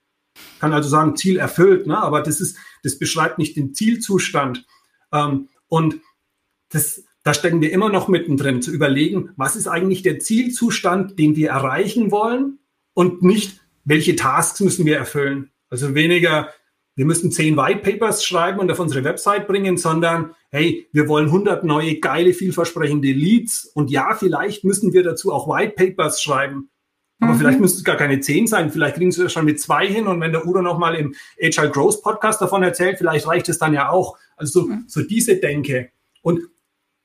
Kann 0.60 0.72
also 0.72 0.88
sagen, 0.88 1.16
Ziel 1.16 1.38
erfüllt, 1.38 1.86
ne? 1.86 1.98
aber 1.98 2.22
das 2.22 2.40
ist, 2.40 2.56
das 2.82 2.98
beschreibt 2.98 3.38
nicht 3.38 3.56
den 3.56 3.74
Zielzustand. 3.74 4.66
Ähm, 5.12 5.48
und 5.66 6.00
das, 6.68 7.04
da 7.28 7.34
stecken 7.34 7.60
wir 7.60 7.70
immer 7.72 7.90
noch 7.90 8.08
mittendrin, 8.08 8.62
zu 8.62 8.70
überlegen, 8.70 9.28
was 9.36 9.54
ist 9.54 9.66
eigentlich 9.66 10.00
der 10.00 10.18
Zielzustand, 10.18 11.18
den 11.18 11.36
wir 11.36 11.50
erreichen 11.50 12.10
wollen 12.10 12.58
und 12.94 13.22
nicht, 13.22 13.60
welche 13.84 14.16
Tasks 14.16 14.60
müssen 14.60 14.86
wir 14.86 14.96
erfüllen. 14.96 15.50
Also 15.68 15.94
weniger, 15.94 16.48
wir 16.94 17.04
müssen 17.04 17.30
zehn 17.30 17.54
White 17.58 17.80
Papers 17.80 18.24
schreiben 18.24 18.60
und 18.60 18.70
auf 18.70 18.78
unsere 18.78 19.04
Website 19.04 19.46
bringen, 19.46 19.76
sondern 19.76 20.30
hey, 20.48 20.88
wir 20.92 21.06
wollen 21.06 21.26
100 21.26 21.64
neue, 21.64 22.00
geile, 22.00 22.32
vielversprechende 22.32 23.12
Leads 23.12 23.66
und 23.74 23.90
ja, 23.90 24.14
vielleicht 24.18 24.64
müssen 24.64 24.94
wir 24.94 25.02
dazu 25.02 25.30
auch 25.30 25.46
White 25.54 25.74
Papers 25.76 26.22
schreiben. 26.22 26.70
Aber 27.20 27.34
mhm. 27.34 27.38
vielleicht 27.40 27.60
müsste 27.60 27.76
es 27.76 27.84
gar 27.84 27.96
keine 27.96 28.20
zehn 28.20 28.46
sein, 28.46 28.70
vielleicht 28.70 28.96
kriegen 28.96 29.12
sie 29.12 29.24
das 29.24 29.34
schon 29.34 29.44
mit 29.44 29.60
zwei 29.60 29.86
hin 29.86 30.06
und 30.06 30.18
wenn 30.22 30.32
der 30.32 30.46
Udo 30.46 30.62
nochmal 30.62 30.94
im 30.94 31.14
Agile 31.38 31.68
Growth 31.68 32.02
Podcast 32.02 32.40
davon 32.40 32.62
erzählt, 32.62 32.96
vielleicht 32.96 33.26
reicht 33.26 33.50
es 33.50 33.58
dann 33.58 33.74
ja 33.74 33.90
auch. 33.90 34.16
Also 34.38 34.62
so, 34.62 34.68
mhm. 34.68 34.84
so 34.86 35.02
diese 35.02 35.36
Denke. 35.36 35.90
Und 36.22 36.40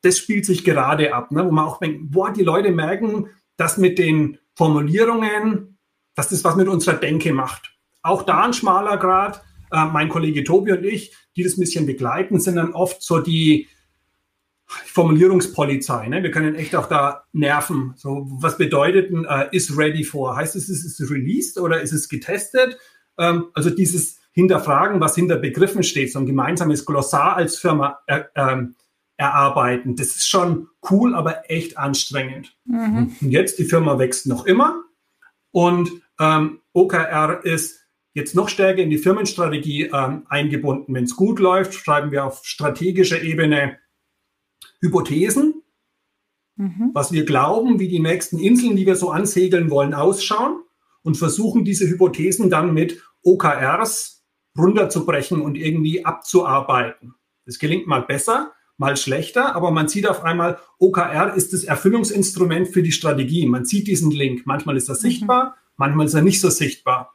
das 0.04 0.18
spielt 0.18 0.46
sich 0.46 0.63
gerade 0.63 1.13
ab, 1.13 1.32
ne, 1.32 1.46
wo 1.46 1.52
man 1.52 1.66
auch 1.66 1.80
denkt, 1.80 2.12
boah, 2.12 2.32
die 2.32 2.44
Leute 2.44 2.72
merken, 2.72 3.30
dass 3.58 3.78
mit 3.78 3.98
den 3.98 4.38
Formulierungen, 4.56 5.80
dass 6.13 6.30
das 6.30 6.44
was 6.44 6.56
mit 6.56 6.68
unserer 6.68 6.96
Denke 6.96 7.34
macht. 7.34 7.76
Auch 8.02 8.24
da 8.24 8.44
ein 8.44 8.54
schmaler 8.54 8.98
Grad. 8.98 9.42
Äh, 9.72 9.86
mein 9.86 10.10
Kollege 10.10 10.44
Tobi 10.44 10.74
und 10.74 10.84
ich, 10.84 11.16
die 11.36 11.44
das 11.44 11.58
ein 11.58 11.62
bisschen 11.62 11.86
begleiten, 11.86 12.39
sind 12.39 12.58
dann 12.58 12.74
oft 12.74 13.02
so 13.02 13.20
die 13.20 13.68
Formulierungspolizei. 14.66 16.08
Ne? 16.08 16.22
Wir 16.22 16.32
können 16.32 16.56
echt 16.56 16.76
auch 16.76 16.88
da 16.88 17.24
nerven. 17.32 17.94
So, 17.96 18.28
was 18.39 18.58
bedeutet 18.58 19.12
ein 19.12 19.26
äh, 19.26 19.56
is 19.56 19.78
ready 19.78 20.04
for? 20.04 20.36
Heißt 20.36 20.56
es, 20.56 20.68
ist 20.68 21.00
es 21.00 21.10
released 21.10 21.58
oder 21.58 21.82
ist 21.82 21.94
es 21.94 22.10
getestet? 22.10 22.78
Ähm, 23.18 23.46
also 23.54 23.70
dieses 23.70 24.20
Hinterfragen, 24.34 25.00
was 25.00 25.16
hinter 25.16 25.38
Begriffen 25.38 25.84
steht, 25.84 26.12
so 26.12 26.20
ein 26.20 26.26
gemeinsames 26.26 26.86
Glossar 26.86 27.36
als 27.36 27.58
Firma 27.58 28.00
äh, 28.08 28.24
ähm, 28.36 28.76
erarbeiten. 29.17 29.95
Das 29.95 30.08
ist 30.08 30.28
schon 30.28 30.67
cool, 30.89 31.15
aber 31.15 31.49
echt 31.49 31.78
anstrengend. 31.78 32.56
Mhm. 32.65 33.15
Und 33.21 33.32
jetzt, 33.32 33.60
die 33.60 33.65
Firma 33.65 33.99
wächst 33.99 34.28
noch 34.28 34.45
immer 34.45 34.84
und 35.52 35.91
ähm, 36.19 36.62
OKR 36.73 37.43
ist 37.43 37.86
jetzt 38.13 38.36
noch 38.36 38.49
stärker 38.49 38.82
in 38.82 38.89
die 38.89 38.97
Firmenstrategie 38.97 39.89
ähm, 39.93 40.26
eingebunden. 40.28 40.93
Wenn 40.93 41.06
es 41.06 41.15
gut 41.15 41.39
läuft, 41.39 41.73
schreiben 41.73 42.12
wir 42.12 42.26
auf 42.26 42.41
strategischer 42.43 43.21
Ebene 43.21 43.78
Hypothesen, 44.82 45.63
mhm. 46.56 46.91
was 46.93 47.12
wir 47.12 47.26
glauben, 47.26 47.80
wie 47.80 47.88
die 47.88 47.99
nächsten 47.99 48.39
Inseln, 48.39 48.76
die 48.76 48.86
wir 48.86 48.95
so 48.95 49.12
ansegeln 49.12 49.69
wollen, 49.69 49.93
ausschauen 49.93 50.62
und 51.04 51.17
versuchen 51.17 51.65
diese 51.65 51.88
Hypothesen 51.88 52.49
dann 52.49 52.73
mit 52.73 53.02
OKRs 53.23 54.23
runterzubrechen 54.58 55.41
und 55.41 55.56
irgendwie 55.56 56.06
abzuarbeiten. 56.06 57.15
Das 57.45 57.60
gelingt 57.60 57.88
mal 57.88 58.02
besser, 58.02 58.53
mal 58.78 58.97
schlechter, 58.97 59.55
aber 59.55 59.71
man 59.71 59.88
sieht 59.88 60.07
auf 60.07 60.24
einmal, 60.24 60.59
OKR 60.80 61.34
ist 61.36 61.53
das 61.53 61.63
Erfüllungsinstrument 61.63 62.67
für 62.69 62.84
die 62.84 62.91
Strategie. 62.91 63.45
Man 63.45 63.65
sieht 63.65 63.88
diesen 63.88 64.11
Link. 64.11 64.45
Manchmal 64.45 64.78
ist 64.78 64.89
er 64.89 64.95
mhm. 64.95 64.99
sichtbar, 64.99 65.55
manchmal 65.78 66.07
ist 66.07 66.13
er 66.13 66.21
nicht 66.21 66.41
so 66.41 66.49
sichtbar. 66.49 67.13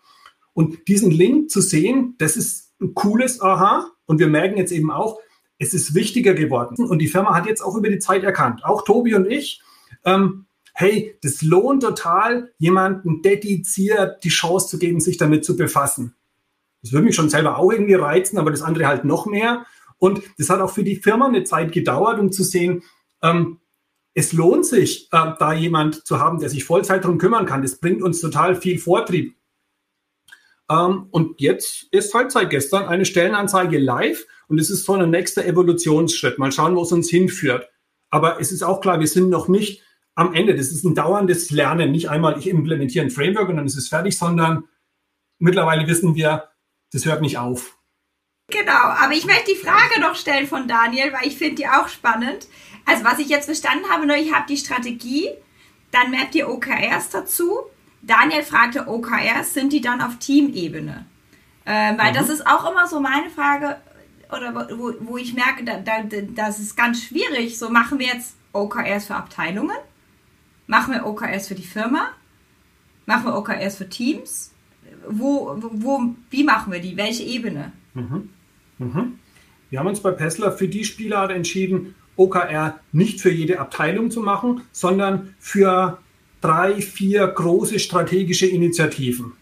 Und 0.55 0.89
diesen 0.89 1.11
Link 1.11 1.51
zu 1.51 1.61
sehen, 1.61 2.15
das 2.19 2.37
ist 2.37 2.75
ein 2.81 2.95
cooles 2.95 3.41
Aha. 3.41 3.91
Und 4.07 4.19
wir 4.19 4.29
merken 4.29 4.57
jetzt 4.57 4.73
eben 4.73 4.91
auch, 4.91 5.19
es 5.59 5.75
ist 5.75 5.95
wichtiger 5.95 6.35
geworden. 6.35 6.87
Und 6.87 7.01
die 7.01 7.09
Firma 7.09 7.35
hat 7.35 7.47
jetzt 7.47 7.61
auch 7.61 7.77
über 7.77 7.89
die 7.91 7.99
Zeit 7.99 8.23
erkannt, 8.23 8.65
auch 8.65 8.83
Tobi 8.83 9.15
und 9.15 9.27
ich, 9.27 9.61
ähm, 10.05 10.47
hey, 10.73 11.17
das 11.23 11.43
lohnt 11.43 11.83
total, 11.83 12.53
jemanden 12.59 13.23
dediziert 13.23 14.23
die 14.23 14.29
Chance 14.29 14.69
zu 14.69 14.79
geben, 14.79 15.01
sich 15.01 15.17
damit 15.17 15.45
zu 15.45 15.57
befassen. 15.57 16.15
Das 16.83 16.93
würde 16.93 17.07
mich 17.07 17.17
schon 17.17 17.29
selber 17.29 17.59
auch 17.59 17.73
irgendwie 17.73 17.95
reizen, 17.95 18.39
aber 18.39 18.53
das 18.53 18.63
andere 18.63 18.87
halt 18.87 19.05
noch 19.05 19.27
mehr. 19.27 19.67
Und 19.99 20.23
das 20.39 20.51
hat 20.51 20.61
auch 20.61 20.71
für 20.71 20.85
die 20.85 20.97
Firma 20.97 21.27
eine 21.27 21.45
Zeit 21.45 21.73
gedauert, 21.73 22.19
um 22.19 22.33
zu 22.33 22.45
sehen, 22.45 22.83
ähm, 23.23 23.61
es 24.15 24.33
lohnt 24.33 24.67
sich, 24.67 25.09
äh, 25.13 25.33
da 25.39 25.53
jemand 25.53 26.07
zu 26.07 26.19
haben, 26.19 26.41
der 26.41 26.49
sich 26.49 26.65
Vollzeit 26.65 27.05
darum 27.05 27.19
kümmern 27.19 27.47
kann. 27.47 27.63
Das 27.63 27.79
bringt 27.79 28.03
uns 28.03 28.21
total 28.21 28.57
viel 28.57 28.79
Vortrieb. 28.79 29.37
Ähm, 30.71 31.07
und 31.11 31.41
jetzt 31.41 31.87
ist 31.93 32.13
halt 32.15 32.33
seit 32.33 32.51
gestern 32.51 32.87
eine 32.87 33.05
Stellenanzeige 33.05 33.79
live 33.79 34.27
und 34.49 34.59
es 34.59 34.71
ist 34.71 34.85
so 34.85 34.95
ein 34.95 35.11
nächster 35.11 35.45
Evolutionsschritt. 35.45 36.39
Mal 36.39 36.53
schauen, 36.53 36.77
wo 36.77 36.83
es 36.83 36.93
uns 36.93 37.09
hinführt. 37.09 37.69
Aber 38.11 38.41
es 38.41 38.53
ist 38.53 38.63
auch 38.63 38.81
klar, 38.81 39.01
wir 39.01 39.07
sind 39.07 39.31
noch 39.31 39.49
nicht 39.49 39.83
am 40.15 40.35
Ende. 40.35 40.57
Das 40.57 40.73
ist 40.73 40.85
ein 40.85 40.95
dauerndes 40.95 41.51
Lernen. 41.51 41.93
Nicht 41.93 42.11
einmal, 42.11 42.39
ich 42.39 42.49
implementiere 42.49 43.05
ein 43.05 43.11
Framework 43.11 43.49
und 43.49 43.57
dann 43.57 43.67
ist 43.67 43.77
es 43.77 43.89
fertig, 43.89 44.19
sondern 44.19 44.65
mittlerweile 45.39 45.87
wissen 45.87 46.15
wir, 46.17 46.49
das 46.93 47.05
hört 47.05 47.21
nicht 47.21 47.39
auf. 47.39 47.78
Genau, 48.51 48.73
aber 48.73 49.13
ich 49.13 49.27
möchte 49.27 49.53
die 49.53 49.59
Frage 49.59 50.01
noch 50.01 50.15
stellen 50.15 50.47
von 50.47 50.67
Daniel, 50.67 51.13
weil 51.13 51.27
ich 51.27 51.37
finde 51.37 51.57
die 51.57 51.69
auch 51.69 51.89
spannend. 51.89 52.49
Also 52.87 53.05
was 53.05 53.19
ich 53.19 53.29
jetzt 53.29 53.45
verstanden 53.45 53.85
habe, 53.91 54.07
nur 54.07 54.17
ich 54.17 54.33
habe 54.33 54.47
die 54.49 54.57
Strategie, 54.57 55.29
dann 55.91 56.11
mappt 56.11 56.35
ihr 56.35 56.49
OKRs 56.49 57.11
dazu. 57.11 57.59
Daniel 58.01 58.43
fragte 58.43 58.89
OKRs, 58.89 59.53
sind 59.53 59.73
die 59.75 59.83
dann 59.83 60.01
auf 60.01 60.19
Teamebene? 60.19 61.05
Äh, 61.67 61.99
weil 61.99 62.13
mhm. 62.13 62.15
das 62.15 62.31
ist 62.31 62.47
auch 62.47 62.71
immer 62.71 62.87
so 62.87 63.01
meine 63.01 63.29
Frage, 63.29 63.77
oder 64.31 64.55
wo, 64.79 64.95
wo 65.01 65.19
ich 65.19 65.35
merke, 65.35 65.65
da, 65.65 65.79
da, 65.81 66.03
das 66.03 66.59
ist 66.59 66.75
ganz 66.75 67.03
schwierig. 67.03 67.59
So 67.59 67.69
machen 67.69 67.99
wir 67.99 68.07
jetzt 68.07 68.37
OKRs 68.55 69.07
für 69.07 69.15
Abteilungen, 69.15 69.77
machen 70.67 70.95
wir 70.95 71.05
OKRs 71.05 71.49
für 71.49 71.55
die 71.55 71.67
Firma, 71.67 72.13
machen 73.05 73.27
wir 73.27 73.37
OKRs 73.37 73.77
für 73.77 73.91
Teams. 73.91 74.53
Wo, 75.07 75.55
wo, 75.59 76.15
wie 76.31 76.45
machen 76.45 76.73
wir 76.73 76.81
die? 76.81 76.97
Welche 76.97 77.25
Ebene? 77.25 77.73
Mhm. 77.93 78.31
Mhm. 78.79 79.19
Wir 79.71 79.79
haben 79.79 79.87
uns 79.87 80.01
bei 80.01 80.13
Pessler 80.13 80.53
für 80.53 80.69
die 80.69 80.85
Spielart 80.85 81.31
entschieden, 81.31 81.95
OKR 82.17 82.81
nicht 82.93 83.21
für 83.21 83.31
jede 83.31 83.61
Abteilung 83.61 84.11
zu 84.11 84.21
machen, 84.21 84.63
sondern 84.73 85.35
für 85.39 85.99
drei, 86.41 86.81
vier 86.81 87.27
große 87.27 87.79
strategische 87.79 88.47
Initiativen. 88.47 89.33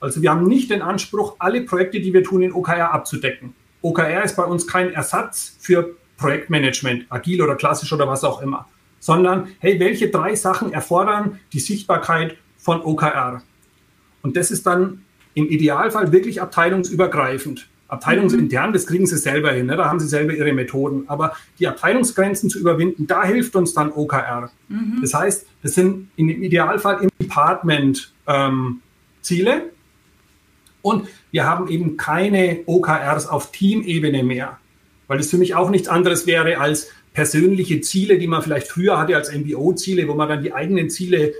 Also 0.00 0.20
wir 0.20 0.30
haben 0.30 0.46
nicht 0.46 0.70
den 0.70 0.82
Anspruch, 0.82 1.36
alle 1.38 1.62
Projekte, 1.62 2.00
die 2.00 2.12
wir 2.12 2.24
tun, 2.24 2.42
in 2.42 2.52
OKR 2.52 2.92
abzudecken. 2.92 3.54
OKR 3.82 4.24
ist 4.24 4.36
bei 4.36 4.44
uns 4.44 4.66
kein 4.66 4.92
Ersatz 4.92 5.56
für 5.60 5.96
Projektmanagement, 6.16 7.06
agil 7.08 7.42
oder 7.42 7.56
klassisch 7.56 7.92
oder 7.92 8.06
was 8.06 8.24
auch 8.24 8.42
immer, 8.42 8.68
sondern 9.00 9.48
hey, 9.58 9.78
welche 9.80 10.08
drei 10.08 10.34
Sachen 10.34 10.72
erfordern 10.72 11.40
die 11.52 11.60
Sichtbarkeit 11.60 12.36
von 12.58 12.80
OKR? 12.80 13.42
Und 14.22 14.36
das 14.36 14.50
ist 14.50 14.66
dann 14.66 15.04
im 15.34 15.48
Idealfall 15.48 16.12
wirklich 16.12 16.40
abteilungsübergreifend. 16.40 17.68
Abteilungsintern, 17.92 18.72
das 18.72 18.86
kriegen 18.86 19.06
sie 19.06 19.18
selber 19.18 19.52
hin, 19.52 19.66
ne? 19.66 19.76
da 19.76 19.84
haben 19.84 20.00
sie 20.00 20.08
selber 20.08 20.32
ihre 20.32 20.54
Methoden. 20.54 21.04
Aber 21.08 21.36
die 21.58 21.68
Abteilungsgrenzen 21.68 22.48
zu 22.48 22.58
überwinden, 22.58 23.06
da 23.06 23.22
hilft 23.22 23.54
uns 23.54 23.74
dann 23.74 23.92
OKR. 23.92 24.50
Mhm. 24.68 25.00
Das 25.02 25.12
heißt, 25.12 25.46
das 25.62 25.74
sind 25.74 26.08
im 26.16 26.30
Idealfall 26.30 27.02
im 27.02 27.10
Department 27.20 28.14
ähm, 28.26 28.80
Ziele. 29.20 29.70
Und 30.80 31.06
wir 31.32 31.44
haben 31.44 31.68
eben 31.68 31.98
keine 31.98 32.60
OKRs 32.64 33.26
auf 33.26 33.52
Teamebene 33.52 34.22
mehr, 34.22 34.58
weil 35.06 35.18
das 35.18 35.28
für 35.28 35.36
mich 35.36 35.54
auch 35.54 35.68
nichts 35.68 35.88
anderes 35.88 36.26
wäre 36.26 36.58
als 36.58 36.88
persönliche 37.12 37.82
Ziele, 37.82 38.18
die 38.18 38.26
man 38.26 38.40
vielleicht 38.40 38.68
früher 38.68 38.98
hatte 38.98 39.16
als 39.16 39.30
MBO-Ziele, 39.30 40.08
wo 40.08 40.14
man 40.14 40.30
dann 40.30 40.42
die 40.42 40.54
eigenen 40.54 40.88
Ziele 40.88 41.34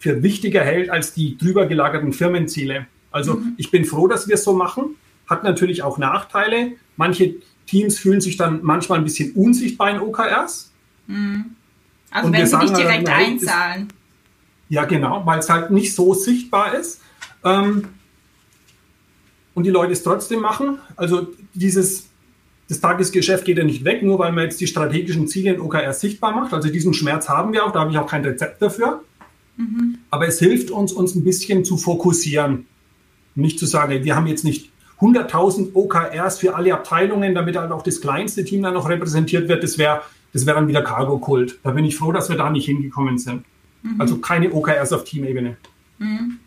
für 0.00 0.24
wichtiger 0.24 0.62
hält 0.62 0.90
als 0.90 1.14
die 1.14 1.38
drüber 1.38 1.66
gelagerten 1.66 2.12
Firmenziele. 2.12 2.86
Also 3.12 3.34
mhm. 3.34 3.54
ich 3.56 3.70
bin 3.70 3.84
froh, 3.84 4.08
dass 4.08 4.26
wir 4.26 4.34
es 4.34 4.42
so 4.42 4.52
machen 4.52 4.96
hat 5.26 5.44
natürlich 5.44 5.82
auch 5.82 5.98
Nachteile. 5.98 6.72
Manche 6.96 7.36
Teams 7.66 7.98
fühlen 7.98 8.20
sich 8.20 8.36
dann 8.36 8.60
manchmal 8.62 8.98
ein 8.98 9.04
bisschen 9.04 9.32
unsichtbar 9.32 9.90
in 9.90 10.00
OKRs. 10.00 10.72
Mhm. 11.06 11.56
Also 12.10 12.26
Und 12.26 12.34
wenn 12.34 12.46
sie 12.46 12.58
nicht 12.58 12.76
direkt 12.76 13.08
halt, 13.08 13.26
einzahlen. 13.26 13.86
Ist, 13.86 13.94
ja, 14.68 14.84
genau, 14.84 15.24
weil 15.24 15.38
es 15.38 15.48
halt 15.48 15.70
nicht 15.70 15.94
so 15.94 16.14
sichtbar 16.14 16.74
ist. 16.74 17.00
Ähm, 17.44 17.88
und 19.54 19.64
die 19.64 19.70
Leute 19.70 19.92
es 19.92 20.02
trotzdem 20.02 20.40
machen. 20.40 20.78
Also 20.96 21.28
dieses, 21.54 22.08
das 22.68 22.80
Tagesgeschäft 22.80 23.44
geht 23.44 23.58
ja 23.58 23.64
nicht 23.64 23.84
weg, 23.84 24.02
nur 24.02 24.18
weil 24.18 24.32
man 24.32 24.44
jetzt 24.44 24.60
die 24.60 24.66
strategischen 24.66 25.28
Ziele 25.28 25.54
in 25.54 25.60
OKR 25.60 25.92
sichtbar 25.92 26.34
macht. 26.34 26.54
Also 26.54 26.70
diesen 26.70 26.94
Schmerz 26.94 27.28
haben 27.28 27.52
wir 27.52 27.64
auch, 27.66 27.72
da 27.72 27.80
habe 27.80 27.90
ich 27.90 27.98
auch 27.98 28.06
kein 28.06 28.24
Rezept 28.24 28.62
dafür. 28.62 29.02
Mhm. 29.56 29.98
Aber 30.10 30.26
es 30.26 30.38
hilft 30.38 30.70
uns, 30.70 30.92
uns 30.92 31.14
ein 31.14 31.24
bisschen 31.24 31.64
zu 31.64 31.76
fokussieren. 31.76 32.66
Nicht 33.34 33.58
zu 33.58 33.66
sagen, 33.66 34.04
wir 34.04 34.16
haben 34.16 34.26
jetzt 34.26 34.44
nicht 34.44 34.71
100.000 35.02 35.74
OKRs 35.74 36.38
für 36.38 36.54
alle 36.54 36.72
Abteilungen, 36.72 37.34
damit 37.34 37.56
halt 37.56 37.72
auch 37.72 37.82
das 37.82 38.00
kleinste 38.00 38.44
Team 38.44 38.62
dann 38.62 38.74
noch 38.74 38.88
repräsentiert 38.88 39.48
wird, 39.48 39.62
das 39.62 39.76
wäre 39.76 40.02
das 40.32 40.46
wär 40.46 40.54
dann 40.54 40.68
wieder 40.68 40.82
Cargo-Kult. 40.82 41.58
Da 41.62 41.72
bin 41.72 41.84
ich 41.84 41.96
froh, 41.96 42.12
dass 42.12 42.28
wir 42.28 42.36
da 42.36 42.50
nicht 42.50 42.64
hingekommen 42.64 43.18
sind. 43.18 43.44
Mhm. 43.82 44.00
Also 44.00 44.18
keine 44.18 44.52
OKRs 44.52 44.92
auf 44.92 45.04
Teamebene. 45.04 45.56
Mhm. 45.98 46.38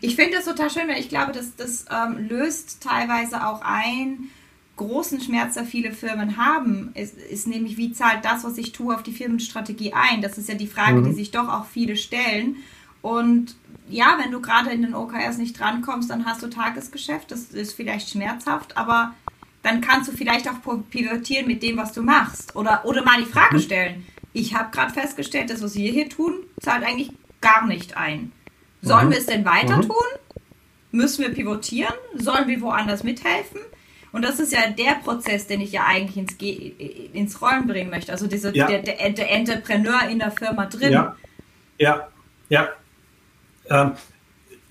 Ich 0.00 0.16
finde 0.16 0.36
das 0.36 0.44
total 0.44 0.70
schön, 0.70 0.88
weil 0.88 1.00
ich 1.00 1.08
glaube, 1.08 1.32
das, 1.32 1.56
das 1.56 1.86
ähm, 1.90 2.28
löst 2.28 2.82
teilweise 2.82 3.46
auch 3.46 3.62
ein 3.62 4.30
großen 4.76 5.20
Schmerz, 5.20 5.54
der 5.54 5.64
viele 5.64 5.92
Firmen 5.92 6.36
haben, 6.36 6.90
ist, 6.94 7.16
ist, 7.16 7.46
nämlich, 7.46 7.78
wie 7.78 7.92
zahlt 7.92 8.24
das, 8.24 8.44
was 8.44 8.58
ich 8.58 8.72
tue, 8.72 8.94
auf 8.94 9.02
die 9.02 9.12
Firmenstrategie 9.12 9.94
ein? 9.94 10.20
Das 10.20 10.36
ist 10.36 10.48
ja 10.50 10.54
die 10.54 10.66
Frage, 10.66 11.00
mhm. 11.00 11.04
die 11.04 11.12
sich 11.12 11.30
doch 11.30 11.48
auch 11.48 11.64
viele 11.64 11.96
stellen. 11.96 12.56
Und 13.00 13.56
ja, 13.88 14.18
wenn 14.20 14.30
du 14.30 14.40
gerade 14.40 14.70
in 14.70 14.82
den 14.82 14.94
OKRs 14.94 15.38
nicht 15.38 15.58
drankommst, 15.58 16.10
dann 16.10 16.24
hast 16.26 16.42
du 16.42 16.48
Tagesgeschäft. 16.48 17.30
Das 17.30 17.44
ist 17.44 17.74
vielleicht 17.74 18.10
schmerzhaft, 18.10 18.76
aber 18.76 19.14
dann 19.62 19.80
kannst 19.80 20.10
du 20.10 20.16
vielleicht 20.16 20.48
auch 20.48 20.80
pivotieren 20.90 21.46
mit 21.46 21.62
dem, 21.62 21.76
was 21.76 21.92
du 21.92 22.02
machst. 22.02 22.54
Oder, 22.56 22.84
oder 22.84 23.04
mal 23.04 23.20
die 23.20 23.30
Frage 23.30 23.56
mhm. 23.56 23.60
stellen. 23.60 24.06
Ich 24.32 24.54
habe 24.54 24.70
gerade 24.70 24.92
festgestellt, 24.92 25.50
das, 25.50 25.62
was 25.62 25.74
wir 25.74 25.90
hier 25.90 26.08
tun, 26.08 26.34
zahlt 26.60 26.84
eigentlich 26.84 27.10
gar 27.40 27.66
nicht 27.66 27.96
ein. 27.96 28.32
Sollen 28.82 29.06
mhm. 29.06 29.12
wir 29.12 29.18
es 29.18 29.26
denn 29.26 29.44
weiter 29.44 29.78
mhm. 29.78 29.82
tun? 29.82 30.06
Müssen 30.92 31.22
wir 31.22 31.34
pivotieren? 31.34 31.94
Sollen 32.14 32.48
wir 32.48 32.60
woanders 32.60 33.02
mithelfen? 33.02 33.60
Und 34.12 34.22
das 34.22 34.40
ist 34.40 34.52
ja 34.52 34.70
der 34.70 34.94
Prozess, 34.94 35.46
den 35.46 35.60
ich 35.60 35.72
ja 35.72 35.84
eigentlich 35.84 36.16
ins, 36.16 36.38
Ge 36.38 37.08
ins 37.12 37.42
Rollen 37.42 37.66
bringen 37.66 37.90
möchte. 37.90 38.12
Also 38.12 38.26
diese, 38.26 38.54
ja. 38.54 38.66
der, 38.66 38.82
der, 38.82 39.10
der 39.10 39.30
Entrepreneur 39.30 40.08
in 40.08 40.18
der 40.18 40.30
Firma 40.30 40.66
drin. 40.66 40.92
Ja, 40.92 41.16
ja, 41.78 42.08
ja. 42.48 42.68
Ähm, 43.70 43.92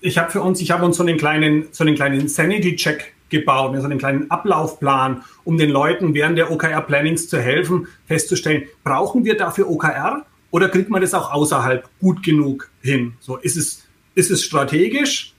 ich 0.00 0.18
habe 0.18 0.30
für 0.30 0.42
uns, 0.42 0.60
ich 0.60 0.70
habe 0.70 0.84
uns 0.84 0.96
so 0.96 1.02
einen 1.02 1.16
kleinen, 1.16 1.68
so 1.72 1.84
einen 1.84 1.94
kleinen 1.94 2.28
Sanity-Check 2.28 3.14
gebaut, 3.28 3.74
so 3.76 3.84
einen 3.84 3.98
kleinen 3.98 4.30
Ablaufplan, 4.30 5.24
um 5.44 5.58
den 5.58 5.70
Leuten 5.70 6.14
während 6.14 6.38
der 6.38 6.50
OKR-Plannings 6.50 7.28
zu 7.28 7.40
helfen, 7.40 7.88
festzustellen, 8.06 8.64
brauchen 8.84 9.24
wir 9.24 9.36
dafür 9.36 9.68
OKR 9.68 10.24
oder 10.50 10.68
kriegt 10.68 10.90
man 10.90 11.00
das 11.00 11.14
auch 11.14 11.32
außerhalb 11.32 11.88
gut 12.00 12.22
genug 12.22 12.70
hin? 12.82 13.14
So, 13.20 13.36
ist 13.36 13.56
es, 13.56 13.84
ist 14.14 14.30
es 14.30 14.44
strategisch? 14.44 15.34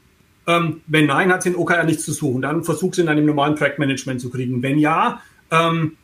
Ähm, 0.47 0.81
wenn 0.87 1.05
nein, 1.05 1.31
hat 1.31 1.41
es 1.41 1.45
in 1.45 1.55
OKR 1.55 1.83
nichts 1.83 2.03
zu 2.05 2.13
suchen. 2.13 2.41
Dann 2.41 2.63
versucht 2.63 2.93
es 2.93 2.99
in 2.99 3.09
einem 3.09 3.25
normalen 3.25 3.55
Track-Management 3.55 4.21
zu 4.21 4.29
kriegen. 4.29 4.61
Wenn 4.61 4.77
ja, 4.77 5.21
ähm, 5.51 5.97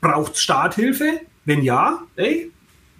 braucht 0.00 0.34
es 0.34 0.42
Starthilfe? 0.42 1.20
Wenn 1.44 1.62
ja, 1.62 2.02
ey, 2.16 2.50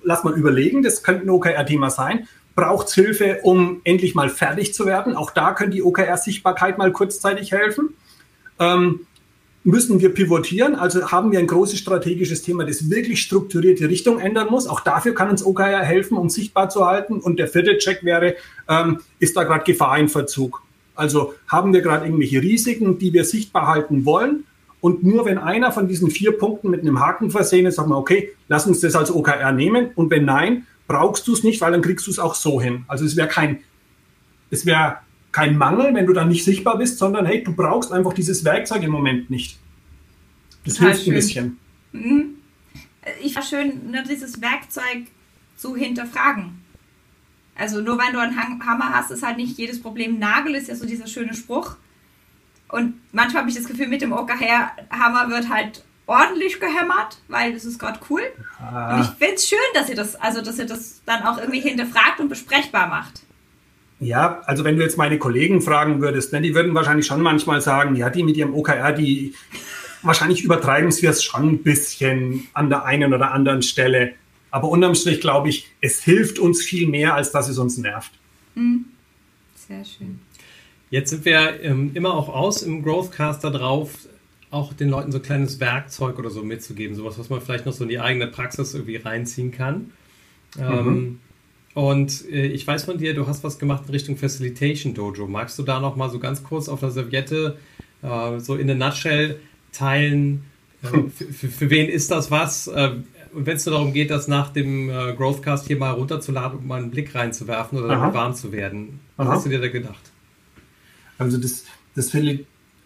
lass 0.02 0.24
mal 0.24 0.34
überlegen, 0.34 0.82
das 0.82 1.02
könnte 1.02 1.26
ein 1.26 1.30
OKR-Thema 1.30 1.90
sein 1.90 2.28
braucht 2.54 2.88
es 2.88 2.94
Hilfe, 2.94 3.40
um 3.42 3.80
endlich 3.84 4.14
mal 4.14 4.28
fertig 4.28 4.74
zu 4.74 4.86
werden. 4.86 5.16
Auch 5.16 5.30
da 5.30 5.52
können 5.52 5.72
die 5.72 5.82
OKR-Sichtbarkeit 5.82 6.78
mal 6.78 6.92
kurzzeitig 6.92 7.52
helfen. 7.52 7.94
Ähm, 8.58 9.00
müssen 9.64 10.00
wir 10.00 10.12
pivotieren, 10.12 10.74
also 10.74 11.12
haben 11.12 11.30
wir 11.30 11.38
ein 11.38 11.46
großes 11.46 11.78
strategisches 11.78 12.42
Thema, 12.42 12.64
das 12.64 12.90
wirklich 12.90 13.22
strukturiert 13.22 13.78
die 13.78 13.84
Richtung 13.84 14.18
ändern 14.18 14.48
muss. 14.50 14.66
Auch 14.66 14.80
dafür 14.80 15.14
kann 15.14 15.30
uns 15.30 15.44
OKR 15.44 15.84
helfen, 15.84 16.16
um 16.16 16.28
sichtbar 16.28 16.68
zu 16.68 16.84
halten. 16.84 17.20
Und 17.20 17.38
der 17.38 17.48
vierte 17.48 17.78
Check 17.78 18.04
wäre, 18.04 18.34
ähm, 18.68 19.00
ist 19.18 19.36
da 19.36 19.44
gerade 19.44 19.64
Gefahr 19.64 19.98
in 19.98 20.08
Verzug? 20.08 20.62
Also 20.94 21.34
haben 21.48 21.72
wir 21.72 21.80
gerade 21.80 22.04
irgendwelche 22.04 22.42
Risiken, 22.42 22.98
die 22.98 23.12
wir 23.12 23.24
sichtbar 23.24 23.68
halten 23.68 24.04
wollen? 24.04 24.44
Und 24.80 25.04
nur 25.04 25.24
wenn 25.26 25.38
einer 25.38 25.70
von 25.70 25.86
diesen 25.86 26.10
vier 26.10 26.36
Punkten 26.36 26.68
mit 26.68 26.80
einem 26.80 26.98
Haken 26.98 27.30
versehen 27.30 27.66
ist, 27.66 27.76
sagen 27.76 27.90
wir, 27.90 27.96
okay, 27.96 28.32
lass 28.48 28.66
uns 28.66 28.80
das 28.80 28.96
als 28.96 29.14
OKR 29.14 29.52
nehmen. 29.52 29.92
Und 29.94 30.10
wenn 30.10 30.24
nein, 30.24 30.66
brauchst 30.86 31.26
du 31.26 31.32
es 31.32 31.42
nicht, 31.42 31.60
weil 31.60 31.72
dann 31.72 31.82
kriegst 31.82 32.06
du 32.06 32.10
es 32.10 32.18
auch 32.18 32.34
so 32.34 32.60
hin. 32.60 32.84
Also 32.88 33.04
es 33.04 33.16
wäre 33.16 33.28
kein, 33.28 33.60
es 34.50 34.66
wäre 34.66 34.98
kein 35.32 35.56
Mangel, 35.56 35.94
wenn 35.94 36.06
du 36.06 36.12
dann 36.12 36.28
nicht 36.28 36.44
sichtbar 36.44 36.78
bist, 36.78 36.98
sondern 36.98 37.26
hey, 37.26 37.42
du 37.42 37.54
brauchst 37.54 37.92
einfach 37.92 38.12
dieses 38.12 38.44
Werkzeug 38.44 38.82
im 38.82 38.90
Moment 38.90 39.30
nicht. 39.30 39.58
Das 40.64 40.74
Total 40.74 40.90
hilft 40.90 41.04
schön. 41.04 41.12
ein 41.12 41.16
bisschen. 41.16 41.58
Mhm. 41.92 42.34
Ich 43.22 43.34
war 43.34 43.42
schön, 43.42 43.90
ne, 43.90 44.04
dieses 44.08 44.40
Werkzeug 44.40 45.06
zu 45.56 45.74
hinterfragen. 45.74 46.62
Also 47.54 47.80
nur 47.80 47.98
wenn 47.98 48.12
du 48.12 48.20
einen 48.20 48.36
Hammer 48.36 48.90
hast, 48.90 49.10
ist 49.10 49.22
halt 49.22 49.36
nicht 49.36 49.58
jedes 49.58 49.80
Problem 49.80 50.18
Nagel, 50.18 50.54
ist 50.54 50.68
ja 50.68 50.74
so 50.74 50.86
dieser 50.86 51.06
schöne 51.06 51.34
Spruch. 51.34 51.76
Und 52.68 52.94
manchmal 53.12 53.42
habe 53.42 53.50
ich 53.50 53.56
das 53.56 53.66
Gefühl, 53.66 53.88
mit 53.88 54.00
dem 54.00 54.12
OKR-Hammer 54.12 55.28
wird 55.28 55.48
halt 55.50 55.84
ordentlich 56.06 56.60
gehämmert, 56.60 57.18
weil 57.28 57.54
das 57.54 57.64
ist 57.64 57.78
gerade 57.78 58.00
cool. 58.10 58.22
Ah. 58.60 58.96
Und 58.96 59.02
ich 59.02 59.08
finde 59.18 59.34
es 59.34 59.48
schön, 59.48 59.58
dass 59.74 59.88
ihr 59.88 59.96
das, 59.96 60.16
also 60.16 60.42
dass 60.42 60.58
ihr 60.58 60.66
das 60.66 61.02
dann 61.06 61.22
auch 61.22 61.38
irgendwie 61.38 61.60
hinterfragt 61.60 62.20
und 62.20 62.28
besprechbar 62.28 62.88
macht. 62.88 63.22
Ja, 64.00 64.42
also 64.46 64.64
wenn 64.64 64.76
du 64.76 64.82
jetzt 64.82 64.98
meine 64.98 65.18
Kollegen 65.18 65.62
fragen 65.62 66.00
würdest, 66.00 66.32
ne, 66.32 66.40
die 66.40 66.54
würden 66.54 66.74
wahrscheinlich 66.74 67.06
schon 67.06 67.22
manchmal 67.22 67.60
sagen, 67.60 67.94
ja, 67.94 68.10
die 68.10 68.24
mit 68.24 68.36
ihrem 68.36 68.52
OKR, 68.52 68.92
die 68.92 69.34
wahrscheinlich 70.02 70.42
übertreiben 70.42 70.90
sie 70.90 71.06
es 71.06 71.22
schon 71.22 71.48
ein 71.48 71.62
bisschen 71.62 72.48
an 72.52 72.68
der 72.68 72.84
einen 72.84 73.14
oder 73.14 73.30
anderen 73.30 73.62
Stelle. 73.62 74.14
Aber 74.50 74.68
unterm 74.68 74.96
Strich 74.96 75.20
glaube 75.20 75.48
ich, 75.50 75.70
es 75.80 76.02
hilft 76.02 76.40
uns 76.40 76.62
viel 76.62 76.88
mehr, 76.88 77.14
als 77.14 77.30
dass 77.30 77.48
es 77.48 77.58
uns 77.58 77.78
nervt. 77.78 78.12
Mhm. 78.56 78.86
Sehr 79.54 79.84
schön. 79.84 80.20
Jetzt 80.90 81.10
sind 81.10 81.24
wir 81.24 81.62
ähm, 81.62 81.92
immer 81.94 82.12
auch 82.12 82.28
aus 82.28 82.62
im 82.62 82.82
Growthcaster 82.82 83.50
drauf, 83.50 83.90
auch 84.52 84.74
den 84.74 84.90
Leuten 84.90 85.10
so 85.10 85.18
ein 85.18 85.22
kleines 85.22 85.60
Werkzeug 85.60 86.18
oder 86.18 86.30
so 86.30 86.42
mitzugeben, 86.42 86.94
sowas, 86.94 87.18
was 87.18 87.30
man 87.30 87.40
vielleicht 87.40 87.64
noch 87.64 87.72
so 87.72 87.84
in 87.84 87.88
die 87.88 87.98
eigene 87.98 88.26
Praxis 88.26 88.74
irgendwie 88.74 88.96
reinziehen 88.96 89.50
kann. 89.50 89.92
Ähm, 90.58 90.84
mhm. 90.84 91.18
und 91.72 92.30
äh, 92.30 92.46
ich 92.46 92.66
weiß 92.66 92.84
von 92.84 92.98
dir, 92.98 93.14
du 93.14 93.26
hast 93.26 93.42
was 93.42 93.58
gemacht 93.58 93.84
in 93.86 93.92
Richtung 93.92 94.18
Facilitation 94.18 94.92
Dojo. 94.92 95.26
Magst 95.26 95.58
du 95.58 95.62
da 95.62 95.80
noch 95.80 95.96
mal 95.96 96.10
so 96.10 96.18
ganz 96.18 96.44
kurz 96.44 96.68
auf 96.68 96.80
der 96.80 96.90
Serviette 96.90 97.56
äh, 98.02 98.38
so 98.38 98.56
in 98.56 98.66
der 98.66 98.76
Nutshell 98.76 99.40
teilen? 99.72 100.44
Äh, 100.82 101.08
für, 101.32 101.48
für, 101.48 101.70
wen 101.70 101.88
ist 101.88 102.10
das 102.10 102.30
was? 102.30 102.66
Äh, 102.66 102.96
und 103.32 103.46
wenn 103.46 103.56
es 103.56 103.64
nur 103.64 103.76
darum 103.76 103.94
geht, 103.94 104.10
das 104.10 104.28
nach 104.28 104.52
dem 104.52 104.90
äh, 104.90 105.14
Growthcast 105.14 105.66
hier 105.66 105.78
mal 105.78 105.92
runterzuladen 105.92 106.58
und 106.58 106.66
mal 106.66 106.82
einen 106.82 106.90
Blick 106.90 107.14
reinzuwerfen 107.14 107.78
oder 107.78 107.88
damit 107.88 108.12
warm 108.12 108.34
zu 108.34 108.52
werden, 108.52 109.00
was 109.16 109.26
Aha. 109.26 109.34
hast 109.34 109.46
du 109.46 109.48
dir 109.48 109.60
da 109.60 109.68
gedacht? 109.68 110.10
Also 111.16 111.38
das, 111.38 111.64
das 111.94 112.10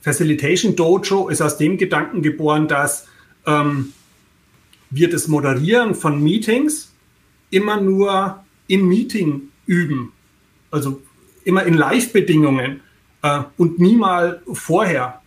Facilitation 0.07 0.77
Dojo 0.77 1.29
ist 1.31 1.43
aus 1.43 1.57
dem 1.57 1.79
Gedanken 1.79 2.23
geboren, 2.23 2.69
dass 2.69 3.09
ähm, 3.45 3.93
wir 4.89 5.11
das 5.11 5.27
Moderieren 5.27 5.97
von 5.97 6.23
Meetings 6.23 6.95
immer 7.51 7.81
nur 7.81 8.45
im 8.69 8.87
Meeting 8.87 9.49
üben. 9.67 10.13
Also 10.71 11.03
immer 11.43 11.65
in 11.65 11.75
Live-Bedingungen 11.75 12.83
äh, 13.23 13.41
und 13.57 13.81
nie 13.81 13.97
mal 13.97 14.43
vorher. 14.53 15.23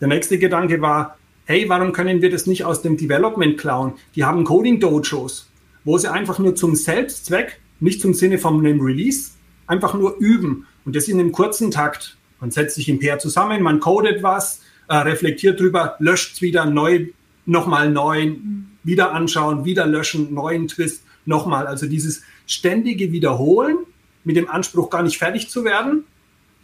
Der 0.00 0.08
nächste 0.08 0.40
Gedanke 0.40 0.80
war, 0.80 1.16
hey, 1.44 1.68
warum 1.68 1.92
können 1.92 2.20
wir 2.20 2.30
das 2.30 2.48
nicht 2.48 2.64
aus 2.64 2.82
dem 2.82 2.96
Development 2.96 3.56
klauen? 3.56 3.92
Die 4.16 4.24
haben 4.24 4.42
Coding-Dojos, 4.42 5.48
wo 5.84 5.98
sie 5.98 6.10
einfach 6.10 6.40
nur 6.40 6.56
zum 6.56 6.74
Selbstzweck, 6.74 7.60
nicht 7.78 8.00
zum 8.00 8.12
Sinne 8.12 8.38
von 8.38 8.58
einem 8.58 8.80
Release, 8.80 9.30
einfach 9.68 9.94
nur 9.94 10.16
üben. 10.16 10.66
Und 10.84 10.96
das 10.96 11.06
in 11.06 11.20
einem 11.20 11.30
kurzen 11.30 11.70
Takt. 11.70 12.16
Man 12.42 12.50
setzt 12.50 12.74
sich 12.74 12.88
im 12.88 12.98
Pair 12.98 13.20
zusammen, 13.20 13.62
man 13.62 13.78
codet 13.78 14.24
was, 14.24 14.62
äh, 14.88 14.96
reflektiert 14.96 15.60
drüber, 15.60 15.94
löscht 16.00 16.34
es 16.34 16.42
wieder 16.42 16.66
neu, 16.66 17.06
nochmal 17.46 17.88
neu, 17.88 18.26
mhm. 18.26 18.66
wieder 18.82 19.12
anschauen, 19.12 19.64
wieder 19.64 19.86
löschen, 19.86 20.34
neuen 20.34 20.66
Twist, 20.66 21.04
nochmal. 21.24 21.68
Also 21.68 21.86
dieses 21.86 22.22
ständige 22.48 23.12
Wiederholen 23.12 23.78
mit 24.24 24.34
dem 24.34 24.50
Anspruch, 24.50 24.90
gar 24.90 25.04
nicht 25.04 25.18
fertig 25.18 25.50
zu 25.50 25.64
werden 25.64 26.02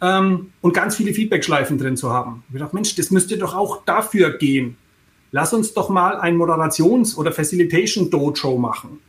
ähm, 0.01 0.51
und 0.59 0.73
ganz 0.73 0.97
viele 0.97 1.13
Feedback-Schleifen 1.13 1.77
drin 1.77 1.95
zu 1.95 2.11
haben. 2.11 2.43
Ich 2.51 2.59
dachte, 2.59 2.75
Mensch, 2.75 2.93
das 2.95 3.09
müsste 3.09 3.37
doch 3.37 3.55
auch 3.55 3.85
dafür 3.85 4.37
gehen. 4.37 4.75
Lass 5.31 5.53
uns 5.53 5.73
doch 5.73 5.87
mal 5.87 6.17
ein 6.19 6.35
Moderations- 6.35 7.15
oder 7.15 7.31
Facilitation-Dojo 7.31 8.57
machen. 8.57 8.99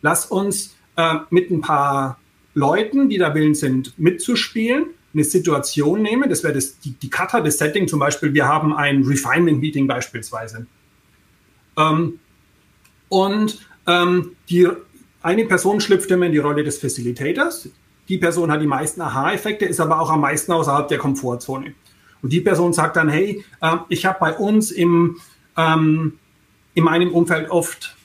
Lass 0.00 0.26
uns 0.26 0.76
äh, 0.94 1.16
mit 1.30 1.50
ein 1.50 1.60
paar 1.60 2.20
Leuten, 2.54 3.08
die 3.08 3.18
da 3.18 3.34
willens 3.34 3.58
sind, 3.58 3.98
mitzuspielen, 3.98 4.86
eine 5.12 5.24
Situation 5.24 6.02
nehmen. 6.02 6.28
Das 6.28 6.44
wäre 6.44 6.58
die, 6.58 6.92
die 6.92 7.10
Kata, 7.10 7.40
das 7.40 7.58
Setting 7.58 7.88
zum 7.88 7.98
Beispiel. 7.98 8.32
Wir 8.32 8.46
haben 8.46 8.74
ein 8.74 9.02
Refinement-Meeting 9.02 9.86
beispielsweise. 9.86 10.66
Ähm, 11.76 12.18
und 13.08 13.66
ähm, 13.86 14.32
die, 14.48 14.68
eine 15.22 15.44
Person 15.46 15.80
schlüpft 15.80 16.10
immer 16.10 16.26
in 16.26 16.32
die 16.32 16.38
Rolle 16.38 16.62
des 16.62 16.78
Facilitators. 16.78 17.68
Die 18.08 18.18
Person 18.18 18.50
hat 18.50 18.60
die 18.60 18.66
meisten 18.66 19.00
Aha-Effekte, 19.00 19.64
ist 19.64 19.80
aber 19.80 20.00
auch 20.00 20.10
am 20.10 20.20
meisten 20.20 20.52
außerhalb 20.52 20.88
der 20.88 20.98
Komfortzone. 20.98 21.74
Und 22.22 22.32
die 22.32 22.40
Person 22.40 22.72
sagt 22.72 22.96
dann, 22.96 23.08
hey, 23.08 23.44
äh, 23.60 23.76
ich 23.88 24.04
habe 24.06 24.18
bei 24.20 24.34
uns 24.36 24.70
im, 24.70 25.18
ähm, 25.56 26.18
in 26.74 26.84
meinem 26.84 27.12
Umfeld 27.12 27.50
oft 27.50 27.96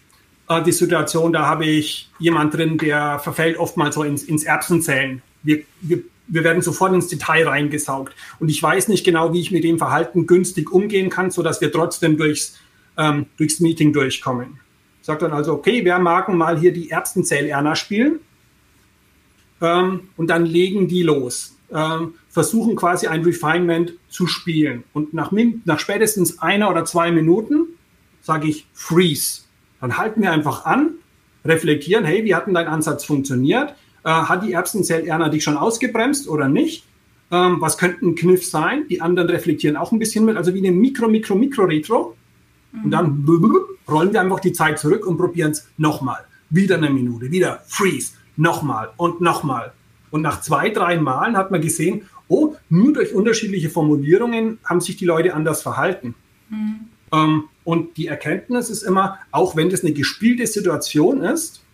äh, 0.47 0.61
die 0.63 0.71
Situation, 0.71 1.33
da 1.33 1.45
habe 1.45 1.65
ich 1.65 2.09
jemand 2.19 2.53
drin, 2.53 2.77
der 2.77 3.19
verfällt 3.19 3.57
oftmals 3.57 3.95
so 3.95 4.03
ins, 4.03 4.23
ins 4.23 4.43
Erbsenzählen. 4.43 5.21
Wir, 5.43 5.63
wir, 5.81 6.03
wir 6.27 6.43
werden 6.43 6.61
sofort 6.61 6.93
ins 6.93 7.07
Detail 7.07 7.47
reingesaugt. 7.47 8.13
Und 8.39 8.49
ich 8.49 8.61
weiß 8.61 8.87
nicht 8.87 9.03
genau, 9.03 9.33
wie 9.33 9.41
ich 9.41 9.51
mit 9.51 9.63
dem 9.63 9.77
Verhalten 9.77 10.27
günstig 10.27 10.71
umgehen 10.71 11.09
kann, 11.09 11.31
sodass 11.31 11.61
wir 11.61 11.71
trotzdem 11.71 12.17
durchs, 12.17 12.57
ähm, 12.97 13.27
durchs 13.37 13.59
Meeting 13.59 13.93
durchkommen. 13.93 14.59
Sagt 15.01 15.21
dann 15.21 15.31
also, 15.31 15.53
okay, 15.53 15.85
wer 15.85 15.99
mag 15.99 16.29
mal 16.29 16.59
hier 16.59 16.73
die 16.73 16.89
Erbsenzähl-Erna 16.89 17.75
spielen? 17.75 18.19
Ähm, 19.61 20.09
und 20.17 20.27
dann 20.27 20.45
legen 20.45 20.87
die 20.87 21.03
los. 21.03 21.55
Ähm, 21.71 22.15
versuchen 22.29 22.75
quasi 22.75 23.07
ein 23.07 23.23
Refinement 23.23 23.93
zu 24.09 24.27
spielen. 24.27 24.83
Und 24.93 25.13
nach, 25.13 25.31
nach 25.65 25.79
spätestens 25.79 26.39
einer 26.39 26.69
oder 26.69 26.85
zwei 26.85 27.11
Minuten 27.11 27.67
sage 28.21 28.47
ich 28.47 28.67
Freeze 28.73 29.45
dann 29.85 29.97
halten 29.99 30.23
wir 30.23 30.31
einfach 30.31 30.65
an, 30.65 30.95
reflektieren, 31.45 32.05
hey, 32.05 32.23
wie 32.23 32.33
hat 32.33 32.47
denn 32.47 32.55
dein 32.55 32.67
Ansatz 32.67 33.05
funktioniert? 33.05 33.75
Äh, 34.05 34.09
hat 34.09 34.43
die 34.43 34.53
Erbsenzell-Erna 34.53 35.29
dich 35.29 35.43
schon 35.43 35.57
ausgebremst 35.57 36.29
oder 36.29 36.47
nicht? 36.47 36.85
Ähm, 37.31 37.57
was 37.59 37.77
könnte 37.77 38.05
ein 38.05 38.15
Kniff 38.15 38.45
sein? 38.45 38.85
Die 38.87 39.01
anderen 39.01 39.29
reflektieren 39.29 39.75
auch 39.75 39.91
ein 39.91 39.97
bisschen 39.97 40.25
mit, 40.25 40.37
also 40.37 40.53
wie 40.53 40.59
eine 40.59 40.71
Mikro, 40.71 41.07
Mikro, 41.07 41.35
Mikro-Retro. 41.35 42.15
Und 42.83 42.91
dann 42.91 43.25
rollen 43.87 44.13
wir 44.13 44.21
einfach 44.21 44.41
die 44.41 44.53
Zeit 44.53 44.79
zurück 44.79 45.07
und 45.07 45.17
probieren 45.17 45.51
es 45.51 45.67
nochmal. 45.77 46.25
Wieder 46.49 46.75
eine 46.77 46.89
Minute, 46.89 47.31
wieder 47.31 47.63
Freeze, 47.67 48.13
nochmal 48.37 48.89
und 48.97 49.21
nochmal. 49.21 49.73
Und 50.11 50.21
nach 50.21 50.41
zwei, 50.41 50.69
drei 50.69 50.97
Malen 50.97 51.35
hat 51.35 51.51
man 51.51 51.61
gesehen, 51.61 52.03
oh, 52.27 52.55
nur 52.69 52.93
durch 52.93 53.13
unterschiedliche 53.13 53.69
Formulierungen 53.69 54.59
haben 54.63 54.81
sich 54.81 54.97
die 54.97 55.05
Leute 55.05 55.33
anders 55.33 55.63
verhalten. 55.63 56.13
Mhm. 56.49 56.79
Ähm, 57.11 57.43
und 57.63 57.97
die 57.97 58.07
Erkenntnis 58.07 58.69
ist 58.69 58.83
immer, 58.83 59.17
auch 59.31 59.55
wenn 59.55 59.69
das 59.69 59.83
eine 59.83 59.93
gespielte 59.93 60.45
Situation 60.45 61.21
ist, 61.21 61.64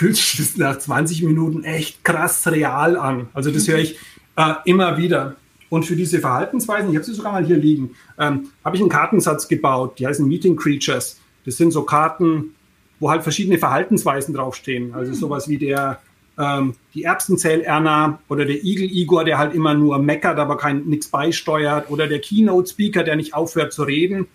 fühlt 0.00 0.16
sich 0.16 0.38
das 0.38 0.56
nach 0.56 0.78
20 0.78 1.24
Minuten 1.24 1.62
echt 1.62 2.02
krass 2.04 2.46
real 2.46 2.96
an. 2.96 3.28
Also 3.34 3.50
das 3.50 3.68
höre 3.68 3.80
ich 3.80 3.98
äh, 4.34 4.54
immer 4.64 4.96
wieder. 4.96 5.36
Und 5.68 5.84
für 5.84 5.94
diese 5.94 6.20
Verhaltensweisen, 6.20 6.88
ich 6.88 6.96
habe 6.96 7.04
sie 7.04 7.12
sogar 7.12 7.32
mal 7.32 7.44
hier 7.44 7.58
liegen, 7.58 7.90
ähm, 8.18 8.48
habe 8.64 8.76
ich 8.76 8.80
einen 8.80 8.88
Kartensatz 8.88 9.46
gebaut, 9.46 9.98
die 9.98 10.06
heißen 10.06 10.26
Meeting 10.26 10.56
Creatures. 10.56 11.20
Das 11.44 11.58
sind 11.58 11.72
so 11.72 11.82
Karten, 11.82 12.54
wo 12.98 13.10
halt 13.10 13.22
verschiedene 13.22 13.58
Verhaltensweisen 13.58 14.32
draufstehen. 14.32 14.94
Also 14.94 15.12
sowas 15.12 15.50
wie 15.50 15.58
der 15.58 16.00
ähm, 16.38 16.76
die 16.94 17.02
Erbsenzell-Erna 17.02 18.20
oder 18.30 18.46
der 18.46 18.64
Igel-Igor, 18.64 19.26
der 19.26 19.36
halt 19.36 19.54
immer 19.54 19.74
nur 19.74 19.98
meckert, 19.98 20.38
aber 20.38 20.56
kein 20.56 20.86
nichts 20.86 21.08
beisteuert 21.08 21.90
oder 21.90 22.06
der 22.06 22.20
Keynote-Speaker, 22.20 23.02
der 23.02 23.16
nicht 23.16 23.34
aufhört 23.34 23.74
zu 23.74 23.82
reden. 23.82 24.28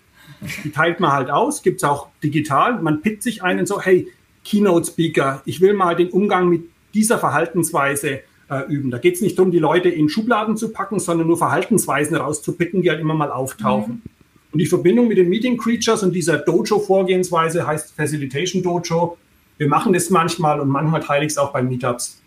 Die 0.62 0.70
teilt 0.70 1.00
man 1.00 1.10
halt 1.10 1.28
aus, 1.28 1.62
gibt 1.62 1.82
es 1.82 1.84
auch 1.84 2.06
digital. 2.22 2.80
Man 2.80 3.00
pickt 3.00 3.24
sich 3.24 3.42
einen 3.42 3.66
so, 3.66 3.80
hey, 3.80 4.12
Keynote-Speaker, 4.46 5.42
ich 5.44 5.60
will 5.60 5.74
mal 5.74 5.96
den 5.96 6.10
Umgang 6.10 6.48
mit 6.48 6.64
dieser 6.94 7.18
Verhaltensweise 7.18 8.20
äh, 8.48 8.60
üben. 8.68 8.90
Da 8.90 8.98
geht 8.98 9.16
es 9.16 9.20
nicht 9.20 9.38
darum, 9.38 9.50
die 9.50 9.58
Leute 9.58 9.88
in 9.88 10.08
Schubladen 10.08 10.56
zu 10.56 10.72
packen, 10.72 10.98
sondern 10.98 11.26
nur 11.26 11.36
Verhaltensweisen 11.36 12.16
rauszupicken, 12.16 12.82
die 12.82 12.90
halt 12.90 13.00
immer 13.00 13.14
mal 13.14 13.30
auftauchen. 13.30 13.94
Mhm. 13.94 14.10
Und 14.52 14.58
die 14.58 14.66
Verbindung 14.66 15.08
mit 15.08 15.18
den 15.18 15.28
Meeting 15.28 15.58
Creatures 15.58 16.02
und 16.02 16.12
dieser 16.12 16.38
Dojo-Vorgehensweise 16.38 17.66
heißt 17.66 17.94
Facilitation 17.94 18.62
Dojo 18.62 19.18
wir 19.58 19.68
machen 19.68 19.92
das 19.92 20.10
manchmal 20.10 20.60
und 20.60 20.68
manchmal 20.68 21.00
teile 21.00 21.24
ich 21.24 21.32
es 21.32 21.38
auch 21.38 21.52
bei 21.52 21.62
Meetups. 21.62 22.20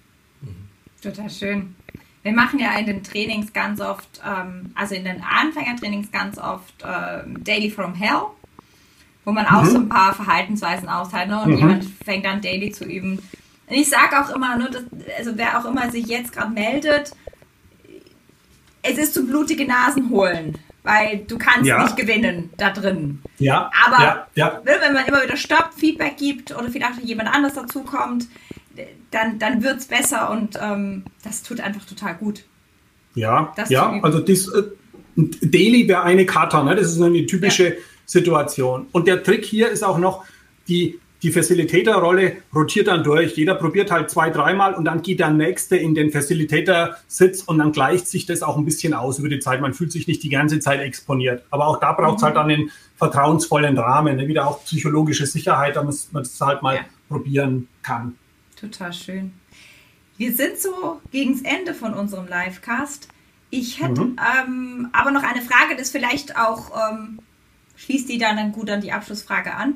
Total 1.01 1.29
schön. 1.29 1.75
Wir 2.23 2.33
machen 2.33 2.59
ja 2.59 2.77
in 2.77 2.85
den 2.85 3.03
Trainings 3.03 3.53
ganz 3.53 3.79
oft, 3.79 4.21
ähm, 4.27 4.71
also 4.75 4.95
in 4.95 5.05
den 5.05 5.21
Anfängertrainings 5.21 6.11
ganz 6.11 6.37
oft 6.37 6.81
äh, 6.81 7.23
Daily 7.39 7.69
from 7.69 7.93
Hell, 7.93 8.23
wo 9.25 9.31
man 9.31 9.45
auch 9.45 9.63
mhm. 9.63 9.69
so 9.69 9.77
ein 9.77 9.89
paar 9.89 10.13
Verhaltensweisen 10.13 10.89
austeilt 10.89 11.29
ne? 11.29 11.41
und 11.41 11.51
mhm. 11.51 11.57
jemand 11.57 11.85
fängt 12.03 12.25
dann 12.25 12.41
Daily 12.41 12.71
zu 12.71 12.85
üben. 12.85 13.19
Und 13.67 13.75
ich 13.75 13.89
sage 13.89 14.19
auch 14.19 14.35
immer, 14.35 14.55
ne, 14.55 14.69
dass, 14.71 14.83
also 15.17 15.31
wer 15.35 15.59
auch 15.59 15.65
immer 15.65 15.91
sich 15.91 16.07
jetzt 16.07 16.33
gerade 16.33 16.51
meldet, 16.51 17.11
es 18.81 18.97
ist 18.97 19.13
zu 19.13 19.25
blutige 19.25 19.65
Nasen 19.65 20.09
holen 20.09 20.57
weil 20.83 21.23
du 21.27 21.37
kannst 21.37 21.65
ja. 21.65 21.83
nicht 21.83 21.97
gewinnen 21.97 22.49
da 22.57 22.71
drin. 22.71 23.19
Ja. 23.37 23.69
Aber 23.85 24.03
ja, 24.03 24.27
ja. 24.35 24.61
wenn 24.63 24.93
man 24.93 25.05
immer 25.05 25.23
wieder 25.23 25.37
Stopp, 25.37 25.71
Feedback 25.75 26.17
gibt 26.17 26.55
oder 26.55 26.69
vielleicht 26.69 27.03
jemand 27.03 27.29
anders 27.33 27.53
dazukommt, 27.53 28.27
dann, 29.11 29.39
dann 29.39 29.63
wird 29.63 29.77
es 29.77 29.85
besser 29.85 30.29
und 30.31 30.57
ähm, 30.61 31.03
das 31.23 31.43
tut 31.43 31.59
einfach 31.59 31.85
total 31.85 32.15
gut. 32.15 32.43
Ja, 33.15 33.53
ja, 33.67 33.99
also 34.01 34.19
das 34.19 34.47
äh, 34.47 34.63
Daily 35.15 35.87
wäre 35.87 36.03
eine 36.03 36.25
Kata, 36.25 36.63
ne? 36.63 36.75
das 36.75 36.93
ist 36.93 37.01
eine 37.01 37.25
typische. 37.25 37.77
Situation. 38.09 38.87
Und 38.91 39.07
der 39.07 39.23
Trick 39.23 39.45
hier 39.45 39.69
ist 39.69 39.83
auch 39.83 39.99
noch, 39.99 40.25
die 40.67 40.99
die 41.21 41.31
Facilitator-Rolle 41.31 42.37
rotiert 42.55 42.87
dann 42.87 43.03
durch. 43.03 43.35
Jeder 43.35 43.55
probiert 43.55 43.91
halt 43.91 44.09
zwei, 44.09 44.29
dreimal 44.29 44.73
und 44.73 44.85
dann 44.85 45.01
geht 45.01 45.19
der 45.19 45.29
Nächste 45.29 45.75
in 45.75 45.93
den 45.93 46.11
Facilitator-Sitz 46.11 47.43
und 47.43 47.57
dann 47.57 47.73
gleicht 47.73 48.07
sich 48.07 48.25
das 48.25 48.41
auch 48.41 48.57
ein 48.57 48.63
bisschen 48.63 48.93
aus 48.93 49.19
über 49.19 49.27
die 49.27 49.39
Zeit. 49.39 49.59
Man 49.59 49.73
fühlt 49.73 49.91
sich 49.91 50.07
nicht 50.07 50.23
die 50.23 50.29
ganze 50.29 50.59
Zeit 50.59 50.79
exponiert. 50.79 51.43
Aber 51.51 51.67
auch 51.67 51.79
da 51.79 51.91
braucht 51.91 52.17
es 52.17 52.23
halt 52.23 52.37
dann 52.37 52.49
einen 52.49 52.71
vertrauensvollen 52.95 53.77
Rahmen, 53.77 54.15
ne? 54.15 54.27
wieder 54.27 54.47
auch 54.47 54.63
psychologische 54.63 55.25
Sicherheit, 55.25 55.75
damit 55.75 55.95
man 56.11 56.23
es 56.23 56.39
halt 56.39 56.61
mal 56.61 56.75
ja. 56.75 56.85
probieren 57.09 57.67
kann. 57.83 58.15
Total 58.55 58.93
schön. 58.93 59.33
Wir 60.17 60.33
sind 60.33 60.57
so 60.57 61.01
gegen 61.11 61.33
das 61.33 61.41
Ende 61.41 61.73
von 61.73 61.93
unserem 61.93 62.27
Livecast. 62.27 63.09
Ich 63.49 63.81
hätte 63.81 64.01
mhm. 64.01 64.19
ähm, 64.47 64.89
aber 64.93 65.11
noch 65.11 65.23
eine 65.23 65.41
Frage, 65.41 65.75
das 65.77 65.89
vielleicht 65.91 66.37
auch 66.37 66.71
ähm, 66.91 67.19
schließt 67.79 68.07
die 68.07 68.17
dann, 68.17 68.37
dann 68.37 68.51
gut 68.51 68.69
an 68.69 68.81
die 68.81 68.91
Abschlussfrage 68.91 69.53
an 69.53 69.75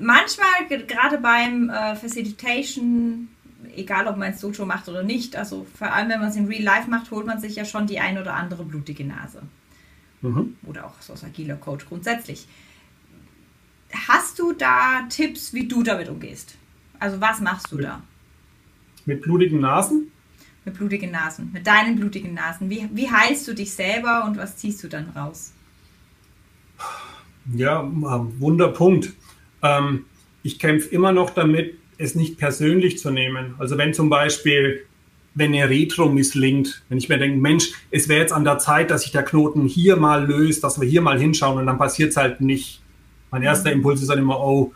manchmal, 0.00 0.66
gerade 0.86 1.18
beim 1.18 1.70
äh, 1.70 1.94
Facilitation, 1.94 3.28
egal 3.76 4.06
ob 4.06 4.16
man 4.16 4.32
es 4.32 4.40
Dojo 4.40 4.66
macht 4.66 4.88
oder 4.88 5.02
nicht, 5.02 5.36
also 5.36 5.66
vor 5.74 5.92
allem 5.92 6.08
wenn 6.08 6.20
man 6.20 6.30
es 6.30 6.36
in 6.36 6.46
Real 6.46 6.62
Life 6.62 6.90
macht, 6.90 7.10
holt 7.10 7.26
man 7.26 7.40
sich 7.40 7.56
ja 7.56 7.64
schon 7.64 7.86
die 7.86 8.00
ein 8.00 8.18
oder 8.18 8.34
andere 8.34 8.64
blutige 8.64 9.04
Nase. 9.04 9.42
Mhm. 10.22 10.56
Oder 10.66 10.86
auch 10.86 11.00
so 11.00 11.12
als 11.12 11.24
agiler 11.24 11.56
Coach 11.56 11.86
grundsätzlich. 11.86 12.46
Hast 14.08 14.38
du 14.38 14.52
da 14.52 15.06
Tipps, 15.08 15.52
wie 15.52 15.66
du 15.66 15.82
damit 15.82 16.08
umgehst? 16.08 16.56
Also 16.98 17.20
was 17.20 17.40
machst 17.40 17.72
du 17.72 17.78
da? 17.78 18.02
Mit 19.06 19.22
blutigen 19.22 19.60
Nasen? 19.60 20.12
Mit 20.64 20.74
blutigen 20.74 21.10
Nasen, 21.10 21.50
mit 21.52 21.66
deinen 21.66 21.96
blutigen 21.96 22.34
Nasen. 22.34 22.68
Wie, 22.68 22.88
wie 22.92 23.10
heilst 23.10 23.48
du 23.48 23.54
dich 23.54 23.72
selber 23.72 24.24
und 24.26 24.36
was 24.36 24.58
ziehst 24.58 24.84
du 24.84 24.88
dann 24.88 25.08
raus? 25.10 25.52
Ja, 27.54 27.88
Wunderpunkt. 28.38 29.12
Ähm, 29.62 30.04
ich 30.42 30.58
kämpfe 30.58 30.88
immer 30.88 31.12
noch 31.12 31.30
damit, 31.30 31.74
es 31.98 32.14
nicht 32.14 32.38
persönlich 32.38 32.98
zu 32.98 33.10
nehmen. 33.10 33.54
Also 33.58 33.76
wenn 33.76 33.92
zum 33.92 34.08
Beispiel, 34.08 34.84
wenn 35.34 35.54
eine 35.54 35.68
Retro 35.68 36.08
misslingt, 36.08 36.82
wenn 36.88 36.98
ich 36.98 37.08
mir 37.08 37.18
denke, 37.18 37.38
Mensch, 37.38 37.72
es 37.90 38.08
wäre 38.08 38.20
jetzt 38.20 38.32
an 38.32 38.44
der 38.44 38.58
Zeit, 38.58 38.90
dass 38.90 39.02
sich 39.02 39.12
der 39.12 39.22
Knoten 39.22 39.66
hier 39.66 39.96
mal 39.96 40.26
löst, 40.26 40.64
dass 40.64 40.80
wir 40.80 40.88
hier 40.88 41.02
mal 41.02 41.18
hinschauen 41.18 41.58
und 41.58 41.66
dann 41.66 41.78
passiert 41.78 42.10
es 42.10 42.16
halt 42.16 42.40
nicht. 42.40 42.80
Mein 43.30 43.42
erster 43.42 43.70
Impuls 43.70 44.00
ist 44.00 44.08
dann 44.10 44.18
immer, 44.18 44.40
oh, 44.40 44.72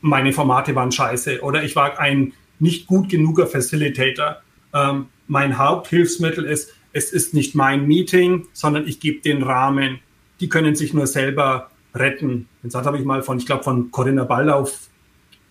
meine 0.00 0.32
Formate 0.32 0.74
waren 0.74 0.90
scheiße 0.90 1.42
oder 1.42 1.62
ich 1.64 1.76
war 1.76 1.98
ein 1.98 2.32
nicht 2.58 2.86
gut 2.86 3.08
genuger 3.08 3.46
Facilitator. 3.46 4.38
Ähm, 4.72 5.06
mein 5.26 5.58
Haupthilfsmittel 5.58 6.44
ist, 6.44 6.72
es 6.92 7.12
ist 7.12 7.34
nicht 7.34 7.54
mein 7.54 7.86
Meeting, 7.86 8.46
sondern 8.52 8.86
ich 8.86 9.00
gebe 9.00 9.20
den 9.20 9.42
Rahmen. 9.42 10.00
Die 10.40 10.48
können 10.48 10.74
sich 10.74 10.94
nur 10.94 11.06
selber 11.06 11.70
retten. 11.98 12.48
Den 12.62 12.70
Satz 12.70 12.86
habe 12.86 12.98
ich 12.98 13.04
mal 13.04 13.22
von, 13.22 13.38
ich 13.38 13.46
glaube, 13.46 13.64
von 13.64 13.90
Corinna 13.90 14.24
Ballauf 14.24 14.88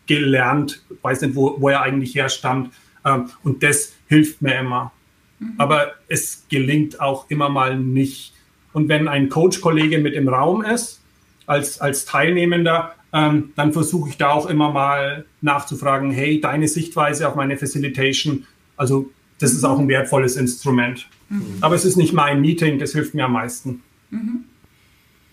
gelernt, 0.05 0.81
weiß 1.01 1.21
nicht, 1.21 1.35
wo, 1.35 1.55
wo 1.59 1.69
er 1.69 1.81
eigentlich 1.81 2.15
herstammt. 2.15 2.73
Ähm, 3.05 3.29
und 3.43 3.63
das 3.63 3.93
hilft 4.07 4.41
mir 4.41 4.59
immer. 4.59 4.91
Mhm. 5.39 5.53
Aber 5.57 5.91
es 6.07 6.45
gelingt 6.49 6.99
auch 6.99 7.29
immer 7.29 7.49
mal 7.49 7.77
nicht. 7.77 8.33
Und 8.73 8.89
wenn 8.89 9.07
ein 9.07 9.29
Coach-Kollege 9.29 9.99
mit 9.99 10.13
im 10.13 10.27
Raum 10.29 10.63
ist, 10.63 11.01
als, 11.45 11.79
als 11.79 12.05
Teilnehmender, 12.05 12.93
ähm, 13.13 13.53
dann 13.55 13.73
versuche 13.73 14.09
ich 14.09 14.17
da 14.17 14.29
auch 14.29 14.47
immer 14.47 14.71
mal 14.71 15.25
nachzufragen, 15.41 16.11
hey, 16.11 16.41
deine 16.41 16.67
Sichtweise 16.67 17.27
auf 17.27 17.35
meine 17.35 17.57
Facilitation, 17.57 18.45
also 18.75 19.09
das 19.39 19.53
ist 19.53 19.63
auch 19.63 19.79
ein 19.79 19.87
wertvolles 19.87 20.35
Instrument. 20.35 21.07
Mhm. 21.29 21.57
Aber 21.61 21.75
es 21.75 21.85
ist 21.85 21.95
nicht 21.95 22.13
mein 22.13 22.41
Meeting, 22.41 22.79
das 22.79 22.91
hilft 22.91 23.13
mir 23.13 23.25
am 23.25 23.33
meisten. 23.33 23.81
Mhm. 24.09 24.45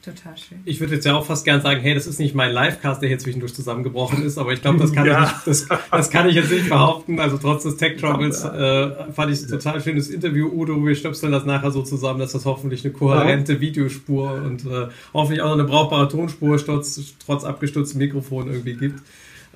Total 0.05 0.37
schön. 0.37 0.59
Ich 0.67 0.81
würde 0.81 0.97
jetzt 0.97 1.07
ja 1.07 1.15
auch 1.15 1.25
fast 1.25 1.47
gern 1.47 1.63
sagen, 1.63 1.81
hey, 1.81 1.95
das 1.95 2.07
ist 2.07 2.19
nicht 2.19 2.35
mein 2.35 2.53
Livecast, 2.53 3.01
der 3.01 3.09
hier 3.09 3.19
zwischendurch 3.19 3.55
zusammengebrochen 3.55 4.23
ist, 4.23 4.37
aber 4.37 4.53
ich 4.53 4.61
glaube, 4.61 4.79
das, 4.79 4.93
kann 4.93 5.07
ja. 5.07 5.25
ich 5.25 5.45
das, 5.47 5.67
das, 5.91 6.11
kann 6.11 6.29
ich 6.29 6.35
jetzt 6.35 6.51
nicht 6.51 6.69
behaupten. 6.69 7.19
Also 7.19 7.39
trotz 7.39 7.63
des 7.63 7.79
Tech 7.79 7.99
Troubles 7.99 8.45
äh, 8.45 9.13
fand 9.13 9.33
ich 9.33 9.41
es 9.41 9.51
ja. 9.51 9.57
total 9.57 9.81
schönes 9.81 10.11
Interview, 10.11 10.49
Udo. 10.49 10.85
Wir 10.85 10.95
stöpseln 10.95 11.33
das 11.33 11.47
nachher 11.47 11.71
so 11.71 11.81
zusammen, 11.81 12.19
dass 12.19 12.33
das 12.33 12.45
hoffentlich 12.45 12.85
eine 12.85 12.93
kohärente 12.93 13.55
ja. 13.55 13.61
Videospur 13.61 14.35
und 14.45 14.67
äh, 14.67 14.89
hoffentlich 15.15 15.41
auch 15.41 15.49
noch 15.49 15.55
eine 15.55 15.65
brauchbare 15.65 16.07
Tonspur 16.07 16.59
trotz, 16.59 17.01
trotz 17.25 17.45
abgestürztem 17.45 17.99
Mikrofon 17.99 18.49
irgendwie 18.49 18.75
gibt. 18.75 19.01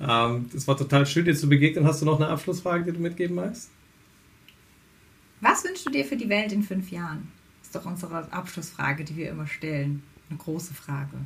Ähm, 0.01 0.49
das 0.51 0.67
war 0.67 0.75
total 0.75 1.05
schön, 1.05 1.25
dir 1.25 1.35
zu 1.35 1.47
begegnen. 1.47 1.85
Hast 1.85 2.01
du 2.01 2.07
noch 2.07 2.19
eine 2.19 2.27
Abschlussfrage, 2.27 2.85
die 2.85 2.93
du 2.93 2.99
mitgeben 2.99 3.35
magst? 3.35 3.69
Was 5.41 5.63
wünschst 5.63 5.85
du 5.85 5.91
dir 5.91 6.05
für 6.05 6.17
die 6.17 6.27
Welt 6.27 6.51
in 6.51 6.63
fünf 6.63 6.89
Jahren? 6.89 7.27
Das 7.59 7.67
ist 7.67 7.75
doch 7.75 7.85
unsere 7.85 8.33
Abschlussfrage, 8.33 9.03
die 9.03 9.15
wir 9.15 9.29
immer 9.29 9.45
stellen 9.45 10.01
eine 10.29 10.37
große 10.37 10.73
Frage. 10.73 11.17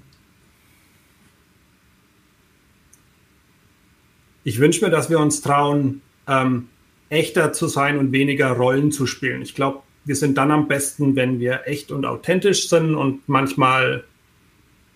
Ich 4.44 4.60
wünsche 4.60 4.84
mir, 4.84 4.92
dass 4.92 5.10
wir 5.10 5.20
uns 5.20 5.42
trauen, 5.42 6.02
ähm, 6.28 6.68
echter 7.10 7.54
zu 7.54 7.68
sein 7.68 7.98
und 7.98 8.12
weniger 8.12 8.52
Rollen 8.52 8.92
zu 8.92 9.06
spielen. 9.06 9.42
Ich 9.42 9.56
glaube, 9.56 9.84
wir 10.06 10.16
sind 10.16 10.38
dann 10.38 10.52
am 10.52 10.68
besten, 10.68 11.16
wenn 11.16 11.40
wir 11.40 11.62
echt 11.66 11.92
und 11.92 12.06
authentisch 12.06 12.68
sind 12.68 12.96
und 12.96 13.28
manchmal 13.30 14.04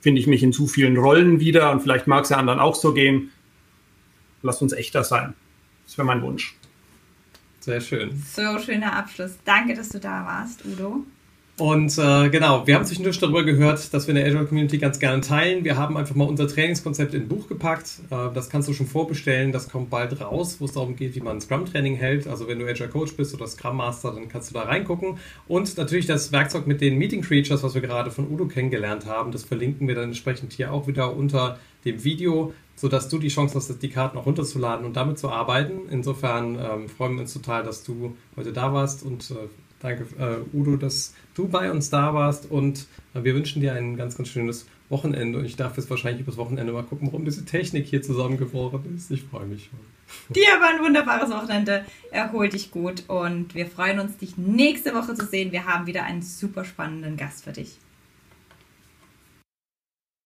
finde 0.01 0.19
ich 0.19 0.27
mich 0.27 0.43
in 0.43 0.51
zu 0.51 0.67
vielen 0.67 0.97
Rollen 0.97 1.39
wieder 1.39 1.71
und 1.71 1.81
vielleicht 1.81 2.07
mag 2.07 2.23
es 2.23 2.29
ja 2.29 2.37
anderen 2.37 2.59
auch 2.59 2.75
so 2.75 2.93
gehen. 2.93 3.31
Lasst 4.41 4.61
uns 4.61 4.73
echter 4.73 5.03
sein. 5.03 5.33
Das 5.85 5.97
wäre 5.97 6.05
mein 6.05 6.21
Wunsch. 6.21 6.55
Sehr 7.59 7.81
schön. 7.81 8.23
So 8.33 8.59
schöner 8.59 8.95
Abschluss. 8.95 9.37
Danke, 9.45 9.73
dass 9.73 9.89
du 9.89 9.99
da 9.99 10.25
warst, 10.25 10.65
Udo. 10.65 11.05
Und 11.59 11.97
äh, 11.97 12.29
genau, 12.29 12.67
wir 12.67 12.75
haben 12.75 12.85
zwischendurch 12.85 13.17
darüber 13.17 13.43
gehört, 13.43 13.91
dass 13.91 14.05
wir 14.05 14.11
in 14.11 14.17
der 14.17 14.25
Agile 14.27 14.45
Community 14.45 14.77
ganz 14.77 14.99
gerne 14.99 15.21
teilen. 15.21 15.63
Wir 15.63 15.75
haben 15.75 15.97
einfach 15.97 16.13
mal 16.13 16.25
unser 16.25 16.47
Trainingskonzept 16.47 17.15
in 17.15 17.23
ein 17.23 17.27
Buch 17.27 17.47
gepackt. 17.47 17.93
Äh, 18.11 18.31
das 18.31 18.51
kannst 18.51 18.69
du 18.69 18.73
schon 18.73 18.85
vorbestellen. 18.85 19.51
Das 19.51 19.67
kommt 19.67 19.89
bald 19.89 20.21
raus, 20.21 20.57
wo 20.59 20.65
es 20.65 20.73
darum 20.73 20.95
geht, 20.95 21.15
wie 21.15 21.19
man 21.19 21.41
Scrum-Training 21.41 21.95
hält. 21.95 22.27
Also 22.27 22.47
wenn 22.47 22.59
du 22.59 22.67
Agile 22.67 22.89
Coach 22.89 23.13
bist 23.15 23.33
oder 23.33 23.47
Scrum 23.47 23.77
Master, 23.77 24.11
dann 24.11 24.29
kannst 24.29 24.51
du 24.51 24.53
da 24.53 24.63
reingucken. 24.63 25.17
Und 25.47 25.75
natürlich 25.77 26.05
das 26.05 26.31
Werkzeug 26.31 26.67
mit 26.67 26.79
den 26.79 26.95
Meeting 26.99 27.23
Creatures, 27.23 27.63
was 27.63 27.73
wir 27.73 27.81
gerade 27.81 28.11
von 28.11 28.31
Udo 28.31 28.45
kennengelernt 28.45 29.07
haben, 29.07 29.31
das 29.31 29.43
verlinken 29.43 29.87
wir 29.87 29.95
dann 29.95 30.05
entsprechend 30.05 30.53
hier 30.53 30.71
auch 30.71 30.85
wieder 30.85 31.15
unter 31.15 31.57
dem 31.85 32.03
Video, 32.03 32.53
sodass 32.75 33.09
du 33.09 33.17
die 33.17 33.29
Chance 33.29 33.55
hast, 33.55 33.81
die 33.81 33.89
Karten 33.89 34.19
auch 34.19 34.27
runterzuladen 34.27 34.85
und 34.85 34.95
damit 34.95 35.17
zu 35.17 35.29
arbeiten. 35.29 35.89
Insofern 35.89 36.55
ähm, 36.59 36.87
freuen 36.87 37.15
wir 37.15 37.21
uns 37.21 37.33
total, 37.33 37.63
dass 37.63 37.83
du 37.83 38.15
heute 38.35 38.53
da 38.53 38.71
warst 38.73 39.01
und 39.01 39.31
äh, 39.31 39.35
Danke, 39.79 40.05
äh, 40.17 40.57
Udo, 40.57 40.75
dass 40.75 41.13
du 41.35 41.47
bei 41.47 41.71
uns 41.71 41.89
da 41.89 42.13
warst 42.13 42.49
und 42.49 42.87
äh, 43.13 43.23
wir 43.23 43.35
wünschen 43.35 43.61
dir 43.61 43.73
ein 43.73 43.95
ganz, 43.95 44.17
ganz 44.17 44.29
schönes 44.29 44.65
Wochenende 44.89 45.37
und 45.39 45.45
ich 45.45 45.55
darf 45.55 45.77
jetzt 45.77 45.89
wahrscheinlich 45.89 46.21
übers 46.21 46.37
Wochenende 46.37 46.73
mal 46.73 46.83
gucken, 46.83 47.07
warum 47.07 47.25
diese 47.25 47.45
Technik 47.45 47.85
hier 47.85 48.01
zusammengebrochen 48.01 48.95
ist. 48.95 49.11
Ich 49.11 49.23
freue 49.23 49.45
mich 49.45 49.69
schon. 49.69 49.79
Dir 50.33 50.47
war 50.61 50.69
ein 50.69 50.79
wunderbares 50.79 51.29
Wochenende. 51.29 51.85
Erhol 52.11 52.49
dich 52.49 52.71
gut 52.71 53.03
und 53.07 53.53
wir 53.53 53.67
freuen 53.67 53.99
uns, 53.99 54.17
dich 54.17 54.37
nächste 54.37 54.93
Woche 54.93 55.13
zu 55.13 55.25
sehen. 55.25 55.51
Wir 55.51 55.65
haben 55.65 55.85
wieder 55.85 56.03
einen 56.03 56.21
super 56.21 56.63
spannenden 56.63 57.17
Gast 57.17 57.43
für 57.43 57.51
dich. 57.51 57.77